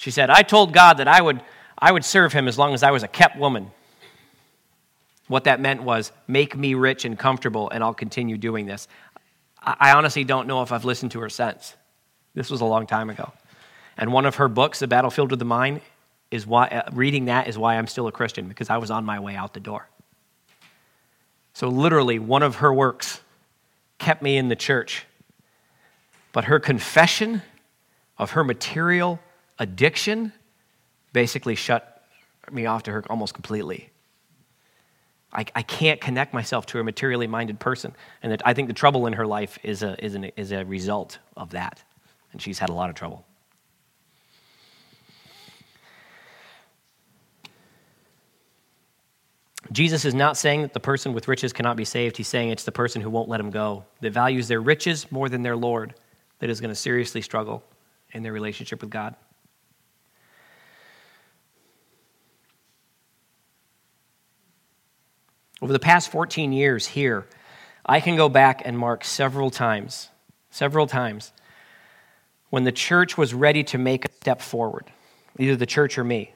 She 0.05 0.11
said, 0.11 0.29
I 0.29 0.43
told 0.43 0.71
God 0.71 0.97
that 0.97 1.07
I 1.07 1.19
would, 1.19 1.41
I 1.79 1.91
would 1.91 2.05
serve 2.05 2.31
him 2.31 2.47
as 2.47 2.59
long 2.59 2.75
as 2.75 2.83
I 2.83 2.91
was 2.91 3.01
a 3.01 3.07
kept 3.07 3.39
woman. 3.39 3.71
What 5.27 5.45
that 5.45 5.59
meant 5.59 5.81
was, 5.81 6.11
make 6.27 6.55
me 6.55 6.75
rich 6.75 7.05
and 7.05 7.17
comfortable, 7.17 7.71
and 7.71 7.83
I'll 7.83 7.95
continue 7.95 8.37
doing 8.37 8.67
this. 8.67 8.87
I 9.63 9.93
honestly 9.93 10.23
don't 10.23 10.45
know 10.45 10.61
if 10.61 10.71
I've 10.71 10.85
listened 10.85 11.13
to 11.13 11.21
her 11.21 11.29
since. 11.29 11.75
This 12.35 12.51
was 12.51 12.61
a 12.61 12.65
long 12.65 12.85
time 12.85 13.09
ago. 13.09 13.33
And 13.97 14.13
one 14.13 14.27
of 14.27 14.35
her 14.35 14.47
books, 14.47 14.77
The 14.77 14.85
Battlefield 14.85 15.33
of 15.33 15.39
the 15.39 15.45
Mind, 15.45 15.81
is 16.29 16.45
why 16.45 16.67
uh, 16.67 16.83
reading 16.93 17.25
that 17.25 17.47
is 17.47 17.57
why 17.57 17.75
I'm 17.75 17.87
still 17.87 18.05
a 18.05 18.11
Christian 18.11 18.47
because 18.47 18.69
I 18.69 18.77
was 18.77 18.91
on 18.91 19.05
my 19.05 19.19
way 19.19 19.35
out 19.35 19.55
the 19.55 19.59
door. 19.59 19.89
So 21.53 21.67
literally 21.67 22.19
one 22.19 22.43
of 22.43 22.57
her 22.57 22.71
works 22.71 23.21
kept 23.97 24.21
me 24.21 24.37
in 24.37 24.49
the 24.49 24.55
church. 24.55 25.07
But 26.31 26.43
her 26.43 26.59
confession 26.59 27.41
of 28.19 28.31
her 28.31 28.43
material 28.43 29.19
addiction 29.59 30.33
basically 31.13 31.55
shut 31.55 32.03
me 32.51 32.65
off 32.65 32.83
to 32.83 32.91
her 32.91 33.03
almost 33.09 33.33
completely. 33.33 33.89
I, 35.33 35.45
I 35.53 35.61
can't 35.63 35.99
connect 35.99 36.33
myself 36.33 36.65
to 36.67 36.79
a 36.79 36.83
materially 36.83 37.27
minded 37.27 37.59
person. 37.59 37.93
And 38.23 38.41
I 38.45 38.53
think 38.53 38.67
the 38.67 38.73
trouble 38.73 39.05
in 39.07 39.13
her 39.13 39.27
life 39.27 39.59
is 39.63 39.83
a, 39.83 40.03
is, 40.03 40.15
an, 40.15 40.25
is 40.37 40.51
a 40.51 40.63
result 40.63 41.19
of 41.35 41.51
that. 41.51 41.83
And 42.31 42.41
she's 42.41 42.59
had 42.59 42.69
a 42.69 42.73
lot 42.73 42.89
of 42.89 42.95
trouble. 42.95 43.25
Jesus 49.71 50.05
is 50.05 50.13
not 50.13 50.37
saying 50.37 50.61
that 50.61 50.73
the 50.73 50.79
person 50.79 51.13
with 51.13 51.27
riches 51.27 51.51
cannot 51.51 51.75
be 51.75 51.85
saved. 51.85 52.17
He's 52.17 52.27
saying 52.27 52.49
it's 52.49 52.63
the 52.63 52.71
person 52.71 53.01
who 53.01 53.09
won't 53.09 53.27
let 53.27 53.39
him 53.39 53.49
go, 53.49 53.83
that 54.01 54.13
values 54.13 54.47
their 54.47 54.61
riches 54.61 55.11
more 55.11 55.27
than 55.27 55.41
their 55.41 55.55
Lord, 55.55 55.95
that 56.39 56.49
is 56.49 56.61
going 56.61 56.69
to 56.69 56.75
seriously 56.75 57.21
struggle 57.21 57.63
in 58.11 58.21
their 58.21 58.31
relationship 58.31 58.81
with 58.81 58.91
God. 58.91 59.15
Over 65.66 65.74
the 65.74 65.80
past 65.80 66.11
14 66.11 66.53
years 66.53 66.86
here, 66.86 67.26
I 67.84 67.99
can 67.99 68.16
go 68.16 68.30
back 68.30 68.61
and 68.66 68.78
mark 68.78 69.03
several 69.03 69.49
times, 69.49 70.09
several 70.51 70.86
times, 70.86 71.32
when 72.51 72.66
the 72.66 72.72
church 72.72 73.18
was 73.18 73.34
ready 73.34 73.63
to 73.63 73.80
make 73.80 74.05
a 74.05 74.11
step 74.11 74.41
forward, 74.43 74.91
either 75.39 75.55
the 75.55 75.66
church 75.66 75.97
or 75.97 76.03
me. 76.03 76.36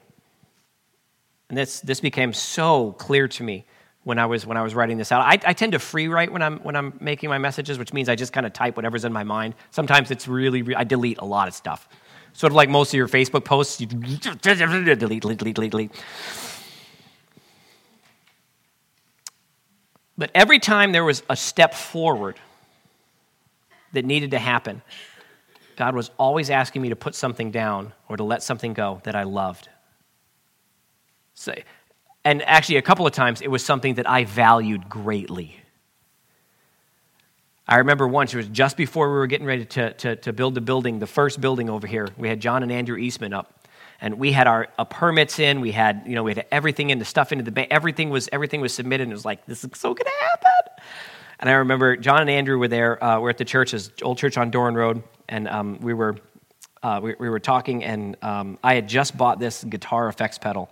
And 1.48 1.56
this, 1.56 1.78
this 1.78 2.00
became 2.00 2.32
so 2.32 2.90
clear 2.98 3.28
to 3.28 3.44
me 3.44 3.66
when 4.02 4.18
I 4.18 4.26
was, 4.26 4.46
when 4.46 4.56
I 4.56 4.62
was 4.64 4.74
writing 4.74 4.98
this 4.98 5.12
out. 5.12 5.20
I, 5.20 5.38
I 5.48 5.52
tend 5.52 5.74
to 5.74 5.78
free 5.78 6.08
write 6.08 6.32
when 6.32 6.42
I'm, 6.42 6.58
when 6.64 6.74
I'm 6.74 6.94
making 7.00 7.28
my 7.28 7.38
messages, 7.38 7.78
which 7.78 7.92
means 7.92 8.08
I 8.08 8.16
just 8.16 8.32
kind 8.32 8.46
of 8.46 8.52
type 8.52 8.74
whatever's 8.74 9.04
in 9.04 9.12
my 9.12 9.22
mind. 9.22 9.54
Sometimes 9.70 10.10
it's 10.10 10.26
really, 10.26 10.74
I 10.74 10.82
delete 10.82 11.18
a 11.18 11.24
lot 11.24 11.46
of 11.46 11.54
stuff. 11.54 11.88
Sort 12.32 12.50
of 12.50 12.56
like 12.56 12.68
most 12.68 12.92
of 12.92 12.98
your 12.98 13.06
Facebook 13.06 13.44
posts, 13.44 13.80
you 13.80 13.86
delete, 13.86 14.98
delete, 14.98 14.98
delete, 15.22 15.38
delete, 15.38 15.70
delete. 15.70 15.92
But 20.20 20.30
every 20.34 20.58
time 20.58 20.92
there 20.92 21.02
was 21.02 21.22
a 21.30 21.34
step 21.34 21.72
forward 21.72 22.36
that 23.94 24.04
needed 24.04 24.32
to 24.32 24.38
happen, 24.38 24.82
God 25.76 25.94
was 25.94 26.10
always 26.18 26.50
asking 26.50 26.82
me 26.82 26.90
to 26.90 26.94
put 26.96 27.14
something 27.14 27.50
down 27.50 27.94
or 28.06 28.18
to 28.18 28.22
let 28.22 28.42
something 28.42 28.74
go 28.74 29.00
that 29.04 29.16
I 29.16 29.22
loved. 29.22 29.70
So 31.32 31.54
And 32.22 32.42
actually, 32.42 32.76
a 32.76 32.82
couple 32.82 33.06
of 33.06 33.14
times, 33.14 33.40
it 33.40 33.50
was 33.50 33.64
something 33.64 33.94
that 33.94 34.06
I 34.06 34.24
valued 34.24 34.90
greatly. 34.90 35.56
I 37.66 37.76
remember 37.76 38.06
once, 38.06 38.34
it 38.34 38.36
was 38.36 38.48
just 38.48 38.76
before 38.76 39.08
we 39.08 39.14
were 39.14 39.26
getting 39.26 39.46
ready 39.46 39.64
to, 39.64 39.94
to, 39.94 40.16
to 40.16 40.34
build 40.34 40.54
the 40.54 40.60
building, 40.60 40.98
the 40.98 41.06
first 41.06 41.40
building 41.40 41.70
over 41.70 41.86
here. 41.86 42.10
We 42.18 42.28
had 42.28 42.40
John 42.40 42.62
and 42.62 42.70
Andrew 42.70 42.98
Eastman 42.98 43.32
up 43.32 43.59
and 44.00 44.18
we 44.18 44.32
had 44.32 44.46
our 44.46 44.68
uh, 44.78 44.84
permits 44.84 45.38
in 45.38 45.60
we 45.60 45.72
had 45.72 46.02
you 46.06 46.14
know 46.14 46.22
we 46.22 46.32
had 46.34 46.46
everything 46.50 46.90
in 46.90 46.98
the 46.98 47.04
stuff 47.04 47.32
into 47.32 47.44
the 47.44 47.50
bank 47.50 47.68
everything 47.70 48.10
was 48.10 48.28
everything 48.32 48.60
was 48.60 48.72
submitted 48.72 49.04
and 49.04 49.12
it 49.12 49.14
was 49.14 49.24
like 49.24 49.44
this 49.46 49.64
is 49.64 49.70
so 49.74 49.94
gonna 49.94 50.10
happen 50.20 50.50
and 51.38 51.50
i 51.50 51.52
remember 51.54 51.96
john 51.96 52.20
and 52.20 52.30
andrew 52.30 52.58
were 52.58 52.68
there 52.68 53.02
uh, 53.02 53.20
we're 53.20 53.30
at 53.30 53.38
the 53.38 53.44
church 53.44 53.74
old 54.02 54.18
church 54.18 54.36
on 54.36 54.50
doran 54.50 54.74
road 54.74 55.02
and 55.28 55.48
um, 55.48 55.78
we 55.80 55.94
were 55.94 56.16
uh, 56.82 56.98
we, 57.02 57.14
we, 57.18 57.28
were 57.28 57.40
talking 57.40 57.84
and 57.84 58.16
um, 58.22 58.58
i 58.62 58.74
had 58.74 58.88
just 58.88 59.16
bought 59.16 59.38
this 59.38 59.64
guitar 59.64 60.08
effects 60.08 60.38
pedal 60.38 60.70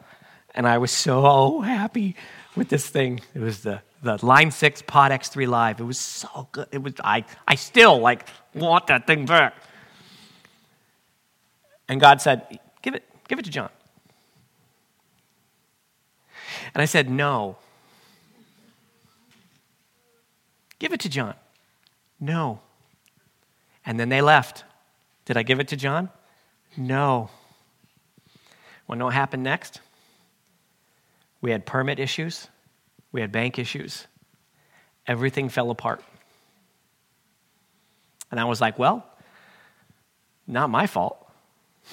and 0.55 0.67
i 0.67 0.79
was 0.79 0.91
so 0.91 1.61
happy 1.61 2.17
with 2.57 2.69
this 2.69 2.89
thing 2.89 3.21
it 3.35 3.41
was 3.41 3.63
the 3.63 3.81
the 4.03 4.25
Line 4.25 4.53
6 4.53 4.83
Pod 4.83 5.11
X3 5.11 5.49
Live. 5.49 5.81
It 5.81 5.85
was 5.85 5.99
so 5.99 6.49
good. 6.53 6.69
It 6.71 6.83
was 6.83 6.95
I 7.03 7.25
I 7.47 7.57
still 7.57 7.99
like 7.99 8.27
want 8.55 8.87
that 8.89 9.07
thing 9.07 9.27
back. 9.27 9.55
And 11.89 12.01
God 12.01 12.21
said, 12.21 12.61
"Give 12.83 12.95
it 12.95 13.03
give 13.29 13.39
it 13.39 13.45
to 13.45 13.51
John." 13.51 13.71
And 16.75 16.83
I 16.83 16.87
said, 16.87 17.09
"No." 17.09 17.57
Give 20.79 20.93
it 20.93 21.01
to 21.01 21.09
John. 21.09 21.35
No. 22.21 22.61
And 23.85 23.99
then 23.99 24.11
they 24.11 24.21
left. 24.21 24.65
Did 25.25 25.37
I 25.37 25.43
give 25.43 25.59
it 25.59 25.69
to 25.69 25.77
John? 25.77 26.09
No. 26.77 27.31
Want 28.87 28.97
to 28.97 29.01
know 29.01 29.05
what 29.07 29.15
happened 29.15 29.43
next? 29.43 29.81
We 31.41 31.51
had 31.51 31.67
permit 31.67 31.99
issues 31.99 32.49
we 33.13 33.21
had 33.21 33.33
bank 33.33 33.59
issues. 33.59 34.07
Everything 35.07 35.49
fell 35.49 35.71
apart. 35.71 36.03
And 38.31 38.39
I 38.39 38.45
was 38.45 38.61
like, 38.61 38.79
well, 38.79 39.07
not 40.47 40.69
my 40.69 40.87
fault. 40.87 41.27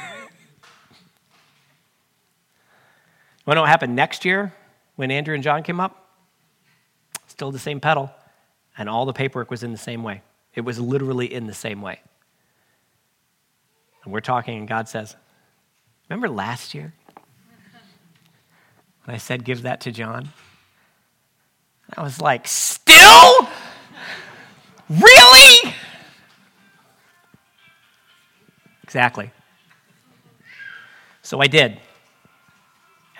Want 3.45 3.55
to 3.55 3.59
know 3.59 3.61
what 3.61 3.69
happened 3.69 3.95
next 3.95 4.23
year 4.23 4.53
when 4.95 5.11
Andrew 5.11 5.35
and 5.35 5.43
John 5.43 5.63
came 5.63 5.79
up? 5.79 6.07
Still 7.27 7.51
the 7.51 7.59
same 7.59 7.79
pedal, 7.79 8.11
and 8.77 8.87
all 8.87 9.05
the 9.05 9.13
paperwork 9.13 9.51
was 9.51 9.63
in 9.63 9.71
the 9.71 9.77
same 9.77 10.03
way. 10.03 10.21
It 10.55 10.61
was 10.61 10.79
literally 10.79 11.33
in 11.33 11.47
the 11.47 11.53
same 11.53 11.81
way. 11.81 11.99
And 14.03 14.13
we're 14.13 14.21
talking, 14.21 14.59
and 14.59 14.67
God 14.67 14.87
says, 14.87 15.15
Remember 16.09 16.29
last 16.29 16.73
year? 16.73 16.93
When 19.05 19.15
I 19.15 19.17
said, 19.17 19.43
Give 19.43 19.63
that 19.63 19.81
to 19.81 19.91
John? 19.91 20.29
I 21.97 22.01
was 22.01 22.21
like, 22.21 22.47
Still? 22.47 23.47
Really? 24.89 25.73
Exactly. 28.83 29.31
So 31.23 31.41
I 31.41 31.47
did. 31.47 31.79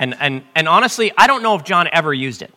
And, 0.03 0.17
and, 0.19 0.43
and 0.53 0.67
honestly, 0.67 1.13
I 1.17 1.27
don't 1.27 1.41
know 1.41 1.55
if 1.55 1.63
John 1.63 1.87
ever 1.93 2.13
used 2.13 2.41
it. 2.41 2.53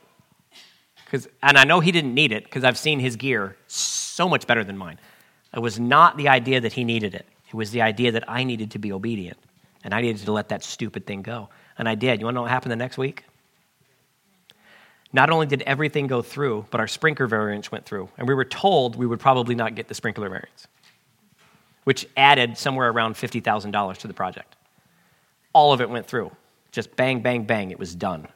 Cause, 1.13 1.29
and 1.45 1.57
I 1.57 1.63
know 1.63 1.79
he 1.79 1.93
didn't 1.93 2.13
need 2.13 2.33
it 2.33 2.43
because 2.43 2.65
I've 2.65 2.77
seen 2.77 2.99
his 2.99 3.15
gear 3.15 3.57
so 3.69 4.29
much 4.29 4.49
better 4.49 4.65
than 4.65 4.77
mine. 4.77 4.99
It 5.55 5.61
was 5.61 5.79
not 5.79 6.17
the 6.17 6.29
idea 6.29 6.61
that 6.61 6.73
he 6.73 6.83
needed 6.83 7.15
it, 7.15 7.25
it 7.47 7.55
was 7.55 7.71
the 7.71 7.83
idea 7.83 8.11
that 8.11 8.29
I 8.29 8.43
needed 8.43 8.73
to 8.73 8.81
be 8.81 8.91
obedient. 8.93 9.39
And 9.85 9.95
I 9.95 10.01
needed 10.01 10.25
to 10.25 10.33
let 10.33 10.49
that 10.49 10.65
stupid 10.65 11.07
thing 11.07 11.23
go. 11.23 11.49
And 11.79 11.89
I 11.89 11.95
did. 11.95 12.19
You 12.19 12.27
want 12.27 12.35
to 12.35 12.39
know 12.39 12.43
what 12.43 12.51
happened 12.51 12.73
the 12.73 12.77
next 12.77 12.99
week? 12.99 13.23
Not 15.13 15.31
only 15.31 15.47
did 15.47 15.63
everything 15.63 16.09
go 16.09 16.23
through, 16.23 16.67
but 16.73 16.81
our 16.81 16.89
sprinkler 16.89 17.29
variance 17.29 17.71
went 17.71 17.87
through. 17.87 18.09
And 18.19 18.27
we 18.27 18.35
were 18.35 18.45
told 18.45 18.97
we 18.97 19.07
would 19.07 19.21
probably 19.21 19.55
not 19.55 19.77
get 19.77 19.87
the 19.87 19.95
sprinkler 19.95 20.29
variance, 20.29 20.67
which 21.85 22.09
added 22.17 22.59
somewhere 22.59 22.91
around 22.91 23.15
$50,000 23.15 23.97
to 23.99 24.09
the 24.09 24.15
project. 24.15 24.57
All 25.53 25.73
of 25.73 25.81
it 25.81 25.89
went 25.89 26.09
through. 26.09 26.33
Just 26.77 26.95
bang, 26.95 27.23
bang, 27.23 27.45
bang, 27.45 27.71
it 27.71 27.79
was 27.79 27.95
done. 27.95 28.29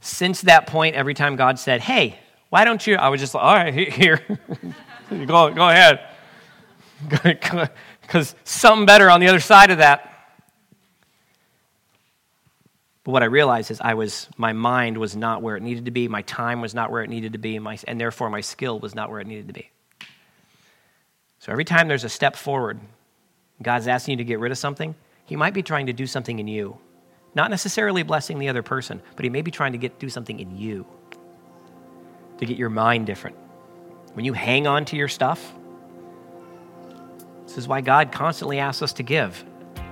Since 0.00 0.40
that 0.40 0.66
point, 0.66 0.94
every 0.94 1.12
time 1.12 1.36
God 1.36 1.58
said, 1.58 1.82
Hey, 1.82 2.18
why 2.48 2.64
don't 2.64 2.86
you? 2.86 2.96
I 2.96 3.10
was 3.10 3.20
just 3.20 3.34
like, 3.34 3.44
All 3.44 3.54
right, 3.54 3.92
here. 3.92 4.22
go, 5.10 5.50
go 5.50 5.68
ahead. 5.68 6.00
Because 8.00 8.36
something 8.44 8.86
better 8.86 9.10
on 9.10 9.18
the 9.18 9.26
other 9.26 9.40
side 9.40 9.72
of 9.72 9.78
that. 9.78 10.30
But 13.02 13.10
what 13.10 13.22
I 13.24 13.26
realized 13.26 13.72
is 13.72 13.80
I 13.80 13.94
was, 13.94 14.28
my 14.36 14.52
mind 14.52 14.96
was 14.96 15.16
not 15.16 15.42
where 15.42 15.56
it 15.56 15.62
needed 15.62 15.86
to 15.86 15.90
be, 15.90 16.06
my 16.06 16.22
time 16.22 16.60
was 16.60 16.72
not 16.72 16.92
where 16.92 17.02
it 17.02 17.10
needed 17.10 17.32
to 17.32 17.38
be, 17.38 17.58
my, 17.58 17.76
and 17.88 18.00
therefore 18.00 18.30
my 18.30 18.40
skill 18.40 18.78
was 18.78 18.94
not 18.94 19.10
where 19.10 19.18
it 19.18 19.26
needed 19.26 19.48
to 19.48 19.52
be. 19.52 19.70
So 21.40 21.50
every 21.50 21.64
time 21.64 21.88
there's 21.88 22.04
a 22.04 22.08
step 22.08 22.36
forward, 22.36 22.78
God's 23.60 23.88
asking 23.88 24.12
you 24.12 24.16
to 24.18 24.24
get 24.24 24.38
rid 24.38 24.52
of 24.52 24.58
something, 24.58 24.94
He 25.24 25.34
might 25.34 25.52
be 25.52 25.64
trying 25.64 25.86
to 25.86 25.92
do 25.92 26.06
something 26.06 26.38
in 26.38 26.46
you. 26.46 26.78
Not 27.36 27.50
necessarily 27.50 28.02
blessing 28.02 28.40
the 28.40 28.48
other 28.48 28.64
person, 28.64 29.00
but 29.14 29.24
He 29.24 29.30
may 29.30 29.42
be 29.42 29.52
trying 29.52 29.72
to 29.72 29.78
get, 29.78 30.00
do 30.00 30.08
something 30.08 30.40
in 30.40 30.56
you 30.56 30.84
to 32.38 32.44
get 32.44 32.56
your 32.56 32.70
mind 32.70 33.06
different. 33.06 33.36
When 34.14 34.24
you 34.24 34.32
hang 34.32 34.66
on 34.66 34.84
to 34.86 34.96
your 34.96 35.08
stuff, 35.08 35.54
this 37.46 37.56
is 37.56 37.68
why 37.68 37.80
God 37.80 38.10
constantly 38.10 38.58
asks 38.58 38.82
us 38.82 38.92
to 38.94 39.04
give, 39.04 39.44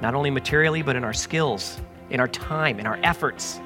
not 0.02 0.16
only 0.16 0.30
materially, 0.30 0.82
but 0.82 0.96
in 0.96 1.04
our 1.04 1.12
skills 1.12 1.80
in 2.10 2.20
our 2.20 2.28
time, 2.28 2.78
in 2.78 2.86
our 2.86 2.98
efforts. 3.02 3.60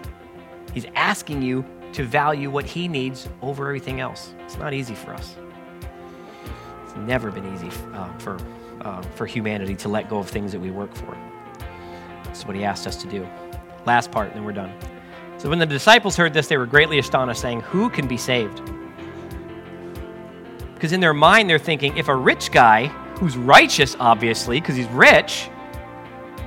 He's 0.72 0.87
asking 0.95 1.43
you 1.43 1.64
to 1.93 2.05
value 2.05 2.51
what 2.51 2.64
He 2.64 2.89
needs 2.89 3.29
over 3.43 3.66
everything 3.66 4.01
else. 4.01 4.35
It's 4.41 4.59
not 4.59 4.74
easy 4.74 4.95
for 4.95 5.12
us. 5.12 5.37
It's 6.85 6.97
never 6.97 7.31
been 7.31 7.53
easy 7.55 7.70
uh, 7.95 8.12
for, 8.18 8.39
uh, 8.83 9.03
for 9.03 9.26
humanity 9.26 9.74
to 9.76 9.89
let 9.89 10.09
go 10.09 10.18
of 10.18 10.29
things 10.29 10.53
that 10.53 10.61
we 10.61 10.70
work 10.70 10.95
for. 10.95 11.16
That's 12.24 12.47
what 12.47 12.57
He 12.57 12.64
asked 12.64 12.87
us 12.87 12.97
to 12.97 13.09
do. 13.09 13.26
Last 13.89 14.11
part, 14.11 14.26
and 14.26 14.36
then 14.36 14.45
we're 14.45 14.53
done. 14.53 14.70
So 15.39 15.49
when 15.49 15.59
the 15.59 15.64
disciples 15.64 16.14
heard 16.14 16.34
this, 16.34 16.47
they 16.47 16.59
were 16.59 16.66
greatly 16.66 16.99
astonished, 16.99 17.41
saying, 17.41 17.62
Who 17.62 17.89
can 17.89 18.07
be 18.07 18.18
saved? 18.18 18.61
Because 20.74 20.93
in 20.93 21.01
their 21.01 21.14
mind, 21.14 21.49
they're 21.49 21.59
thinking, 21.59 21.97
if 21.97 22.09
a 22.09 22.14
rich 22.14 22.53
guy, 22.53 22.89
who's 23.18 23.39
righteous, 23.39 23.97
obviously, 23.99 24.61
because 24.61 24.76
he's 24.76 24.89
rich, 24.89 25.49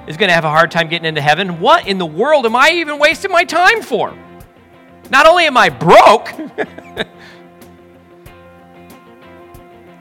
is 0.05 0.17
going 0.17 0.29
to 0.29 0.35
have 0.35 0.45
a 0.45 0.51
hard 0.51 0.69
time 0.69 0.87
getting 0.87 1.07
into 1.07 1.19
heaven. 1.19 1.59
What 1.59 1.87
in 1.87 1.97
the 1.97 2.05
world 2.05 2.45
am 2.45 2.55
I 2.55 2.73
even 2.73 2.99
wasting 2.99 3.31
my 3.31 3.43
time 3.43 3.81
for? 3.81 4.15
Not 5.09 5.25
only 5.25 5.45
am 5.45 5.57
I 5.57 5.69
broke, 5.69 6.27
he 6.29 6.45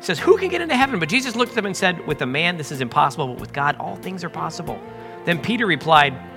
says, 0.00 0.18
Who 0.18 0.36
can 0.36 0.50
get 0.50 0.60
into 0.60 0.76
heaven? 0.76 1.00
But 1.00 1.08
Jesus 1.08 1.34
looked 1.36 1.52
at 1.52 1.56
them 1.56 1.64
and 1.64 1.74
said, 1.74 2.06
With 2.06 2.20
a 2.20 2.26
man, 2.26 2.58
this 2.58 2.70
is 2.70 2.82
impossible, 2.82 3.28
but 3.28 3.40
with 3.40 3.54
God, 3.54 3.76
all 3.76 3.96
things 3.96 4.24
are 4.24 4.30
possible. 4.30 4.78
Then 5.24 5.40
Peter 5.40 5.64
replied, 5.64 6.29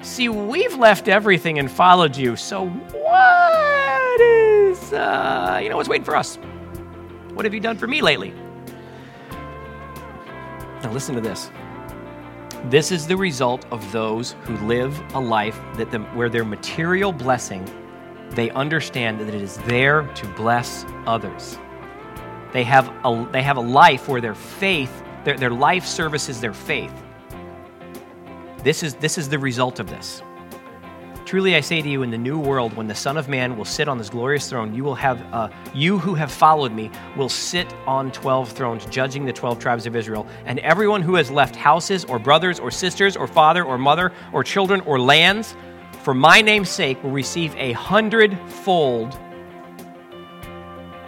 See, 0.00 0.28
we've 0.28 0.74
left 0.76 1.08
everything 1.08 1.58
and 1.58 1.70
followed 1.70 2.16
you, 2.16 2.36
so 2.36 2.66
what 2.68 4.20
is, 4.20 4.92
uh, 4.92 5.58
you 5.62 5.68
know, 5.68 5.76
what's 5.76 5.88
waiting 5.88 6.04
for 6.04 6.16
us? 6.16 6.36
What 7.34 7.44
have 7.44 7.52
you 7.52 7.60
done 7.60 7.76
for 7.76 7.86
me 7.86 8.00
lately? 8.00 8.32
Now, 10.82 10.92
listen 10.92 11.14
to 11.16 11.20
this. 11.20 11.50
This 12.64 12.92
is 12.92 13.06
the 13.06 13.16
result 13.16 13.66
of 13.72 13.90
those 13.92 14.36
who 14.42 14.56
live 14.66 15.00
a 15.14 15.20
life 15.20 15.58
that 15.74 15.90
the, 15.90 15.98
where 15.98 16.28
their 16.28 16.44
material 16.44 17.12
blessing, 17.12 17.64
they 18.30 18.50
understand 18.50 19.20
that 19.20 19.28
it 19.28 19.42
is 19.42 19.56
there 19.58 20.02
to 20.02 20.26
bless 20.28 20.84
others. 21.06 21.58
They 22.52 22.64
have 22.64 22.92
a, 23.04 23.28
they 23.32 23.42
have 23.42 23.56
a 23.56 23.60
life 23.60 24.08
where 24.08 24.20
their 24.20 24.34
faith, 24.34 25.02
their, 25.24 25.36
their 25.36 25.50
life 25.50 25.84
services 25.84 26.40
their 26.40 26.54
faith. 26.54 26.92
This 28.62 28.82
is, 28.82 28.94
this 28.94 29.18
is 29.18 29.28
the 29.28 29.38
result 29.38 29.78
of 29.78 29.88
this. 29.88 30.22
Truly 31.28 31.56
I 31.56 31.60
say 31.60 31.82
to 31.82 31.88
you, 31.90 32.02
in 32.02 32.10
the 32.10 32.16
new 32.16 32.38
world, 32.40 32.74
when 32.74 32.86
the 32.86 32.94
Son 32.94 33.18
of 33.18 33.28
Man 33.28 33.58
will 33.58 33.66
sit 33.66 33.86
on 33.86 33.98
this 33.98 34.08
glorious 34.08 34.48
throne, 34.48 34.74
you 34.74 34.82
will 34.82 34.94
have, 34.94 35.20
uh, 35.30 35.50
you 35.74 35.98
who 35.98 36.14
have 36.14 36.32
followed 36.32 36.72
me 36.72 36.90
will 37.18 37.28
sit 37.28 37.70
on 37.86 38.10
12 38.12 38.50
thrones, 38.50 38.86
judging 38.86 39.26
the 39.26 39.32
12 39.32 39.58
tribes 39.58 39.84
of 39.84 39.94
Israel. 39.94 40.26
And 40.46 40.58
everyone 40.60 41.02
who 41.02 41.16
has 41.16 41.30
left 41.30 41.54
houses, 41.54 42.06
or 42.06 42.18
brothers, 42.18 42.58
or 42.58 42.70
sisters, 42.70 43.14
or 43.14 43.26
father, 43.26 43.62
or 43.62 43.76
mother, 43.76 44.10
or 44.32 44.42
children, 44.42 44.80
or 44.86 44.98
lands, 44.98 45.54
for 46.02 46.14
my 46.14 46.40
name's 46.40 46.70
sake, 46.70 47.02
will 47.04 47.10
receive 47.10 47.54
a 47.56 47.72
hundredfold 47.72 49.14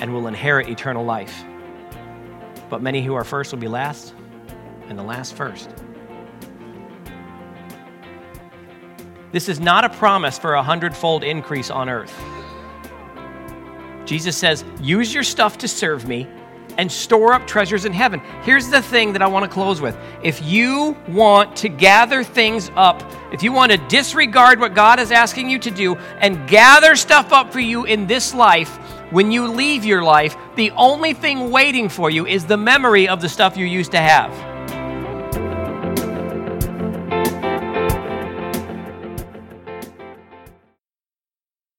and 0.00 0.12
will 0.12 0.26
inherit 0.26 0.68
eternal 0.68 1.02
life. 1.02 1.44
But 2.68 2.82
many 2.82 3.02
who 3.02 3.14
are 3.14 3.24
first 3.24 3.52
will 3.52 3.58
be 3.58 3.68
last, 3.68 4.14
and 4.88 4.98
the 4.98 5.02
last 5.02 5.34
first. 5.34 5.70
This 9.32 9.48
is 9.48 9.60
not 9.60 9.84
a 9.84 9.88
promise 9.88 10.38
for 10.38 10.54
a 10.54 10.62
hundredfold 10.62 11.24
increase 11.24 11.70
on 11.70 11.88
earth. 11.88 12.14
Jesus 14.04 14.36
says, 14.36 14.64
use 14.80 15.14
your 15.14 15.22
stuff 15.22 15.58
to 15.58 15.68
serve 15.68 16.08
me, 16.08 16.26
and 16.78 16.90
store 16.90 17.32
up 17.32 17.46
treasures 17.46 17.84
in 17.84 17.92
heaven. 17.92 18.20
Here's 18.42 18.68
the 18.68 18.80
thing 18.80 19.12
that 19.12 19.22
I 19.22 19.26
want 19.26 19.44
to 19.44 19.50
close 19.50 19.80
with. 19.80 19.98
If 20.22 20.42
you 20.42 20.96
want 21.08 21.54
to 21.56 21.68
gather 21.68 22.24
things 22.24 22.70
up, 22.74 23.02
if 23.32 23.42
you 23.42 23.52
want 23.52 23.72
to 23.72 23.78
disregard 23.88 24.60
what 24.60 24.74
God 24.74 24.98
is 24.98 25.12
asking 25.12 25.50
you 25.50 25.58
to 25.58 25.70
do 25.70 25.96
and 26.20 26.48
gather 26.48 26.96
stuff 26.96 27.32
up 27.32 27.52
for 27.52 27.60
you 27.60 27.84
in 27.84 28.06
this 28.06 28.32
life, 28.34 28.76
when 29.10 29.30
you 29.30 29.48
leave 29.48 29.84
your 29.84 30.02
life, 30.02 30.36
the 30.56 30.70
only 30.72 31.12
thing 31.12 31.50
waiting 31.50 31.88
for 31.88 32.08
you 32.08 32.24
is 32.26 32.46
the 32.46 32.56
memory 32.56 33.08
of 33.08 33.20
the 33.20 33.28
stuff 33.28 33.56
you 33.56 33.66
used 33.66 33.90
to 33.90 33.98
have. 33.98 34.32